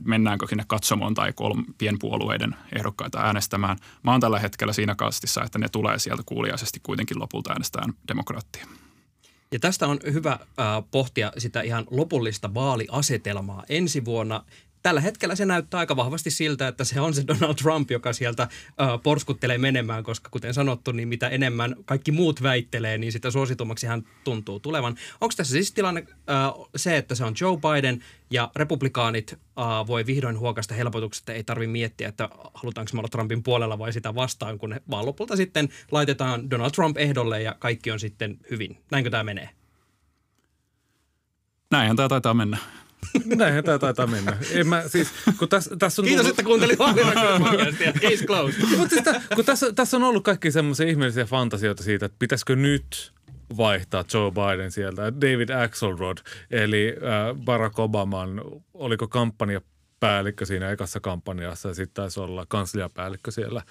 mennäänkö 0.05 0.47
sinne 0.49 0.65
katsomoon 0.67 1.15
tai 1.15 1.33
kolm, 1.33 1.65
pienpuolueiden 1.79 2.57
ehdokkaita 2.77 3.21
äänestämään. 3.21 3.77
Mä 4.03 4.11
oon 4.11 4.21
tällä 4.21 4.39
hetkellä 4.39 4.73
siinä 4.73 4.95
kastissa, 4.95 5.45
että 5.45 5.59
ne 5.59 5.69
tulee 5.69 5.99
sieltä 5.99 6.23
kuuliaisesti 6.27 6.81
kuitenkin 6.83 7.19
lopulta 7.19 7.53
äänestään 7.53 7.93
demokraattia. 8.09 8.67
Ja 9.53 9.59
tästä 9.59 9.87
on 9.87 9.99
hyvä 10.13 10.33
äh, 10.33 10.39
pohtia 10.91 11.33
sitä 11.39 11.61
ihan 11.61 11.85
lopullista 11.91 12.55
vaaliasetelmaa 12.55 13.65
ensi 13.69 14.05
vuonna. 14.05 14.45
Tällä 14.87 15.01
hetkellä 15.01 15.35
se 15.35 15.47
näyttää 15.47 15.81
aika 15.81 15.97
vahvasti 15.97 16.31
siltä, 16.31 16.69
että 16.69 16.85
se 16.85 17.01
on 17.01 17.15
se 17.15 17.25
Donald 17.27 17.55
Trump, 17.55 17.91
joka 17.91 18.13
sieltä 18.13 18.43
äh, 18.43 18.49
porskuttelee 19.03 19.59
menemään, 19.59 20.05
koska 20.05 20.31
kuten 20.31 20.55
sanottu, 20.55 20.93
niin 20.93 21.09
mitä 21.09 21.29
enemmän 21.29 21.77
kaikki 21.85 22.13
muut 22.13 22.43
väittelee, 22.43 22.99
niin 22.99 23.13
sitä 23.13 23.31
suositummaksi 23.31 23.87
hän 23.87 24.03
tuntuu 24.25 24.61
tulevan. 24.61 24.97
Onko 25.21 25.35
tässä 25.37 25.53
siis 25.53 25.73
tilanne 25.73 26.07
äh, 26.11 26.67
se, 26.77 26.97
että 26.97 27.15
se 27.15 27.25
on 27.25 27.35
Joe 27.41 27.57
Biden 27.57 28.05
ja 28.31 28.51
republikaanit 28.57 29.33
äh, 29.33 29.87
voi 29.87 30.07
vihdoin 30.07 30.39
huokasta 30.39 30.75
helpotuksesta, 30.75 31.33
ei 31.33 31.45
tarvitse 31.45 31.73
miettiä, 31.73 32.09
että 32.09 32.29
halutaanko 32.55 32.91
me 32.93 32.99
olla 32.99 33.09
Trumpin 33.09 33.43
puolella 33.43 33.79
vai 33.79 33.93
sitä 33.93 34.15
vastaan, 34.15 34.59
kun 34.59 34.81
vaan 34.91 35.07
lopulta 35.07 35.37
sitten 35.37 35.69
laitetaan 35.91 36.51
Donald 36.51 36.71
Trump 36.71 36.99
ehdolle 36.99 37.43
ja 37.43 37.55
kaikki 37.59 37.91
on 37.91 38.01
sitten 38.01 38.39
hyvin. 38.51 38.79
Näinkö 38.91 39.11
tämä 39.11 39.25
menee? 39.25 39.51
Näinhän 41.71 41.97
tämä 41.97 42.09
taitaa 42.09 42.35
mennä. 42.35 42.59
Näinhän 43.25 43.65
tämä 43.65 43.79
taitaa 43.79 44.07
mennä. 44.07 44.37
En 44.51 44.67
mä, 44.67 44.83
siis, 44.89 45.09
kun 45.39 45.49
tässä, 45.49 45.77
tässä 45.77 46.03
on 46.03 46.09
Kiitos, 46.09 46.27
tullut- 46.27 46.39
että 46.39 46.43
kuuntelit. 46.43 46.79
Case 48.11 48.27
closed. 48.27 48.77
Mutta 48.77 48.95
siis 48.95 49.17
kun 49.35 49.45
tässä, 49.45 49.73
tässä 49.73 49.97
on 49.97 50.03
ollut 50.03 50.25
kaikki 50.25 50.51
semmoisia 50.51 50.87
ihmeellisiä 50.87 51.25
fantasioita 51.25 51.83
siitä, 51.83 52.07
että 52.07 52.17
pitäisikö 52.19 52.57
nyt 52.57 53.13
vaihtaa 53.57 54.05
Joe 54.15 54.31
Biden 54.31 54.71
sieltä. 54.71 55.03
David 55.03 55.49
Axelrod, 55.49 56.19
eli 56.51 56.97
äh, 56.97 57.45
Barack 57.45 57.79
Obaman, 57.79 58.43
oliko 58.75 59.09
kampanjapäällikkö 59.09 60.47
siinä 60.47 60.71
ekassa 60.71 61.01
kampanjassa 61.01 61.69
ja 61.69 61.75
sitten 61.75 61.95
taisi 61.95 62.21
olla 62.21 62.47
kansliapäällikkö 62.49 63.31
siellä 63.31 63.63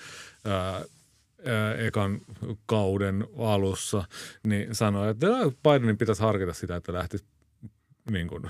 äh, 0.48 0.76
äh, 0.76 1.86
ekan 1.86 2.22
kauden 2.66 3.28
alussa, 3.38 4.04
niin 4.48 4.76
sanoi, 4.76 5.10
että 5.10 5.28
Bidenin 5.64 5.98
pitäisi 5.98 6.22
harkita 6.22 6.54
sitä, 6.54 6.76
että 6.76 6.94
lähtisi 6.94 7.26
niin 8.12 8.28
kuin 8.28 8.44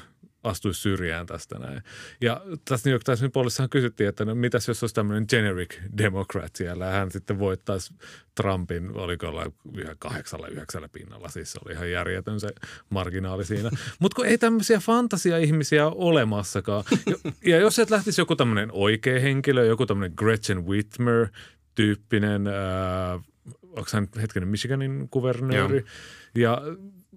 astuisi 0.45 0.81
syrjään 0.81 1.25
tästä 1.25 1.59
näin. 1.59 1.81
Ja 2.21 2.41
tässä 2.65 2.89
New 2.89 2.91
York 2.91 3.03
Timesin 3.03 3.31
puolessahan 3.31 3.69
kysyttiin, 3.69 4.09
että 4.09 4.25
no 4.25 4.35
mitäs 4.35 4.67
jos 4.67 4.83
olisi 4.83 4.95
tämmöinen 4.95 5.25
generic 5.29 5.75
democrat 5.97 6.55
siellä 6.55 6.85
ja 6.85 6.91
hän 6.91 7.11
sitten 7.11 7.39
voittaisi 7.39 7.93
Trumpin, 8.35 8.97
oliko 8.97 9.27
olla 9.27 9.51
kahdeksalla, 9.99 10.47
yhdeksällä 10.47 10.89
pinnalla, 10.89 11.29
siis 11.29 11.51
se 11.51 11.59
oli 11.65 11.73
ihan 11.73 11.91
järjetön 11.91 12.39
se 12.39 12.49
marginaali 12.89 13.45
siinä. 13.45 13.69
Mutta 13.99 14.15
kun 14.15 14.25
ei 14.25 14.37
tämmöisiä 14.37 14.79
fantasia-ihmisiä 14.79 15.87
ole 15.87 15.95
olemassakaan. 15.97 16.83
Ja, 17.05 17.15
ja 17.45 17.57
jos 17.57 17.75
sieltä 17.75 17.95
lähtisi 17.95 18.21
joku 18.21 18.35
tämmöinen 18.35 18.69
oikea 18.71 19.19
henkilö, 19.19 19.65
joku 19.65 19.85
tämmöinen 19.85 20.13
Gretchen 20.17 20.65
Whitmer 20.65 21.27
tyyppinen, 21.75 22.47
äh, 22.47 23.21
onko 23.63 23.89
hän 23.93 24.07
hetkinen 24.21 24.49
Michiganin 24.49 25.09
kuvernööri, 25.09 25.77
Joo. 25.77 25.87
ja 26.35 26.61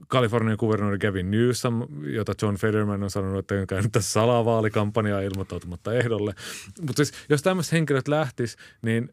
Kalifornian 0.08 0.56
kuvernööri 0.56 0.98
Gavin 0.98 1.30
Newsom, 1.30 1.86
jota 2.02 2.34
John 2.42 2.56
Federman 2.56 3.02
on 3.02 3.10
sanonut, 3.10 3.38
että 3.38 3.54
on 3.54 3.66
käynyt 3.66 3.92
tässä 3.92 4.12
salavaalikampanjaa 4.12 5.20
ilmoittautumatta 5.20 5.94
ehdolle. 5.94 6.34
Mutta 6.80 7.04
siis, 7.04 7.12
jos 7.28 7.42
tämmöiset 7.42 7.72
henkilöt 7.72 8.08
lähtis, 8.08 8.56
niin 8.82 9.08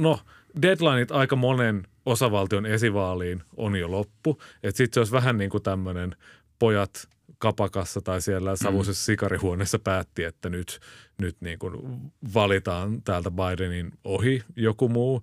no, 0.00 0.20
deadlineit 0.62 1.10
aika 1.10 1.36
monen 1.36 1.86
osavaltion 2.06 2.66
esivaaliin 2.66 3.42
on 3.56 3.76
jo 3.76 3.90
loppu. 3.90 4.38
Että 4.62 4.76
sitten 4.78 4.94
se 4.94 5.00
olisi 5.00 5.12
vähän 5.12 5.38
niin 5.38 5.50
kuin 5.50 5.62
tämmöinen 5.62 6.16
pojat 6.58 7.08
kapakassa 7.38 8.00
tai 8.00 8.20
siellä 8.20 8.56
savuisessa 8.56 9.04
sikarihuoneessa 9.04 9.78
päätti, 9.78 10.24
että 10.24 10.50
nyt, 10.50 10.80
nyt 11.18 11.36
niin 11.40 11.58
kuin 11.58 11.74
valitaan 12.34 13.02
täältä 13.02 13.30
Bidenin 13.30 13.92
ohi 14.04 14.42
joku 14.56 14.88
muu. 14.88 15.22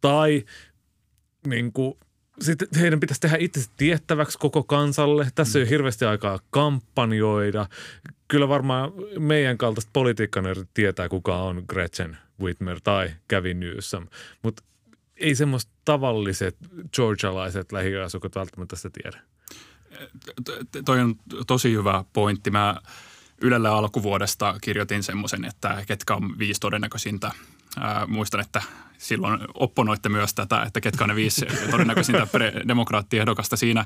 Tai 0.00 0.44
niin 1.46 1.72
kuin 1.72 1.94
sitten 2.40 2.68
heidän 2.80 3.00
pitäisi 3.00 3.20
tehdä 3.20 3.36
itse 3.40 3.60
tiettäväksi 3.76 4.38
koko 4.38 4.62
kansalle. 4.62 5.28
Tässä 5.34 5.58
ei 5.58 5.62
ole 5.62 5.70
hirveästi 5.70 6.04
aikaa 6.04 6.38
kampanjoida. 6.50 7.66
Kyllä 8.28 8.48
varmaan 8.48 8.92
meidän 9.18 9.58
kaltaista 9.58 9.90
politiikkanerit 9.92 10.68
tietää, 10.74 11.08
kuka 11.08 11.36
on 11.36 11.64
Gretchen 11.68 12.16
Whitmer 12.40 12.80
tai 12.80 13.10
Gavin 13.30 13.60
Newsom. 13.60 14.06
Mutta 14.42 14.62
ei 15.16 15.34
semmoista 15.34 15.72
tavalliset 15.84 16.56
georgialaiset 16.96 17.72
lähiasukot 17.72 18.34
välttämättä 18.34 18.76
sitä 18.76 18.90
tiedä. 18.90 19.20
Toi 20.84 21.00
on 21.00 21.14
tosi 21.46 21.72
hyvä 21.72 22.04
pointti. 22.12 22.50
Mä 22.50 22.76
Ylellä 23.42 23.72
alkuvuodesta 23.72 24.58
kirjoitin 24.60 25.02
semmoisen, 25.02 25.44
että 25.44 25.84
ketkä 25.86 26.14
on 26.14 26.38
viisi 26.38 26.60
todennäköisintä. 26.60 27.30
Ää, 27.80 28.06
muistan, 28.06 28.40
että 28.40 28.62
silloin 28.98 29.40
opponoitte 29.54 30.08
myös 30.08 30.34
tätä, 30.34 30.62
että 30.62 30.80
ketkä 30.80 31.04
on 31.04 31.08
ne 31.08 31.16
viisi 31.16 31.46
todennäköisintä 31.70 32.26
demokraattiehdokasta 32.68 33.56
siinä. 33.56 33.84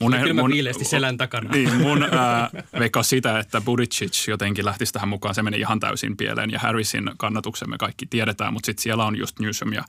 Mun, 0.00 0.12
kyllä 0.12 0.42
mun, 0.42 0.50
viileesti 0.50 0.84
selän 0.84 1.16
takana. 1.16 1.50
Niin, 1.50 1.74
mun 1.74 2.02
ää, 2.02 2.50
veikkaus 2.78 3.08
sitä, 3.08 3.38
että 3.38 3.60
Buttigieg 3.60 4.12
jotenkin 4.28 4.64
lähtisi 4.64 4.92
tähän 4.92 5.08
mukaan, 5.08 5.34
se 5.34 5.42
meni 5.42 5.58
ihan 5.58 5.80
täysin 5.80 6.16
pieleen 6.16 6.50
ja 6.50 6.58
Harrisin 6.58 7.10
kannatuksemme 7.16 7.78
kaikki 7.78 8.06
tiedetään, 8.06 8.52
mutta 8.52 8.66
sitten 8.66 8.82
siellä 8.82 9.04
on 9.04 9.18
just 9.18 9.38
Newsom 9.38 9.72
ja 9.72 9.84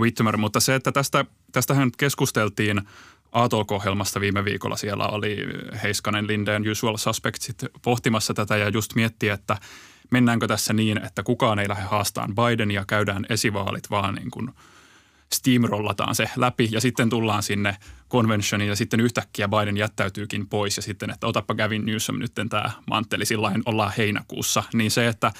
Whitmer. 0.00 0.36
Mutta 0.36 0.60
se, 0.60 0.74
että 0.74 0.92
tästä, 0.92 1.24
tästähän 1.52 1.90
keskusteltiin 1.98 2.82
A-Talk-ohjelmasta 3.32 4.20
viime 4.20 4.44
viikolla. 4.44 4.76
Siellä 4.76 5.06
oli 5.06 5.36
Heiskanen, 5.82 6.26
Lindeen, 6.26 6.70
Usual 6.70 6.96
Suspectsit 6.96 7.64
pohtimassa 7.82 8.34
tätä 8.34 8.56
ja 8.56 8.68
just 8.68 8.94
miettiä, 8.94 9.34
että 9.34 9.56
mennäänkö 10.12 10.48
tässä 10.48 10.72
niin, 10.72 11.04
että 11.04 11.22
kukaan 11.22 11.58
ei 11.58 11.68
lähde 11.68 11.82
haastaan 11.82 12.34
Bidenia, 12.34 12.84
käydään 12.86 13.26
esivaalit, 13.28 13.90
vaan 13.90 14.14
niin 14.14 14.30
kuin 14.30 14.50
steamrollataan 15.32 16.14
se 16.14 16.30
läpi 16.36 16.68
ja 16.70 16.80
sitten 16.80 17.10
tullaan 17.10 17.42
sinne 17.42 17.76
conventioniin 18.10 18.68
ja 18.68 18.76
sitten 18.76 19.00
yhtäkkiä 19.00 19.48
Biden 19.48 19.76
jättäytyykin 19.76 20.48
pois 20.48 20.76
ja 20.76 20.82
sitten, 20.82 21.10
että 21.10 21.26
otapa 21.26 21.54
Gavin 21.54 21.86
Newsom 21.86 22.18
nyt 22.18 22.32
tämä 22.50 22.70
mantteli, 22.86 23.26
sillä 23.26 23.52
ollaan 23.66 23.92
heinäkuussa. 23.98 24.62
Niin 24.74 24.90
se, 24.90 25.06
että 25.08 25.32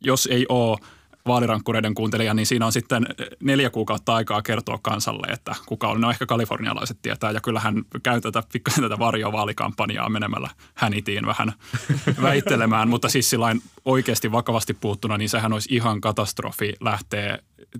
jos 0.00 0.28
ei 0.32 0.46
ole 0.48 0.78
vaalirankkureiden 1.26 1.94
kuuntelija, 1.94 2.34
niin 2.34 2.46
siinä 2.46 2.66
on 2.66 2.72
sitten 2.72 3.06
neljä 3.42 3.70
kuukautta 3.70 4.14
aikaa 4.14 4.42
kertoa 4.42 4.78
kansalle, 4.82 5.26
että 5.32 5.54
kuka 5.66 5.88
on. 5.88 6.00
No 6.00 6.10
ehkä 6.10 6.26
kalifornialaiset 6.26 6.98
tietää 7.02 7.30
ja 7.30 7.40
kyllä 7.40 7.60
hän 7.60 7.82
käy 8.02 8.20
tätä, 8.20 8.42
pikkasen 8.52 8.84
tätä 8.84 8.98
varjovaalikampanjaa 8.98 10.08
menemällä 10.08 10.50
hänitiin 10.74 11.26
vähän 11.26 11.52
väittelemään, 12.22 12.88
mutta 12.88 13.08
siis 13.08 13.30
sillain 13.30 13.62
oikeasti 13.84 14.32
vakavasti 14.32 14.74
puuttuna, 14.74 15.18
niin 15.18 15.28
sehän 15.28 15.52
olisi 15.52 15.74
ihan 15.74 16.00
katastrofi 16.00 16.72
lähteä 16.80 17.38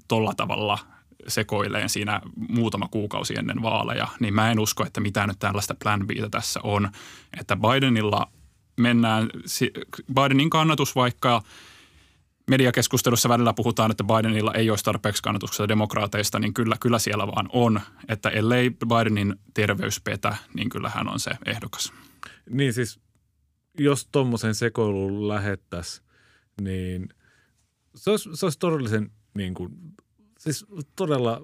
tolla 0.08 0.34
tavalla 0.36 0.78
sekoilleen 1.28 1.88
siinä 1.88 2.20
muutama 2.48 2.88
kuukausi 2.88 3.34
ennen 3.38 3.62
vaaleja, 3.62 4.08
niin 4.20 4.34
mä 4.34 4.50
en 4.50 4.58
usko, 4.58 4.86
että 4.86 5.00
mitään 5.00 5.28
nyt 5.28 5.38
tällaista 5.38 5.74
plan 5.82 6.06
Btä 6.06 6.28
tässä 6.30 6.60
on. 6.62 6.88
Että 7.40 7.56
Bidenilla 7.56 8.30
mennään, 8.76 9.30
Bidenin 10.14 10.50
kannatus 10.50 10.96
vaikka– 10.96 11.42
mediakeskustelussa 12.50 13.28
välillä 13.28 13.52
puhutaan, 13.52 13.90
että 13.90 14.04
Bidenilla 14.04 14.54
ei 14.54 14.70
olisi 14.70 14.84
tarpeeksi 14.84 15.22
kannatuksesta 15.22 15.68
demokraateista, 15.68 16.38
niin 16.38 16.54
kyllä, 16.54 16.76
kyllä 16.80 16.98
siellä 16.98 17.26
vaan 17.26 17.48
on. 17.52 17.80
Että 18.08 18.28
ellei 18.28 18.70
Bidenin 18.70 19.36
terveys 19.54 20.00
petä, 20.00 20.36
niin 20.54 20.68
kyllä 20.68 20.90
hän 20.94 21.08
on 21.08 21.20
se 21.20 21.30
ehdokas. 21.46 21.92
Niin 22.50 22.72
siis, 22.72 23.00
jos 23.78 24.08
tuommoisen 24.12 24.54
sekoilun 24.54 25.28
lähettäisiin, 25.28 26.06
niin 26.60 27.08
se 27.94 28.10
olisi, 28.10 28.28
se 28.34 28.46
olisi 28.46 28.58
todellisen 28.58 29.10
niin 29.34 29.54
kuin, 29.54 29.72
siis 30.38 30.66
todella 30.96 31.42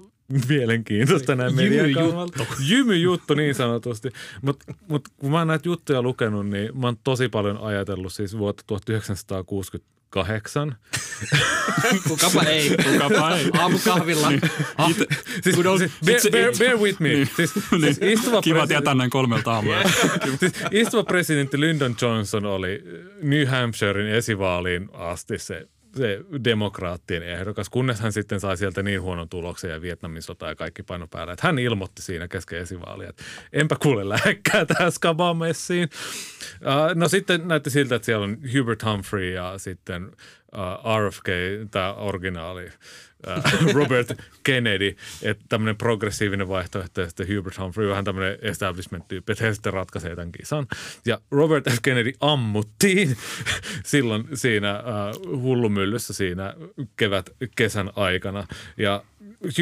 mielenkiintoista 0.49 1.34
näin 1.34 1.55
median 1.55 1.92
kannalta. 1.92 2.46
Jymyjuttu 2.61 3.34
niin 3.34 3.55
sanotusti. 3.55 4.11
Mutta 4.42 4.74
mut, 4.88 5.09
kun 5.16 5.30
mä 5.30 5.38
oon 5.38 5.46
näitä 5.46 5.68
juttuja 5.68 6.03
lukenut, 6.03 6.46
niin 6.46 6.80
mä 6.80 6.86
oon 6.86 6.96
tosi 7.05 7.28
paljon 7.28 7.59
ajatellut 7.59 8.12
siis 8.12 8.38
vuotta 8.38 8.62
1960 8.66 9.97
kahdeksan. 10.11 10.76
Kukapa 12.09 12.42
ei. 12.42 12.76
Kukapa 12.92 13.36
ei. 13.36 13.50
Aamukahvilla. 13.59 14.28
Niin. 14.30 14.40
Ah, 14.78 14.92
siis, 14.96 15.09
siis, 15.42 15.56
bear, 16.04 16.20
bear, 16.32 16.52
bear 16.59 16.76
with 16.76 17.00
me. 17.00 17.09
Niin. 17.09 17.30
Siis, 17.36 17.54
niin. 17.72 17.94
siis 17.94 17.98
istuva 18.18 18.42
Kiva 18.42 18.59
president- 18.59 18.68
tietää 18.68 18.94
näin 18.94 19.11
kolmelta 19.11 19.52
aamulla. 19.52 19.82
siis 20.40 20.52
istuva 20.70 21.04
presidentti 21.04 21.61
Lyndon 21.61 21.96
Johnson 22.02 22.46
oli 22.46 22.82
New 23.22 23.46
Hampshirein 23.46 24.14
esivaaliin 24.14 24.88
asti 24.92 25.38
se 25.38 25.66
se 25.99 26.20
demokraattien 26.44 27.22
ehdokas, 27.22 27.68
kunnes 27.68 28.01
hän 28.01 28.12
sitten 28.12 28.40
sai 28.40 28.57
sieltä 28.57 28.82
niin 28.82 29.03
huonon 29.03 29.28
tuloksen 29.28 29.70
ja 29.70 29.82
Vietnamin 29.82 30.22
sota 30.22 30.46
ja 30.46 30.55
kaikki 30.55 30.82
paino 30.82 31.07
päällä, 31.07 31.32
että 31.32 31.46
hän 31.46 31.59
ilmoitti 31.59 32.03
siinä 32.03 32.28
kesken 32.28 32.59
esivaalia, 32.59 33.09
että 33.09 33.22
enpä 33.53 33.76
kuule 33.82 34.09
lähekkää 34.09 34.64
tähän 34.64 34.92
skabamessiin. 34.92 35.88
Uh, 36.61 36.94
no 36.94 37.09
sitten 37.09 37.49
näytti 37.49 37.70
siltä, 37.70 37.94
että 37.94 38.07
siellä 38.07 38.24
on 38.24 38.38
Hubert 38.59 38.84
Humphrey 38.84 39.30
ja 39.30 39.55
sitten 39.57 40.11
RFK, 41.07 41.28
tämä 41.70 41.94
originaali 41.94 42.70
Robert 43.74 44.12
Kennedy, 44.42 44.96
että 45.22 45.44
tämmöinen 45.48 45.76
progressiivinen 45.76 46.48
vaihtoehto 46.48 47.00
ja 47.00 47.08
sitten 47.08 47.36
Hubert 47.36 47.58
Humphrey, 47.58 47.88
vähän 47.88 48.04
tämmöinen 48.04 48.38
establishment-tyyppi, 48.42 49.32
että 49.32 49.44
he 49.44 49.54
sitten 49.54 49.72
ratkaisee 49.72 50.16
tämän 50.16 50.32
kisan. 50.32 50.66
Ja 51.06 51.20
Robert 51.30 51.64
F. 51.70 51.76
Kennedy 51.82 52.12
ammuttiin 52.20 53.16
silloin 53.84 54.24
siinä 54.34 54.80
uh, 54.80 55.40
hullumyllyssä 55.40 56.12
siinä 56.12 56.54
kevät-kesän 56.96 57.90
aikana. 57.96 58.46
Ja 58.76 59.04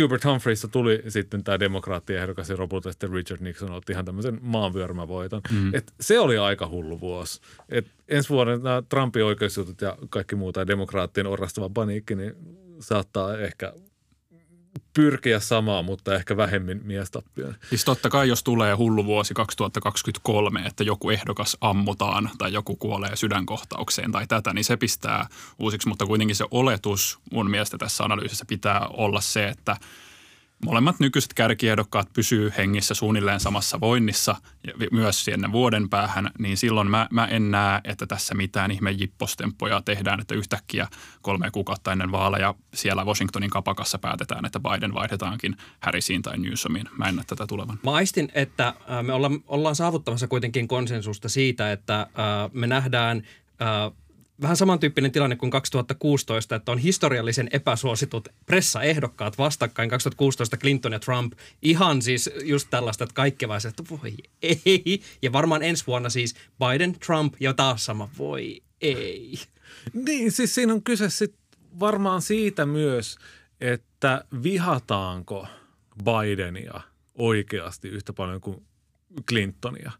Hubert 0.00 0.24
Humphreysta 0.24 0.68
tuli 0.68 1.02
sitten 1.08 1.44
tämä 1.44 1.60
demokraattiehdokas 1.60 2.50
ja 2.50 2.56
lopulta 2.58 2.92
sitten 2.92 3.12
Richard 3.12 3.40
Nixon 3.40 3.72
otti 3.72 3.92
ihan 3.92 4.04
tämmöisen 4.04 4.38
maanvyörymävoiton. 4.42 5.40
Mm. 5.52 5.74
Et 5.74 5.92
se 6.00 6.18
oli 6.20 6.38
aika 6.38 6.68
hullu 6.68 7.00
vuosi. 7.00 7.40
Et 7.68 7.86
ensi 8.08 8.28
vuoden 8.28 8.62
nämä 8.62 8.82
Trumpin 8.88 9.24
oikeusjutut 9.24 9.80
ja 9.80 9.98
kaikki 10.10 10.36
muuta 10.36 10.60
ja 10.60 10.66
demokraattien 10.66 11.26
orastava 11.26 11.70
paniikki, 11.70 12.14
niin 12.14 12.34
saattaa 12.80 13.38
ehkä 13.38 13.72
pyrkiä 14.94 15.40
samaan, 15.40 15.84
mutta 15.84 16.14
ehkä 16.14 16.36
vähemmän 16.36 16.80
miestappioon. 16.84 17.54
Siis 17.68 17.84
totta 17.84 18.10
kai, 18.10 18.28
jos 18.28 18.42
tulee 18.42 18.74
hullu 18.74 19.04
vuosi 19.04 19.34
2023, 19.34 20.60
että 20.66 20.84
joku 20.84 21.10
ehdokas 21.10 21.56
ammutaan 21.60 22.30
tai 22.38 22.52
joku 22.52 22.76
kuolee 22.76 23.16
sydänkohtaukseen 23.16 24.12
tai 24.12 24.26
tätä, 24.26 24.52
niin 24.52 24.64
se 24.64 24.76
pistää 24.76 25.26
uusiksi. 25.58 25.88
Mutta 25.88 26.06
kuitenkin 26.06 26.36
se 26.36 26.44
oletus 26.50 27.18
mun 27.32 27.50
mielestä 27.50 27.78
tässä 27.78 28.04
analyysissä 28.04 28.44
pitää 28.48 28.86
olla 28.88 29.20
se, 29.20 29.48
että– 29.48 29.76
molemmat 30.66 31.00
nykyiset 31.00 31.34
kärkiehdokkaat 31.34 32.12
pysyy 32.12 32.52
hengissä 32.56 32.94
suunnilleen 32.94 33.40
samassa 33.40 33.80
voinnissa 33.80 34.36
ja 34.66 34.72
myös 34.92 35.24
sinne 35.24 35.52
vuoden 35.52 35.88
päähän, 35.88 36.30
niin 36.38 36.56
silloin 36.56 36.90
mä, 36.90 37.08
mä 37.10 37.26
en 37.26 37.50
näe, 37.50 37.80
että 37.84 38.06
tässä 38.06 38.34
mitään 38.34 38.70
ihme 38.70 38.90
jippostemppoja 38.90 39.82
tehdään, 39.84 40.20
että 40.20 40.34
yhtäkkiä 40.34 40.88
kolme 41.22 41.50
kuukautta 41.50 41.92
ennen 41.92 42.12
vaaleja 42.12 42.54
siellä 42.74 43.04
Washingtonin 43.04 43.50
kapakassa 43.50 43.98
päätetään, 43.98 44.44
että 44.44 44.60
Biden 44.60 44.94
vaihdetaankin 44.94 45.56
Harrisiin 45.80 46.22
tai 46.22 46.38
Newsomiin. 46.38 46.88
Mä 46.98 47.08
en 47.08 47.16
näe 47.16 47.24
tätä 47.26 47.46
tulevan. 47.46 47.78
Mä 47.84 47.92
aistin, 47.92 48.28
että 48.34 48.74
me 49.02 49.12
ollaan, 49.12 49.40
ollaan 49.46 49.76
saavuttamassa 49.76 50.28
kuitenkin 50.28 50.68
konsensusta 50.68 51.28
siitä, 51.28 51.72
että 51.72 52.06
me 52.52 52.66
nähdään 52.66 53.22
vähän 54.40 54.56
samantyyppinen 54.56 55.12
tilanne 55.12 55.36
kuin 55.36 55.50
2016, 55.50 56.56
että 56.56 56.72
on 56.72 56.78
historiallisen 56.78 57.48
epäsuositut 57.52 58.28
pressaehdokkaat 58.46 59.38
vastakkain 59.38 59.90
2016 59.90 60.56
Clinton 60.56 60.92
ja 60.92 60.98
Trump. 60.98 61.32
Ihan 61.62 62.02
siis 62.02 62.30
just 62.44 62.68
tällaista, 62.70 63.04
että 63.04 63.14
kaikki 63.14 63.48
vaan 63.48 63.60
että 63.68 63.84
voi 63.90 64.14
ei. 64.42 65.00
Ja 65.22 65.32
varmaan 65.32 65.62
ensi 65.62 65.86
vuonna 65.86 66.08
siis 66.08 66.34
Biden, 66.58 66.92
Trump 66.92 67.34
ja 67.40 67.54
taas 67.54 67.84
sama 67.84 68.08
voi 68.18 68.62
ei. 68.80 69.38
Niin, 69.92 70.32
siis 70.32 70.54
siinä 70.54 70.72
on 70.72 70.82
kyse 70.82 71.10
sit 71.10 71.34
varmaan 71.80 72.22
siitä 72.22 72.66
myös, 72.66 73.18
että 73.60 74.24
vihataanko 74.42 75.46
Bidenia 76.04 76.80
oikeasti 77.14 77.88
yhtä 77.88 78.12
paljon 78.12 78.40
kuin 78.40 78.65
Clintonia. 79.28 79.92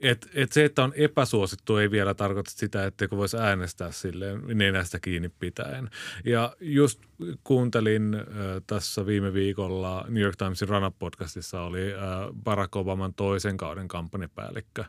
Et, 0.00 0.30
et 0.34 0.52
se, 0.52 0.64
että 0.64 0.84
on 0.84 0.92
epäsuosittu, 0.96 1.76
ei 1.76 1.90
vielä 1.90 2.14
tarkoita 2.14 2.50
sitä, 2.50 2.86
että 2.86 3.08
voisi 3.10 3.36
äänestää 3.36 3.92
silleen 3.92 4.42
nenästä 4.54 5.00
kiinni 5.00 5.28
pitäen. 5.28 5.90
Ja 6.24 6.56
just 6.60 7.00
kuuntelin 7.44 8.14
äh, 8.14 8.24
tässä 8.66 9.06
viime 9.06 9.32
viikolla 9.32 10.04
New 10.08 10.22
York 10.22 10.36
Timesin 10.36 10.68
Run-Up-podcastissa 10.68 11.60
oli 11.60 11.94
äh, 11.94 12.00
Barack 12.44 12.76
Obaman 12.76 13.14
toisen 13.14 13.56
kauden 13.56 13.88
kampanjapäällikkö 13.88 14.80
äh, 14.80 14.88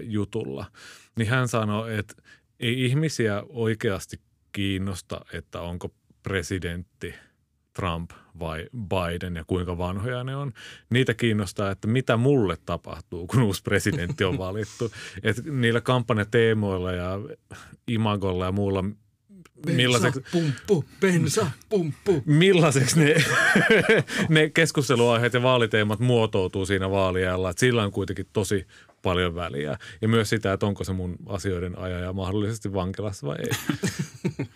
jutulla. 0.00 0.64
Niin 1.16 1.28
hän 1.28 1.48
sanoi, 1.48 1.98
että 1.98 2.14
ei 2.60 2.84
ihmisiä 2.84 3.42
oikeasti 3.48 4.20
kiinnosta, 4.52 5.20
että 5.32 5.60
onko 5.60 5.94
presidentti– 6.22 7.14
Trump 7.76 8.10
vai 8.38 8.66
Biden 8.76 9.36
ja 9.36 9.44
kuinka 9.46 9.78
vanhoja 9.78 10.24
ne 10.24 10.36
on. 10.36 10.52
Niitä 10.90 11.14
kiinnostaa, 11.14 11.70
että 11.70 11.88
mitä 11.88 12.16
mulle 12.16 12.56
tapahtuu, 12.66 13.26
kun 13.26 13.42
uusi 13.42 13.62
presidentti 13.62 14.24
on 14.24 14.38
valittu. 14.38 14.92
Et 15.22 15.44
niillä 15.44 15.80
kampanjateemoilla 15.80 16.92
ja 16.92 17.18
imagolla 17.88 18.44
ja 18.44 18.52
muulla 18.52 18.84
millaiseksi, 19.66 20.20
pumppu, 20.32 20.84
bensa, 21.00 21.50
pumppu. 21.68 22.22
millaiseksi 22.26 23.00
ne, 23.00 23.14
ne 24.28 24.50
keskusteluaiheet 24.50 25.34
ja 25.34 25.42
vaaliteemat 25.42 26.00
muotoutuu 26.00 26.66
siinä 26.66 26.90
vaaliajalla. 26.90 27.50
Että 27.50 27.60
sillä 27.60 27.82
on 27.82 27.92
kuitenkin 27.92 28.26
tosi 28.32 28.66
paljon 29.02 29.34
väliä. 29.34 29.78
Ja 30.00 30.08
myös 30.08 30.30
sitä, 30.30 30.52
että 30.52 30.66
onko 30.66 30.84
se 30.84 30.92
mun 30.92 31.16
asioiden 31.26 31.78
ajaja 31.78 32.12
mahdollisesti 32.12 32.72
vankilassa 32.72 33.26
vai 33.26 33.36
ei. 33.38 34.46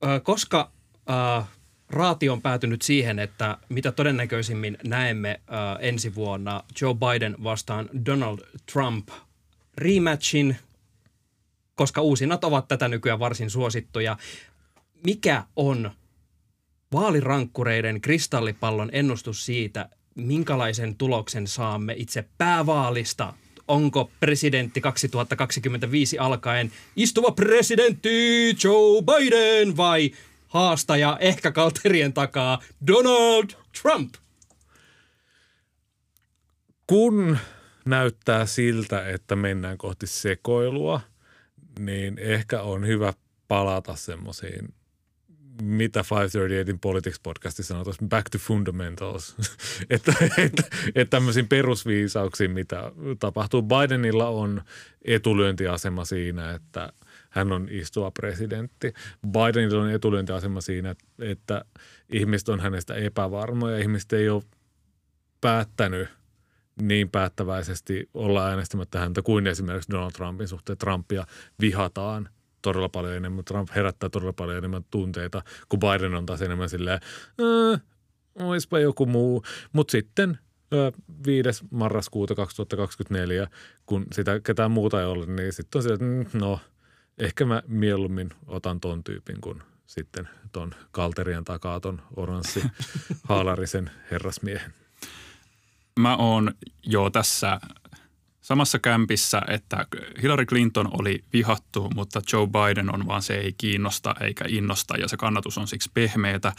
Koska 0.22 0.72
äh, 1.10 1.48
raati 1.92 2.28
on 2.28 2.42
päätynyt 2.42 2.82
siihen, 2.82 3.18
että 3.18 3.58
mitä 3.68 3.92
todennäköisimmin 3.92 4.78
näemme 4.84 5.30
äh, 5.30 5.56
ensi 5.80 6.14
vuonna 6.14 6.64
Joe 6.80 6.94
Biden 6.94 7.36
vastaan 7.44 7.88
Donald 8.06 8.38
Trump 8.72 9.08
rematchin, 9.78 10.56
koska 11.74 12.00
uusinnat 12.00 12.44
ovat 12.44 12.68
tätä 12.68 12.88
nykyään 12.88 13.18
varsin 13.18 13.50
suosittuja. 13.50 14.16
Mikä 15.06 15.44
on 15.56 15.90
vaalirankkureiden 16.92 18.00
kristallipallon 18.00 18.90
ennustus 18.92 19.46
siitä, 19.46 19.88
minkälaisen 20.14 20.94
tuloksen 20.96 21.46
saamme 21.46 21.94
itse 21.96 22.24
päävaalista? 22.38 23.34
Onko 23.68 24.10
presidentti 24.20 24.80
2025 24.80 26.18
alkaen 26.18 26.72
istuva 26.96 27.30
presidentti 27.30 28.10
Joe 28.64 29.02
Biden 29.02 29.76
vai 29.76 30.12
haastaja 30.52 31.16
ehkä 31.20 31.52
kalterien 31.52 32.12
takaa 32.12 32.62
Donald 32.86 33.50
Trump? 33.82 34.14
Kun 36.86 37.38
näyttää 37.84 38.46
siltä, 38.46 39.08
että 39.08 39.36
mennään 39.36 39.78
kohti 39.78 40.06
sekoilua, 40.06 41.00
niin 41.78 42.18
ehkä 42.18 42.62
on 42.62 42.86
hyvä 42.86 43.12
palata 43.48 43.96
semmoisiin, 43.96 44.74
mitä 45.62 46.04
538 46.10 46.78
Politics 46.80 47.20
podcastissa 47.22 47.74
sanotaan, 47.74 48.08
back 48.08 48.28
to 48.30 48.38
fundamentals. 48.38 49.36
että, 49.90 50.14
että, 50.38 50.62
että 50.94 51.10
tämmöisiin 51.10 51.48
perusviisauksiin, 51.48 52.50
mitä 52.50 52.92
tapahtuu. 53.18 53.62
Bidenilla 53.62 54.28
on 54.28 54.62
etulyöntiasema 55.04 56.04
siinä, 56.04 56.54
että 56.54 56.92
hän 57.32 57.52
on 57.52 57.68
istuva 57.70 58.10
presidentti. 58.10 58.92
Bidenilla 59.28 59.82
on 59.82 59.90
etulyöntiasema 59.90 60.60
siinä, 60.60 60.94
että 61.18 61.64
ihmiset 62.12 62.48
on 62.48 62.60
hänestä 62.60 62.94
epävarmoja. 62.94 63.78
Ihmiset 63.78 64.12
ei 64.12 64.28
ole 64.28 64.42
päättänyt– 65.40 66.08
niin 66.80 67.10
päättäväisesti 67.10 68.10
olla 68.14 68.46
äänestämättä 68.46 68.98
häntä 68.98 69.22
kuin 69.22 69.46
esimerkiksi 69.46 69.90
Donald 69.90 70.12
Trumpin 70.12 70.48
suhteen. 70.48 70.78
Trumpia 70.78 71.26
vihataan 71.60 72.28
todella 72.62 72.88
paljon 72.88 73.14
enemmän. 73.14 73.44
Trump 73.44 73.68
herättää 73.74 74.08
todella 74.08 74.32
paljon 74.32 74.58
enemmän 74.58 74.84
tunteita, 74.90 75.42
kun 75.68 75.80
Biden 75.80 76.14
on 76.14 76.26
taas 76.26 76.42
enemmän 76.42 76.68
silleen, 76.68 77.00
äh, 77.74 77.80
oispa 78.38 78.78
joku 78.78 79.06
muu. 79.06 79.42
Mutta 79.72 79.92
sitten 79.92 80.38
5. 81.26 81.64
marraskuuta 81.70 82.34
2024, 82.34 83.48
kun 83.86 84.06
sitä 84.12 84.40
ketään 84.40 84.70
muuta 84.70 85.00
ei 85.00 85.06
ole, 85.06 85.26
niin 85.26 85.52
sitten 85.52 85.78
on 85.78 85.82
sieltä, 85.82 86.04
että 86.22 86.38
no, 86.38 86.60
ehkä 87.18 87.44
mä 87.44 87.62
mieluummin 87.66 88.30
otan 88.46 88.80
ton 88.80 89.04
tyypin 89.04 89.40
kuin 89.40 89.62
sitten 89.86 90.28
ton 90.52 90.74
kalterien 90.90 91.44
takaa 91.44 91.80
ton 91.80 92.02
oranssi 92.16 92.62
haalarisen 93.28 93.90
herrasmiehen 94.10 94.74
mä 95.96 96.16
oon 96.16 96.54
jo 96.82 97.10
tässä 97.10 97.60
samassa 98.40 98.78
kämpissä, 98.78 99.42
että 99.48 99.86
Hillary 100.22 100.46
Clinton 100.46 100.88
oli 101.00 101.24
vihattu, 101.32 101.90
mutta 101.94 102.22
Joe 102.32 102.46
Biden 102.46 102.94
on 102.94 103.06
vaan 103.06 103.22
se 103.22 103.34
ei 103.34 103.52
kiinnosta 103.58 104.14
eikä 104.20 104.44
innosta 104.48 104.96
ja 104.96 105.08
se 105.08 105.16
kannatus 105.16 105.58
on 105.58 105.68
siksi 105.68 105.90
pehmeätä. 105.94 106.52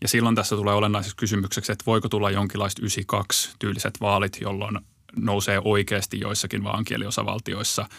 Ja 0.00 0.08
silloin 0.08 0.34
tässä 0.34 0.56
tulee 0.56 0.74
olennaiseksi 0.74 1.16
kysymykseksi, 1.16 1.72
että 1.72 1.86
voiko 1.86 2.08
tulla 2.08 2.30
jonkinlaista 2.30 2.82
92 2.82 3.50
tyyliset 3.58 3.94
vaalit, 4.00 4.38
jolloin 4.40 4.78
nousee 5.16 5.60
oikeasti 5.64 6.20
joissakin 6.20 6.64
vaankieliosavaltioissa– 6.64 7.88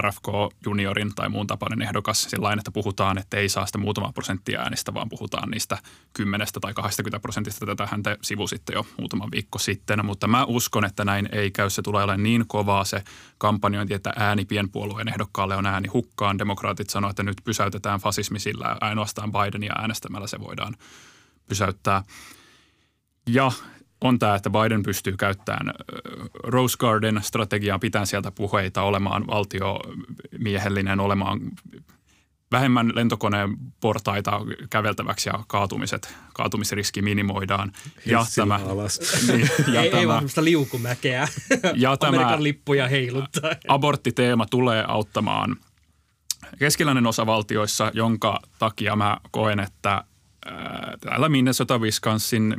RFK 0.00 0.28
juniorin 0.66 1.14
tai 1.14 1.28
muun 1.28 1.46
tapainen 1.46 1.82
ehdokas 1.82 2.22
sillä 2.22 2.52
että 2.52 2.70
puhutaan, 2.70 3.18
että 3.18 3.36
ei 3.36 3.48
saa 3.48 3.66
sitä 3.66 3.78
muutama 3.78 4.12
prosenttia 4.12 4.60
äänistä, 4.60 4.94
vaan 4.94 5.08
puhutaan 5.08 5.50
niistä 5.50 5.78
10 6.12 6.46
tai 6.60 6.74
20 6.74 7.20
prosentista. 7.20 7.66
Tätä 7.66 7.86
häntä 7.86 8.16
sivusitte 8.22 8.72
jo 8.72 8.86
muutama 8.98 9.28
viikko 9.32 9.58
sitten, 9.58 10.06
mutta 10.06 10.28
mä 10.28 10.44
uskon, 10.44 10.84
että 10.84 11.04
näin 11.04 11.28
ei 11.32 11.50
käy. 11.50 11.70
Se 11.70 11.82
tulee 11.82 12.04
olemaan 12.04 12.22
niin 12.22 12.44
kovaa 12.48 12.84
se 12.84 13.02
kampanjointi, 13.38 13.94
että 13.94 14.12
ääni 14.16 14.44
pienpuolueen 14.44 15.08
ehdokkaalle 15.08 15.56
on 15.56 15.66
ääni 15.66 15.88
hukkaan. 15.88 16.38
Demokraatit 16.38 16.90
sanoo, 16.90 17.10
että 17.10 17.22
nyt 17.22 17.36
pysäytetään 17.44 18.00
fasismi 18.00 18.38
sillä 18.38 18.76
ainoastaan 18.80 19.32
Bidenia 19.32 19.72
äänestämällä 19.78 20.26
se 20.26 20.40
voidaan 20.40 20.76
pysäyttää. 21.48 22.02
Ja 23.26 23.52
on 24.00 24.18
tämä, 24.18 24.34
että 24.34 24.50
Biden 24.50 24.82
pystyy 24.82 25.16
käyttämään 25.16 25.74
Rose 26.44 26.76
Garden 26.78 27.20
strategiaa, 27.22 27.78
pitää 27.78 28.04
sieltä 28.04 28.30
puheita, 28.30 28.82
olemaan 28.82 29.26
valtiomiehellinen, 29.26 31.00
olemaan 31.00 31.40
vähemmän 32.52 32.92
lentokoneen 32.94 33.56
portaita 33.80 34.40
käveltäväksi 34.70 35.28
ja 35.28 35.44
kaatumiset, 35.46 36.14
kaatumisriski 36.34 37.02
minimoidaan. 37.02 37.72
Ja 38.06 38.26
tämä, 38.36 38.60
alas. 38.68 39.00
Niin, 39.32 39.50
ja 39.72 39.82
ei, 39.82 39.90
tämä, 39.90 40.00
ei 40.00 40.08
vaan 40.08 40.28
liukumäkeä, 40.40 41.28
ja 41.74 41.96
Amerikan 42.00 42.30
tämä 42.30 42.42
lippuja 42.42 42.88
heiluttaa. 42.88 43.50
Aborttiteema 43.68 44.46
tulee 44.46 44.84
auttamaan 44.88 45.56
keskiläinen 46.58 47.06
osavaltioissa, 47.06 47.90
jonka 47.94 48.40
takia 48.58 48.96
mä 48.96 49.16
koen, 49.30 49.60
että 49.60 50.04
täällä 51.00 51.28
Minnesota, 51.28 51.78
Wisconsin, 51.78 52.56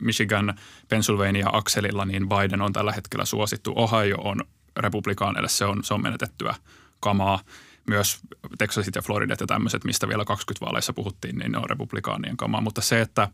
Michigan, 0.00 0.54
Pennsylvania 0.88 1.48
akselilla, 1.52 2.04
niin 2.04 2.28
Biden 2.28 2.62
on 2.62 2.72
tällä 2.72 2.92
hetkellä 2.92 3.24
suosittu. 3.24 3.72
Ohio 3.76 4.16
on 4.18 4.40
republikaaneille, 4.76 5.48
se 5.48 5.64
on, 5.64 5.84
se 5.84 5.94
on 5.94 6.02
menetettyä 6.02 6.54
kamaa. 7.00 7.40
Myös 7.86 8.20
Texasit 8.58 8.94
ja 8.94 9.02
Floridat 9.02 9.40
ja 9.40 9.46
tämmöiset, 9.46 9.84
mistä 9.84 10.08
vielä 10.08 10.24
20-vaaleissa 10.24 10.92
puhuttiin, 10.92 11.38
niin 11.38 11.52
ne 11.52 11.58
on 11.58 11.70
republikaanien 11.70 12.36
kamaa. 12.36 12.60
Mutta 12.60 12.80
se, 12.80 13.00
että 13.00 13.28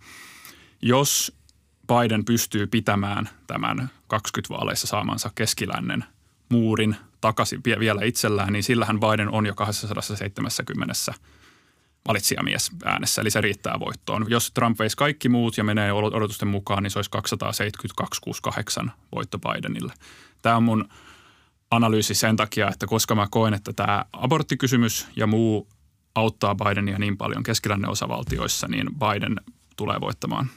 jos 0.83 1.37
Biden 1.87 2.25
pystyy 2.25 2.67
pitämään 2.67 3.29
tämän 3.47 3.91
20-vaaleissa 4.15 4.87
saamansa 4.87 5.31
keskilännen 5.35 6.05
muurin 6.49 6.97
takaisin 7.21 7.61
vielä 7.79 8.05
itsellään, 8.05 8.53
niin 8.53 8.63
sillähän 8.63 9.01
Biden 9.01 9.31
on 9.31 9.47
jo 9.47 9.55
270 9.55 10.95
valitsijamies 12.09 12.71
äänessä, 12.85 13.21
eli 13.21 13.31
se 13.31 13.41
riittää 13.41 13.81
voittoon. 13.81 14.27
Jos 14.29 14.51
Trump 14.51 14.79
veisi 14.79 14.97
kaikki 14.97 15.29
muut 15.29 15.57
ja 15.57 15.65
menee 15.65 15.93
odotusten 15.93 16.49
mukaan, 16.49 16.83
niin 16.83 16.91
se 16.91 16.99
olisi 16.99 17.11
272-68 18.85 18.91
voitto 19.15 19.39
Bidenille. 19.39 19.93
Tämä 20.43 20.57
on 20.57 20.63
mun 20.63 20.89
analyysi 21.71 22.15
sen 22.15 22.37
takia, 22.37 22.69
että 22.69 22.87
koska 22.87 23.15
mä 23.15 23.27
koen, 23.31 23.55
että 23.55 23.73
tämä 23.73 24.05
aborttikysymys 24.13 25.07
ja 25.17 25.27
muu 25.27 25.69
auttaa 26.15 26.55
Bidenia 26.55 26.99
niin 26.99 27.17
paljon 27.17 27.43
keskilännen 27.43 27.91
osavaltioissa, 27.91 28.69
niin 28.69 28.87
Biden 28.95 29.41
tulee 29.77 30.01
voittamaan 30.01 30.51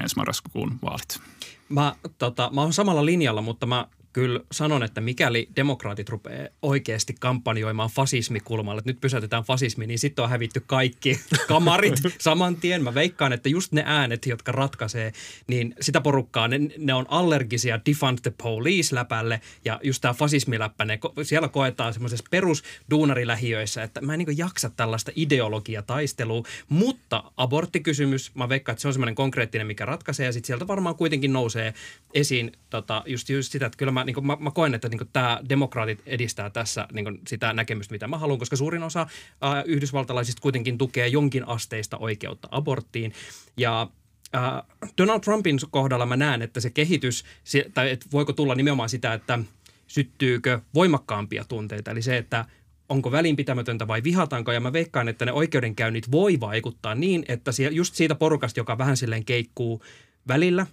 ensi 0.00 0.16
marraskuun 0.16 0.78
vaalit. 0.82 1.20
Mä, 1.68 1.94
tota, 2.18 2.50
mä 2.54 2.60
oon 2.60 2.72
samalla 2.72 3.04
linjalla, 3.04 3.42
mutta 3.42 3.66
mä 3.66 3.86
kyllä 4.12 4.40
sanon, 4.52 4.82
että 4.82 5.00
mikäli 5.00 5.48
demokraatit 5.56 6.08
rupeaa 6.08 6.48
oikeasti 6.62 7.14
kampanjoimaan 7.20 7.90
fasismikulmalla, 7.90 8.78
että 8.78 8.90
nyt 8.90 9.00
pysäytetään 9.00 9.44
fasismi, 9.44 9.86
niin 9.86 9.98
sitten 9.98 10.22
on 10.22 10.30
hävitty 10.30 10.62
kaikki 10.66 11.20
kamarit 11.48 11.94
saman 12.18 12.56
tien. 12.56 12.82
Mä 12.82 12.94
veikkaan, 12.94 13.32
että 13.32 13.48
just 13.48 13.72
ne 13.72 13.82
äänet, 13.86 14.26
jotka 14.26 14.52
ratkaisee, 14.52 15.12
niin 15.46 15.74
sitä 15.80 16.00
porukkaa, 16.00 16.48
ne, 16.48 16.60
ne 16.78 16.94
on 16.94 17.06
allergisia 17.08 17.80
defund 17.86 18.18
the 18.22 18.32
police-läpälle 18.42 19.40
ja 19.64 19.80
just 19.82 20.00
tämä 20.00 20.14
fasismiläppä, 20.14 20.84
ne, 20.84 20.98
siellä 21.22 21.48
koetaan 21.48 21.92
semmoisessa 21.92 22.24
perusduunarilähiöissä, 22.30 23.82
että 23.82 24.00
mä 24.00 24.14
en 24.14 24.18
niin 24.18 24.38
jaksa 24.38 24.70
tällaista 24.70 25.12
ideologiataistelua, 25.16 26.42
mutta 26.68 27.24
aborttikysymys, 27.36 28.34
mä 28.34 28.48
veikkaan, 28.48 28.74
että 28.74 28.82
se 28.82 28.88
on 28.88 28.94
semmoinen 28.94 29.14
konkreettinen, 29.14 29.66
mikä 29.66 29.84
ratkaisee 29.84 30.26
ja 30.26 30.32
sitten 30.32 30.46
sieltä 30.46 30.66
varmaan 30.66 30.96
kuitenkin 30.96 31.32
nousee 31.32 31.74
esiin 32.14 32.52
tota, 32.70 33.02
just, 33.06 33.28
just 33.28 33.52
sitä, 33.52 33.66
että 33.66 33.76
kyllä 33.76 33.92
mä 33.92 34.01
mä, 34.02 34.06
niin 34.06 34.14
kuin, 34.14 34.26
mä, 34.26 34.36
mä 34.40 34.50
koen, 34.50 34.74
että 34.74 34.88
niin 34.88 34.98
kuin, 34.98 35.10
tämä 35.12 35.40
demokraatit 35.48 36.02
edistää 36.06 36.50
tässä 36.50 36.88
niin 36.92 37.04
kuin, 37.04 37.20
sitä 37.28 37.52
näkemystä, 37.52 37.94
mitä 37.94 38.08
mä 38.08 38.18
haluan, 38.18 38.38
koska 38.38 38.56
suurin 38.56 38.82
osa 38.82 39.06
ää, 39.40 39.62
yhdysvaltalaisista 39.62 40.42
kuitenkin 40.42 40.78
tukee 40.78 41.08
jonkin 41.08 41.48
asteista 41.48 41.98
oikeutta 41.98 42.48
aborttiin. 42.50 43.12
Ja 43.56 43.86
ää, 44.32 44.62
Donald 44.98 45.20
Trumpin 45.20 45.58
kohdalla 45.70 46.06
mä 46.06 46.16
näen, 46.16 46.42
että 46.42 46.60
se 46.60 46.70
kehitys, 46.70 47.24
se, 47.44 47.70
tai 47.74 47.90
että 47.90 48.06
voiko 48.12 48.32
tulla 48.32 48.54
nimenomaan 48.54 48.88
sitä, 48.88 49.14
että 49.14 49.38
syttyykö 49.86 50.60
voimakkaampia 50.74 51.44
tunteita, 51.44 51.90
eli 51.90 52.02
se, 52.02 52.16
että 52.16 52.44
onko 52.88 53.12
välinpitämätöntä 53.12 53.88
vai 53.88 54.02
vihataanko. 54.02 54.52
Ja 54.52 54.60
mä 54.60 54.72
veikkaan, 54.72 55.08
että 55.08 55.24
ne 55.24 55.32
oikeudenkäynnit 55.32 56.10
voi 56.10 56.40
vaikuttaa 56.40 56.94
niin, 56.94 57.24
että 57.28 57.50
just 57.70 57.94
siitä 57.94 58.14
porukasta, 58.14 58.60
joka 58.60 58.78
vähän 58.78 58.96
silleen 58.96 59.24
keikkuu 59.24 59.84
välillä, 60.28 60.66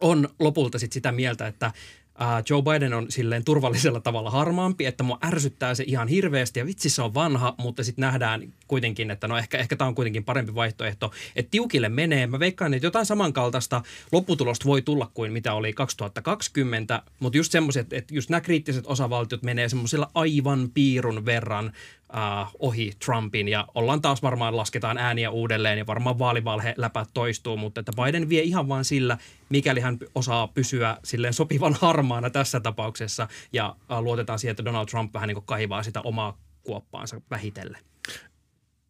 on 0.00 0.28
lopulta 0.38 0.78
sit 0.78 0.92
sitä 0.92 1.12
mieltä, 1.12 1.46
että 1.46 1.72
Uh, 2.20 2.44
Joe 2.50 2.62
Biden 2.62 2.94
on 2.94 3.06
silleen 3.08 3.44
turvallisella 3.44 4.00
tavalla 4.00 4.30
harmaampi, 4.30 4.86
että 4.86 5.04
mua 5.04 5.18
ärsyttää 5.24 5.74
se 5.74 5.84
ihan 5.86 6.08
hirveästi 6.08 6.58
ja 6.58 6.66
vitsi 6.66 6.90
se 6.90 7.02
on 7.02 7.14
vanha, 7.14 7.54
mutta 7.58 7.84
sitten 7.84 8.02
nähdään 8.02 8.52
kuitenkin, 8.68 9.10
että 9.10 9.28
no 9.28 9.38
ehkä, 9.38 9.58
ehkä 9.58 9.76
tämä 9.76 9.88
on 9.88 9.94
kuitenkin 9.94 10.24
parempi 10.24 10.54
vaihtoehto. 10.54 11.12
Että 11.36 11.50
tiukille 11.50 11.88
menee. 11.88 12.26
Mä 12.26 12.38
veikkaan, 12.38 12.74
että 12.74 12.86
jotain 12.86 13.06
samankaltaista 13.06 13.82
lopputulosta 14.12 14.64
voi 14.64 14.82
tulla 14.82 15.10
kuin 15.14 15.32
mitä 15.32 15.52
oli 15.52 15.72
2020, 15.72 17.02
mutta 17.20 17.36
just 17.36 17.52
semmoiset, 17.52 17.92
että 17.92 18.14
just 18.14 18.30
nämä 18.30 18.40
kriittiset 18.40 18.86
osavaltiot 18.86 19.42
menee 19.42 19.68
semmoisella 19.68 20.10
aivan 20.14 20.70
piirun 20.74 21.24
verran 21.24 21.72
uh, 22.12 22.50
ohi 22.58 22.92
Trumpin 23.04 23.48
ja 23.48 23.66
ollaan 23.74 24.02
taas 24.02 24.22
varmaan 24.22 24.56
lasketaan 24.56 24.98
ääniä 24.98 25.30
uudelleen 25.30 25.78
ja 25.78 25.86
varmaan 25.86 26.18
vaalivalhe 26.18 26.74
läpät 26.76 27.08
toistuu, 27.14 27.56
mutta 27.56 27.80
että 27.80 27.92
Biden 28.02 28.28
vie 28.28 28.42
ihan 28.42 28.68
vaan 28.68 28.84
sillä, 28.84 29.18
mikäli 29.48 29.80
hän 29.80 29.98
osaa 30.14 30.48
pysyä 30.48 30.96
silleen 31.04 31.34
sopivan 31.34 31.76
harmaana 31.80 32.30
tässä 32.30 32.60
tapauksessa 32.60 33.28
ja 33.52 33.76
uh, 33.90 33.98
luotetaan 33.98 34.38
siihen, 34.38 34.52
että 34.52 34.64
Donald 34.64 34.86
Trump 34.86 35.14
vähän 35.14 35.26
niin 35.26 35.36
kuin 35.36 35.46
kaivaa 35.46 35.82
sitä 35.82 36.00
omaa 36.00 36.38
kuoppaansa 36.62 37.20
vähitellen. 37.30 37.82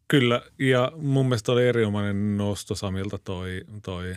Kyllä, 0.07 0.41
ja 0.59 0.91
mun 0.95 1.25
mielestä 1.25 1.51
oli 1.51 1.67
erinomainen 1.67 2.37
nosto 2.37 2.75
Samilta 2.75 3.17
toi, 3.17 3.61
toi 3.83 4.15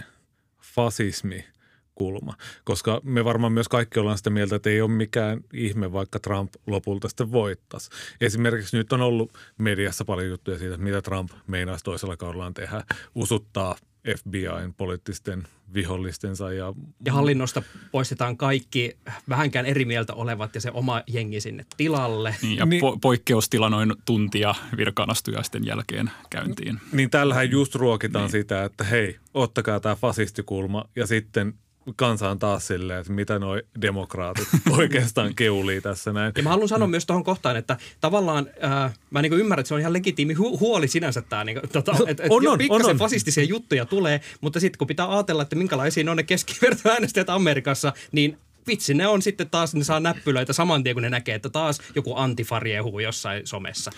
fasismi– 0.61 1.45
kulma. 2.01 2.35
Koska 2.65 3.01
me 3.05 3.25
varmaan 3.25 3.53
myös 3.53 3.69
kaikki 3.69 4.01
ollaan 4.01 4.19
sitä 4.19 4.31
mieltä, 4.31 4.57
että 4.57 4.71
ei 4.71 4.81
ole 4.81 4.91
mikään 4.91 5.41
ihme, 5.53 5.93
vaikka 5.93 6.19
Trump 6.19 6.53
lopulta 6.67 7.09
sitten 7.09 7.33
voittaisi. 7.33 7.91
Esimerkiksi 8.21 8.77
nyt 8.77 8.93
on 8.93 9.01
ollut 9.01 9.33
mediassa 9.59 10.05
paljon 10.05 10.29
juttuja 10.29 10.59
siitä, 10.59 10.75
että 10.75 10.85
mitä 10.85 11.03
Trump 11.03 11.31
meinaisi 11.47 11.85
toisella 11.85 12.17
kaudellaan 12.17 12.55
tehdä. 12.55 12.85
Usuttaa 13.15 13.77
FBIn 14.17 14.75
poliittisten 14.77 15.43
vihollistensa. 15.75 16.53
Ja, 16.53 16.75
ja 17.05 17.13
hallinnosta 17.13 17.63
poistetaan 17.93 18.37
kaikki 18.37 18.97
vähänkään 19.29 19.67
eri 19.67 19.85
mieltä 19.85 20.15
olevat 20.15 20.55
ja 20.55 20.61
se 20.61 20.71
oma 20.71 21.03
jengi 21.07 21.41
sinne 21.41 21.67
tilalle. 21.77 22.35
Niin, 22.43 22.59
ja 22.59 22.67
niin, 22.67 22.83
po- 22.83 22.99
poikkeustila 23.01 23.71
noin 23.71 23.95
tuntia 24.05 24.55
virkaanastujaisten 24.77 25.67
jälkeen 25.67 26.11
käyntiin. 26.31 26.81
Niin 26.93 27.11
tällähän 27.11 27.51
just 27.51 27.75
ruokitaan 27.75 28.25
niin. 28.25 28.31
sitä, 28.31 28.65
että 28.65 28.85
hei, 28.85 29.17
ottakaa 29.35 29.81
tämä 29.81 29.95
fasistikulma 29.95 30.85
ja 30.97 31.07
sitten 31.07 31.55
kansa 31.97 32.31
on 32.31 32.39
taas 32.39 32.67
silleen, 32.67 33.01
että 33.01 33.13
mitä 33.13 33.39
noi 33.39 33.63
demokraatit 33.83 34.49
oikeastaan 34.79 35.35
keulii 35.35 35.81
tässä 35.81 36.13
näin. 36.13 36.33
Ja 36.37 36.43
mä 36.43 36.51
haluan 36.51 36.69
sanoa 36.69 36.87
mm. 36.87 36.91
myös 36.91 37.07
tuohon 37.07 37.25
kohtaan, 37.25 37.57
että 37.57 37.77
tavallaan 38.01 38.47
äh, 38.65 38.95
mä 39.11 39.23
niin 39.23 39.33
ymmärrän, 39.33 39.61
että 39.61 39.69
se 39.69 39.75
on 39.75 39.81
ihan 39.81 39.93
legitiimi 39.93 40.35
hu- 40.35 40.61
huoli 40.61 40.89
sinänsä 40.89 41.23
tämä, 41.23 41.45
niin 41.45 41.61
tota, 41.73 41.93
että 42.07 42.23
et 42.25 42.33
on, 42.33 42.49
on, 42.49 42.59
pikkasen 42.59 42.87
on, 42.87 42.91
on. 42.91 42.99
fasistisia 42.99 43.45
juttuja 43.45 43.87
tulee, 43.87 44.21
mutta 44.41 44.61
sitten 44.61 44.79
kun 44.79 44.87
pitää 44.87 45.13
ajatella, 45.13 45.43
että 45.43 45.57
minkälaisia 45.57 46.11
on 46.11 46.17
ne 46.17 46.23
keskivertoäänestäjät 46.23 47.31
Amerikassa, 47.31 47.93
niin 48.13 48.39
vitsi, 48.67 48.95
ne 48.95 49.07
on 49.07 49.23
sitten 49.23 49.51
taas, 49.51 49.75
ne 49.75 49.85
saa 49.85 50.01
näppylöitä 50.01 50.53
saman 50.53 50.83
tien, 50.83 50.97
kun 50.97 51.03
ne 51.03 51.11
näkee, 51.11 51.35
että 51.35 51.51
taas 51.51 51.81
joku 51.95 52.17
antifariehuu 52.17 52.99
jossain 52.99 53.47
somessa. 53.47 53.91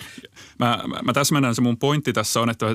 Mä, 0.58 0.80
mä, 0.86 0.98
mä 1.02 1.12
täsmennän, 1.12 1.54
se 1.54 1.62
mun 1.62 1.78
pointti 1.78 2.12
tässä 2.12 2.40
on, 2.40 2.50
että 2.50 2.66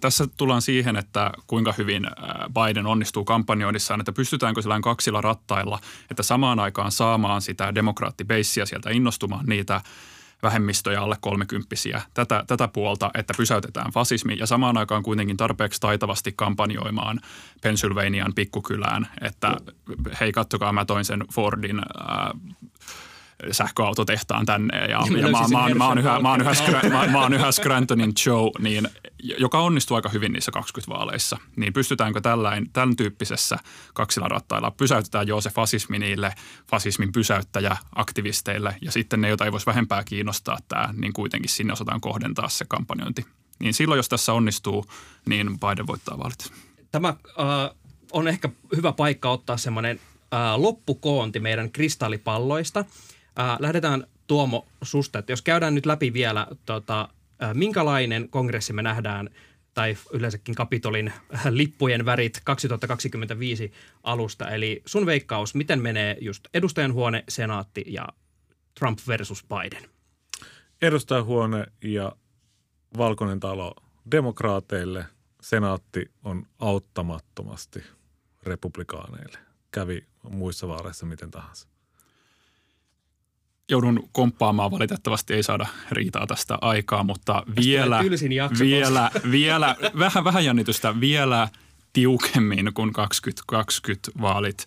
tässä 0.00 0.28
tullaan 0.36 0.62
siihen, 0.62 0.96
että 0.96 1.32
kuinka 1.46 1.74
hyvin 1.78 2.06
äh, 2.06 2.12
Biden 2.48 2.86
onnistuu 2.86 3.24
kampanjoinnissaan, 3.24 4.00
että 4.00 4.12
pystytäänkö 4.12 4.62
sillä 4.62 4.80
kaksilla 4.80 5.20
rattailla, 5.20 5.80
että 6.10 6.22
samaan 6.22 6.58
aikaan 6.58 6.92
saamaan 6.92 7.42
sitä 7.42 7.74
demokraattibeissiä 7.74 8.66
sieltä 8.66 8.90
innostumaan 8.90 9.46
niitä– 9.46 9.80
vähemmistöjä 10.44 11.00
alle 11.00 11.16
kolmekymppisiä, 11.20 12.02
tätä, 12.14 12.44
tätä 12.46 12.68
puolta, 12.68 13.10
että 13.14 13.34
pysäytetään 13.36 13.92
fasismi 13.92 14.36
ja 14.38 14.46
samaan 14.46 14.76
aikaan 14.76 15.02
kuitenkin 15.02 15.36
tarpeeksi 15.36 15.80
taitavasti 15.80 16.32
kampanjoimaan 16.36 17.20
Pennsylvanian 17.62 18.34
pikkukylään, 18.34 19.06
että 19.20 19.56
hei 20.20 20.32
kattokaa 20.32 20.72
mä 20.72 20.84
toin 20.84 21.04
sen 21.04 21.24
Fordin 21.32 21.78
äh, 21.78 22.56
sähköautotehtaan 23.52 24.46
tänne 24.46 24.78
ja, 24.78 24.86
ja, 24.86 25.18
ja 25.18 25.28
mä, 25.28 25.38
mä, 25.48 25.74
mä, 25.74 25.88
oon 25.88 25.98
yhä, 25.98 26.20
mä, 26.20 26.30
oon 26.30 26.40
yhä, 26.40 26.52
mä, 26.90 27.06
mä 27.06 27.22
oon 27.22 27.32
yhä 27.32 27.52
Scrantonin 27.52 28.12
Joe, 28.26 28.50
niin, 28.58 28.88
joka 29.38 29.60
onnistuu 29.60 29.94
aika 29.94 30.08
hyvin 30.08 30.32
niissä 30.32 30.52
20-vaaleissa. 30.56 31.38
Niin 31.56 31.72
pystytäänkö 31.72 32.20
tällain, 32.20 32.70
tämän 32.72 32.96
tyyppisessä 32.96 33.58
kaksilla 33.94 34.28
rattailla, 34.28 34.70
pysäytetään 34.70 35.28
jo 35.28 35.40
se 35.40 35.50
fasismi 35.50 35.98
niille 35.98 36.34
fasismin 36.70 37.12
pysäyttäjä 37.12 37.76
aktivisteille 37.94 38.76
ja 38.80 38.92
sitten 38.92 39.20
ne, 39.20 39.28
joita 39.28 39.44
ei 39.44 39.52
voisi 39.52 39.66
vähempää 39.66 40.04
kiinnostaa 40.04 40.58
tämä, 40.68 40.94
niin 40.96 41.12
kuitenkin 41.12 41.50
sinne 41.50 41.72
osataan 41.72 42.00
kohdentaa 42.00 42.48
se 42.48 42.64
kampanjointi. 42.68 43.26
Niin 43.58 43.74
silloin, 43.74 43.98
jos 43.98 44.08
tässä 44.08 44.32
onnistuu, 44.32 44.84
niin 45.26 45.58
Biden 45.60 45.86
voittaa 45.86 46.18
vaalit. 46.18 46.52
Tämä 46.92 47.08
äh, 47.08 47.76
on 48.12 48.28
ehkä 48.28 48.48
hyvä 48.76 48.92
paikka 48.92 49.30
ottaa 49.30 49.56
semmoinen 49.56 50.00
äh, 50.34 50.60
loppukoonti 50.60 51.40
meidän 51.40 51.70
kristallipalloista– 51.72 52.84
Äh, 53.38 53.56
lähdetään 53.58 54.06
Tuomo 54.26 54.66
susta, 54.82 55.18
että 55.18 55.32
jos 55.32 55.42
käydään 55.42 55.74
nyt 55.74 55.86
läpi 55.86 56.12
vielä, 56.12 56.46
tota, 56.66 57.08
äh, 57.42 57.54
minkälainen 57.54 58.28
kongressi 58.28 58.72
me 58.72 58.82
nähdään 58.82 59.30
tai 59.74 59.96
yleensäkin 60.12 60.54
Kapitolin 60.54 61.08
äh, 61.34 61.46
lippujen 61.50 62.04
värit 62.04 62.40
2025 62.44 63.72
alusta. 64.02 64.50
Eli 64.50 64.82
sun 64.86 65.06
veikkaus, 65.06 65.54
miten 65.54 65.82
menee 65.82 66.16
just 66.20 66.48
edustajanhuone, 66.54 67.24
senaatti 67.28 67.84
ja 67.86 68.08
Trump 68.78 68.98
versus 69.08 69.44
Biden? 69.44 69.88
Edustajanhuone 70.82 71.66
ja 71.82 72.12
Valkoinen 72.98 73.40
talo 73.40 73.74
demokraateille, 74.10 75.04
senaatti 75.40 76.10
on 76.24 76.46
auttamattomasti 76.58 77.82
republikaaneille. 78.42 79.38
Kävi 79.70 80.06
muissa 80.30 80.68
vaaleissa 80.68 81.06
miten 81.06 81.30
tahansa 81.30 81.73
joudun 83.70 84.08
komppaamaan 84.12 84.70
valitettavasti, 84.70 85.34
ei 85.34 85.42
saada 85.42 85.66
riitaa 85.90 86.26
tästä 86.26 86.58
aikaa, 86.60 87.04
mutta 87.04 87.42
vielä, 87.56 88.00
vielä, 88.60 89.10
vielä 89.30 89.76
vähän, 89.98 90.24
vähän 90.24 90.44
jännitystä, 90.44 91.00
vielä 91.00 91.48
tiukemmin 91.92 92.70
kuin 92.74 92.92
2020 92.92 94.10
vaalit 94.20 94.66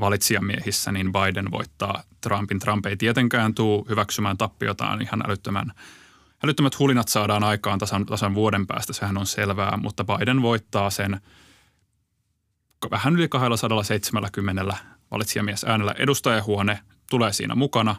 valitsijamiehissä, 0.00 0.92
niin 0.92 1.12
Biden 1.12 1.50
voittaa 1.50 2.02
Trumpin. 2.20 2.58
Trump 2.58 2.86
ei 2.86 2.96
tietenkään 2.96 3.54
tule 3.54 3.84
hyväksymään 3.88 4.38
tappiotaan 4.38 5.02
ihan 5.02 5.22
älyttömän 5.26 5.72
Älyttömät 6.44 6.78
hulinat 6.78 7.08
saadaan 7.08 7.44
aikaan 7.44 7.78
tasan, 7.78 8.06
tasan 8.06 8.34
vuoden 8.34 8.66
päästä, 8.66 8.92
sehän 8.92 9.18
on 9.18 9.26
selvää, 9.26 9.76
mutta 9.76 10.04
Biden 10.04 10.42
voittaa 10.42 10.90
sen 10.90 11.20
vähän 12.90 13.16
yli 13.16 13.28
270 13.28 14.76
valitsijamies 15.10 15.64
äänellä. 15.64 15.94
Edustajahuone 15.98 16.80
tulee 17.10 17.32
siinä 17.32 17.54
mukana 17.54 17.96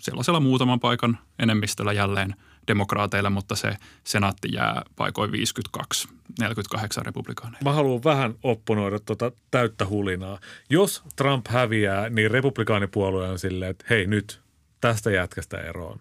sellaisella 0.00 0.40
muutaman 0.40 0.80
paikan 0.80 1.18
enemmistöllä 1.38 1.92
jälleen 1.92 2.34
demokraateilla, 2.68 3.30
mutta 3.30 3.56
se 3.56 3.76
senaatti 4.04 4.48
jää 4.52 4.82
paikoin 4.96 5.32
52, 5.32 6.08
48 6.40 7.06
republikaaneilla. 7.06 7.70
Mä 7.70 7.72
haluan 7.72 8.04
vähän 8.04 8.34
opponoida 8.42 8.98
tuota 8.98 9.32
täyttä 9.50 9.86
hulinaa. 9.86 10.38
Jos 10.70 11.02
Trump 11.16 11.46
häviää, 11.48 12.08
niin 12.08 12.30
republikaanipuolue 12.30 13.28
on 13.28 13.38
silleen, 13.38 13.70
että 13.70 13.84
hei 13.90 14.06
nyt 14.06 14.40
tästä 14.80 15.10
jätkästä 15.10 15.58
eroon. 15.58 16.00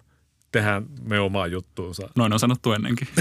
Tehdään 0.51 0.85
me 1.01 1.19
omaa 1.19 1.47
juttuunsa. 1.47 2.09
Noin 2.15 2.33
on 2.33 2.39
sanottu 2.39 2.71
ennenkin. 2.71 3.07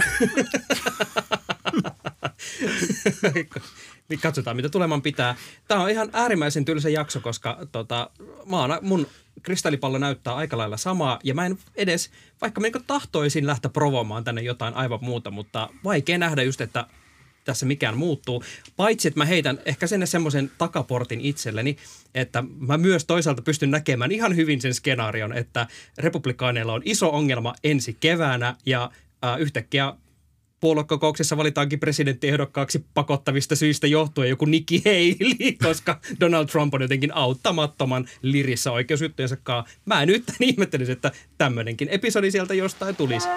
niin 4.08 4.20
katsotaan, 4.20 4.56
mitä 4.56 4.68
tuleman 4.68 5.02
pitää. 5.02 5.34
Tämä 5.68 5.82
on 5.82 5.90
ihan 5.90 6.10
äärimmäisen 6.12 6.64
tylsä 6.64 6.88
jakso, 6.88 7.20
koska 7.20 7.58
tota, 7.72 8.10
mä 8.46 8.56
oon, 8.56 8.78
mun 8.82 9.06
kristallipallo 9.42 9.98
näyttää 9.98 10.34
aika 10.34 10.58
lailla 10.58 10.76
samaa. 10.76 11.18
Ja 11.24 11.34
mä 11.34 11.46
en 11.46 11.58
edes, 11.74 12.10
vaikka 12.40 12.60
mä 12.60 12.66
niin 12.66 12.84
tahtoisin 12.86 13.46
lähteä 13.46 13.70
provomaan 13.70 14.24
tänne 14.24 14.42
jotain 14.42 14.74
aivan 14.74 14.98
muuta, 15.02 15.30
mutta 15.30 15.68
vaikea 15.84 16.18
nähdä 16.18 16.42
just, 16.42 16.60
että 16.60 16.86
tässä 17.44 17.66
mikään 17.66 17.96
muuttuu. 17.96 18.44
Paitsi, 18.76 19.08
että 19.08 19.20
mä 19.20 19.24
heitän 19.24 19.58
ehkä 19.64 19.86
sen 19.86 20.06
semmoisen 20.06 20.50
takaportin 20.58 21.20
itselleni, 21.20 21.76
että 22.14 22.44
mä 22.58 22.78
myös 22.78 23.04
toisaalta 23.04 23.42
pystyn 23.42 23.70
näkemään 23.70 24.12
ihan 24.12 24.36
hyvin 24.36 24.60
sen 24.60 24.74
skenaarion, 24.74 25.32
että 25.32 25.66
republikaaneilla 25.98 26.72
on 26.72 26.82
iso 26.84 27.10
ongelma 27.10 27.54
ensi 27.64 27.96
keväänä 28.00 28.56
ja 28.66 28.90
äh, 29.24 29.40
yhtäkkiä 29.40 29.94
puoluekokouksessa 30.62 31.36
valitaankin 31.36 31.80
presidenttiehdokkaaksi 31.80 32.84
pakottavista 32.94 33.56
syistä 33.56 33.86
johtuen 33.86 34.28
joku 34.28 34.44
Nikki 34.44 34.82
Haley, 34.84 35.52
koska 35.66 36.00
Donald 36.20 36.46
Trump 36.46 36.74
on 36.74 36.82
jotenkin 36.82 37.14
auttamattoman 37.14 38.08
lirissä 38.22 38.72
oikeusjuttujensa 38.72 39.36
kanssa. 39.36 39.76
Mä 39.84 40.06
nyt 40.06 40.24
ihmettelisi, 40.40 40.92
että 40.92 41.12
tämmöinenkin 41.38 41.88
episodi 41.88 42.30
sieltä 42.30 42.54
jostain 42.54 42.96
tulisi. 42.96 43.28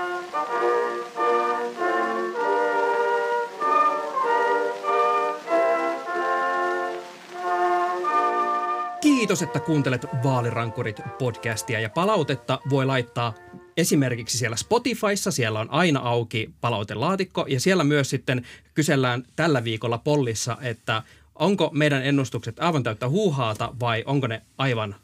Kiitos, 9.02 9.42
että 9.42 9.60
kuuntelet 9.60 10.06
Vaalirankurit 10.24 11.02
podcastia 11.20 11.80
ja 11.80 11.90
palautetta 11.90 12.60
voi 12.70 12.86
laittaa 12.86 13.34
esimerkiksi 13.78 14.38
siellä 14.38 14.56
Spotifyssa, 14.56 15.32
siellä 15.32 15.60
on 15.60 15.72
aina 15.72 16.00
auki 16.00 16.50
palautelaatikko 16.62 17.46
ja 17.50 17.60
siellä 17.60 17.84
myös 17.84 18.10
sitten 18.10 18.46
kysellään 18.74 19.24
tällä 19.36 19.64
viikolla 19.64 19.98
pollissa, 19.98 20.58
että 20.62 21.04
onko 21.36 21.70
meidän 21.74 22.06
ennustukset 22.06 22.60
aivan 22.60 22.84
täyttä 22.84 23.10
huuhaata 23.10 23.74
vai 23.80 24.04
onko 24.06 24.28
ne 24.28 24.42
aivan 24.58 24.96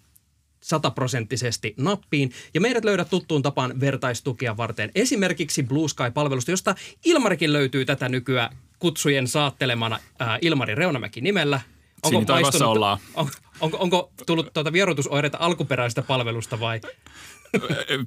sataprosenttisesti 0.61 1.73
nappiin. 1.77 2.31
Ja 2.53 2.61
meidät 2.61 2.85
löydät 2.85 3.09
tuttuun 3.09 3.41
tapaan 3.41 3.79
vertaistukia 3.79 4.57
varten 4.57 4.91
esimerkiksi 4.95 5.63
Blue 5.63 5.87
Sky-palvelusta, 5.87 6.51
josta 6.51 6.75
Ilmarikin 7.05 7.53
löytyy 7.53 7.85
tätä 7.85 8.09
nykyä 8.09 8.49
kutsujen 8.79 9.27
saattelemana 9.27 9.99
ää, 10.19 10.39
Ilmari 10.41 10.75
Reunamäki 10.75 11.21
nimellä. 11.21 11.61
Sinitaivaassa 12.07 12.67
ollaan. 12.67 12.97
On, 13.13 13.29
onko, 13.59 13.77
onko 13.77 14.11
tullut 14.25 14.53
tuota 14.53 14.73
vierotusoireita 14.73 15.37
alkuperäisestä 15.41 16.01
palvelusta 16.01 16.59
vai? 16.59 16.81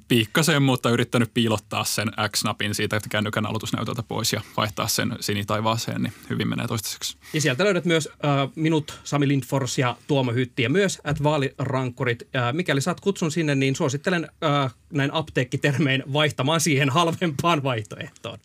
Pikkasen, 0.07 0.63
mutta 0.63 0.89
yrittänyt 0.89 1.33
piilottaa 1.33 1.83
sen 1.83 2.11
X-napin 2.31 2.75
siitä 2.75 2.99
kännykän 3.09 3.45
aloitusnäytöltä 3.45 4.03
pois 4.03 4.33
ja 4.33 4.41
vaihtaa 4.57 4.87
sen 4.87 5.15
sinitaivaaseen, 5.19 6.01
niin 6.01 6.13
hyvin 6.29 6.47
menee 6.47 6.67
toistaiseksi. 6.67 7.17
Ja 7.33 7.41
sieltä 7.41 7.63
löydät 7.63 7.85
myös 7.85 8.09
äh, 8.25 8.49
minut, 8.55 8.99
Sami 9.03 9.27
Lindfors 9.27 9.77
ja 9.77 9.97
Tuomo 10.07 10.31
Hytti 10.31 10.63
ja 10.63 10.69
myös 10.69 11.01
at 11.03 11.23
vaalirankkurit. 11.23 12.27
Äh, 12.35 12.53
mikäli 12.53 12.81
saat 12.81 12.99
kutsun 12.99 13.31
sinne, 13.31 13.55
niin 13.55 13.75
suosittelen 13.75 14.31
äh, 14.43 14.75
näin 14.93 15.13
apteekkitermein 15.13 16.03
vaihtamaan 16.13 16.61
siihen 16.61 16.89
halvempaan 16.89 17.63
vaihtoehtoon. 17.63 18.39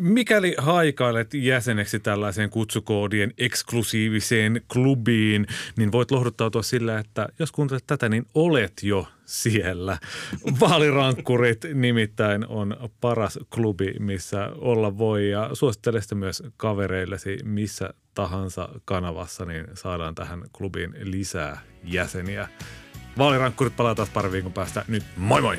Mikäli 0.00 0.54
haikailet 0.58 1.34
jäseneksi 1.34 2.00
tällaiseen 2.00 2.50
kutsukoodien 2.50 3.32
eksklusiiviseen 3.38 4.60
klubiin, 4.72 5.46
niin 5.76 5.92
voit 5.92 6.10
lohduttautua 6.10 6.62
sillä, 6.62 6.98
että 6.98 7.28
jos 7.38 7.52
kuuntelet 7.52 7.84
tätä, 7.86 8.08
niin 8.08 8.26
olet 8.34 8.72
jo 8.82 9.06
siellä. 9.24 9.98
Vaalirankkurit 10.60 11.64
nimittäin 11.74 12.46
on 12.46 12.76
paras 13.00 13.38
klubi, 13.54 13.94
missä 13.98 14.50
olla 14.54 14.98
voi 14.98 15.30
ja 15.30 15.50
suosittele 15.52 16.00
sitä 16.00 16.14
myös 16.14 16.42
kavereillesi 16.56 17.38
missä 17.44 17.94
tahansa 18.14 18.68
kanavassa, 18.84 19.44
niin 19.44 19.66
saadaan 19.74 20.14
tähän 20.14 20.42
klubiin 20.52 20.94
lisää 21.02 21.60
jäseniä. 21.84 22.48
Vaalirankkurit 23.18 23.76
palataan 23.76 23.96
taas 23.96 24.10
pari 24.10 24.32
viikon 24.32 24.52
päästä. 24.52 24.84
Nyt 24.88 25.04
moi 25.16 25.42
moi! 25.42 25.58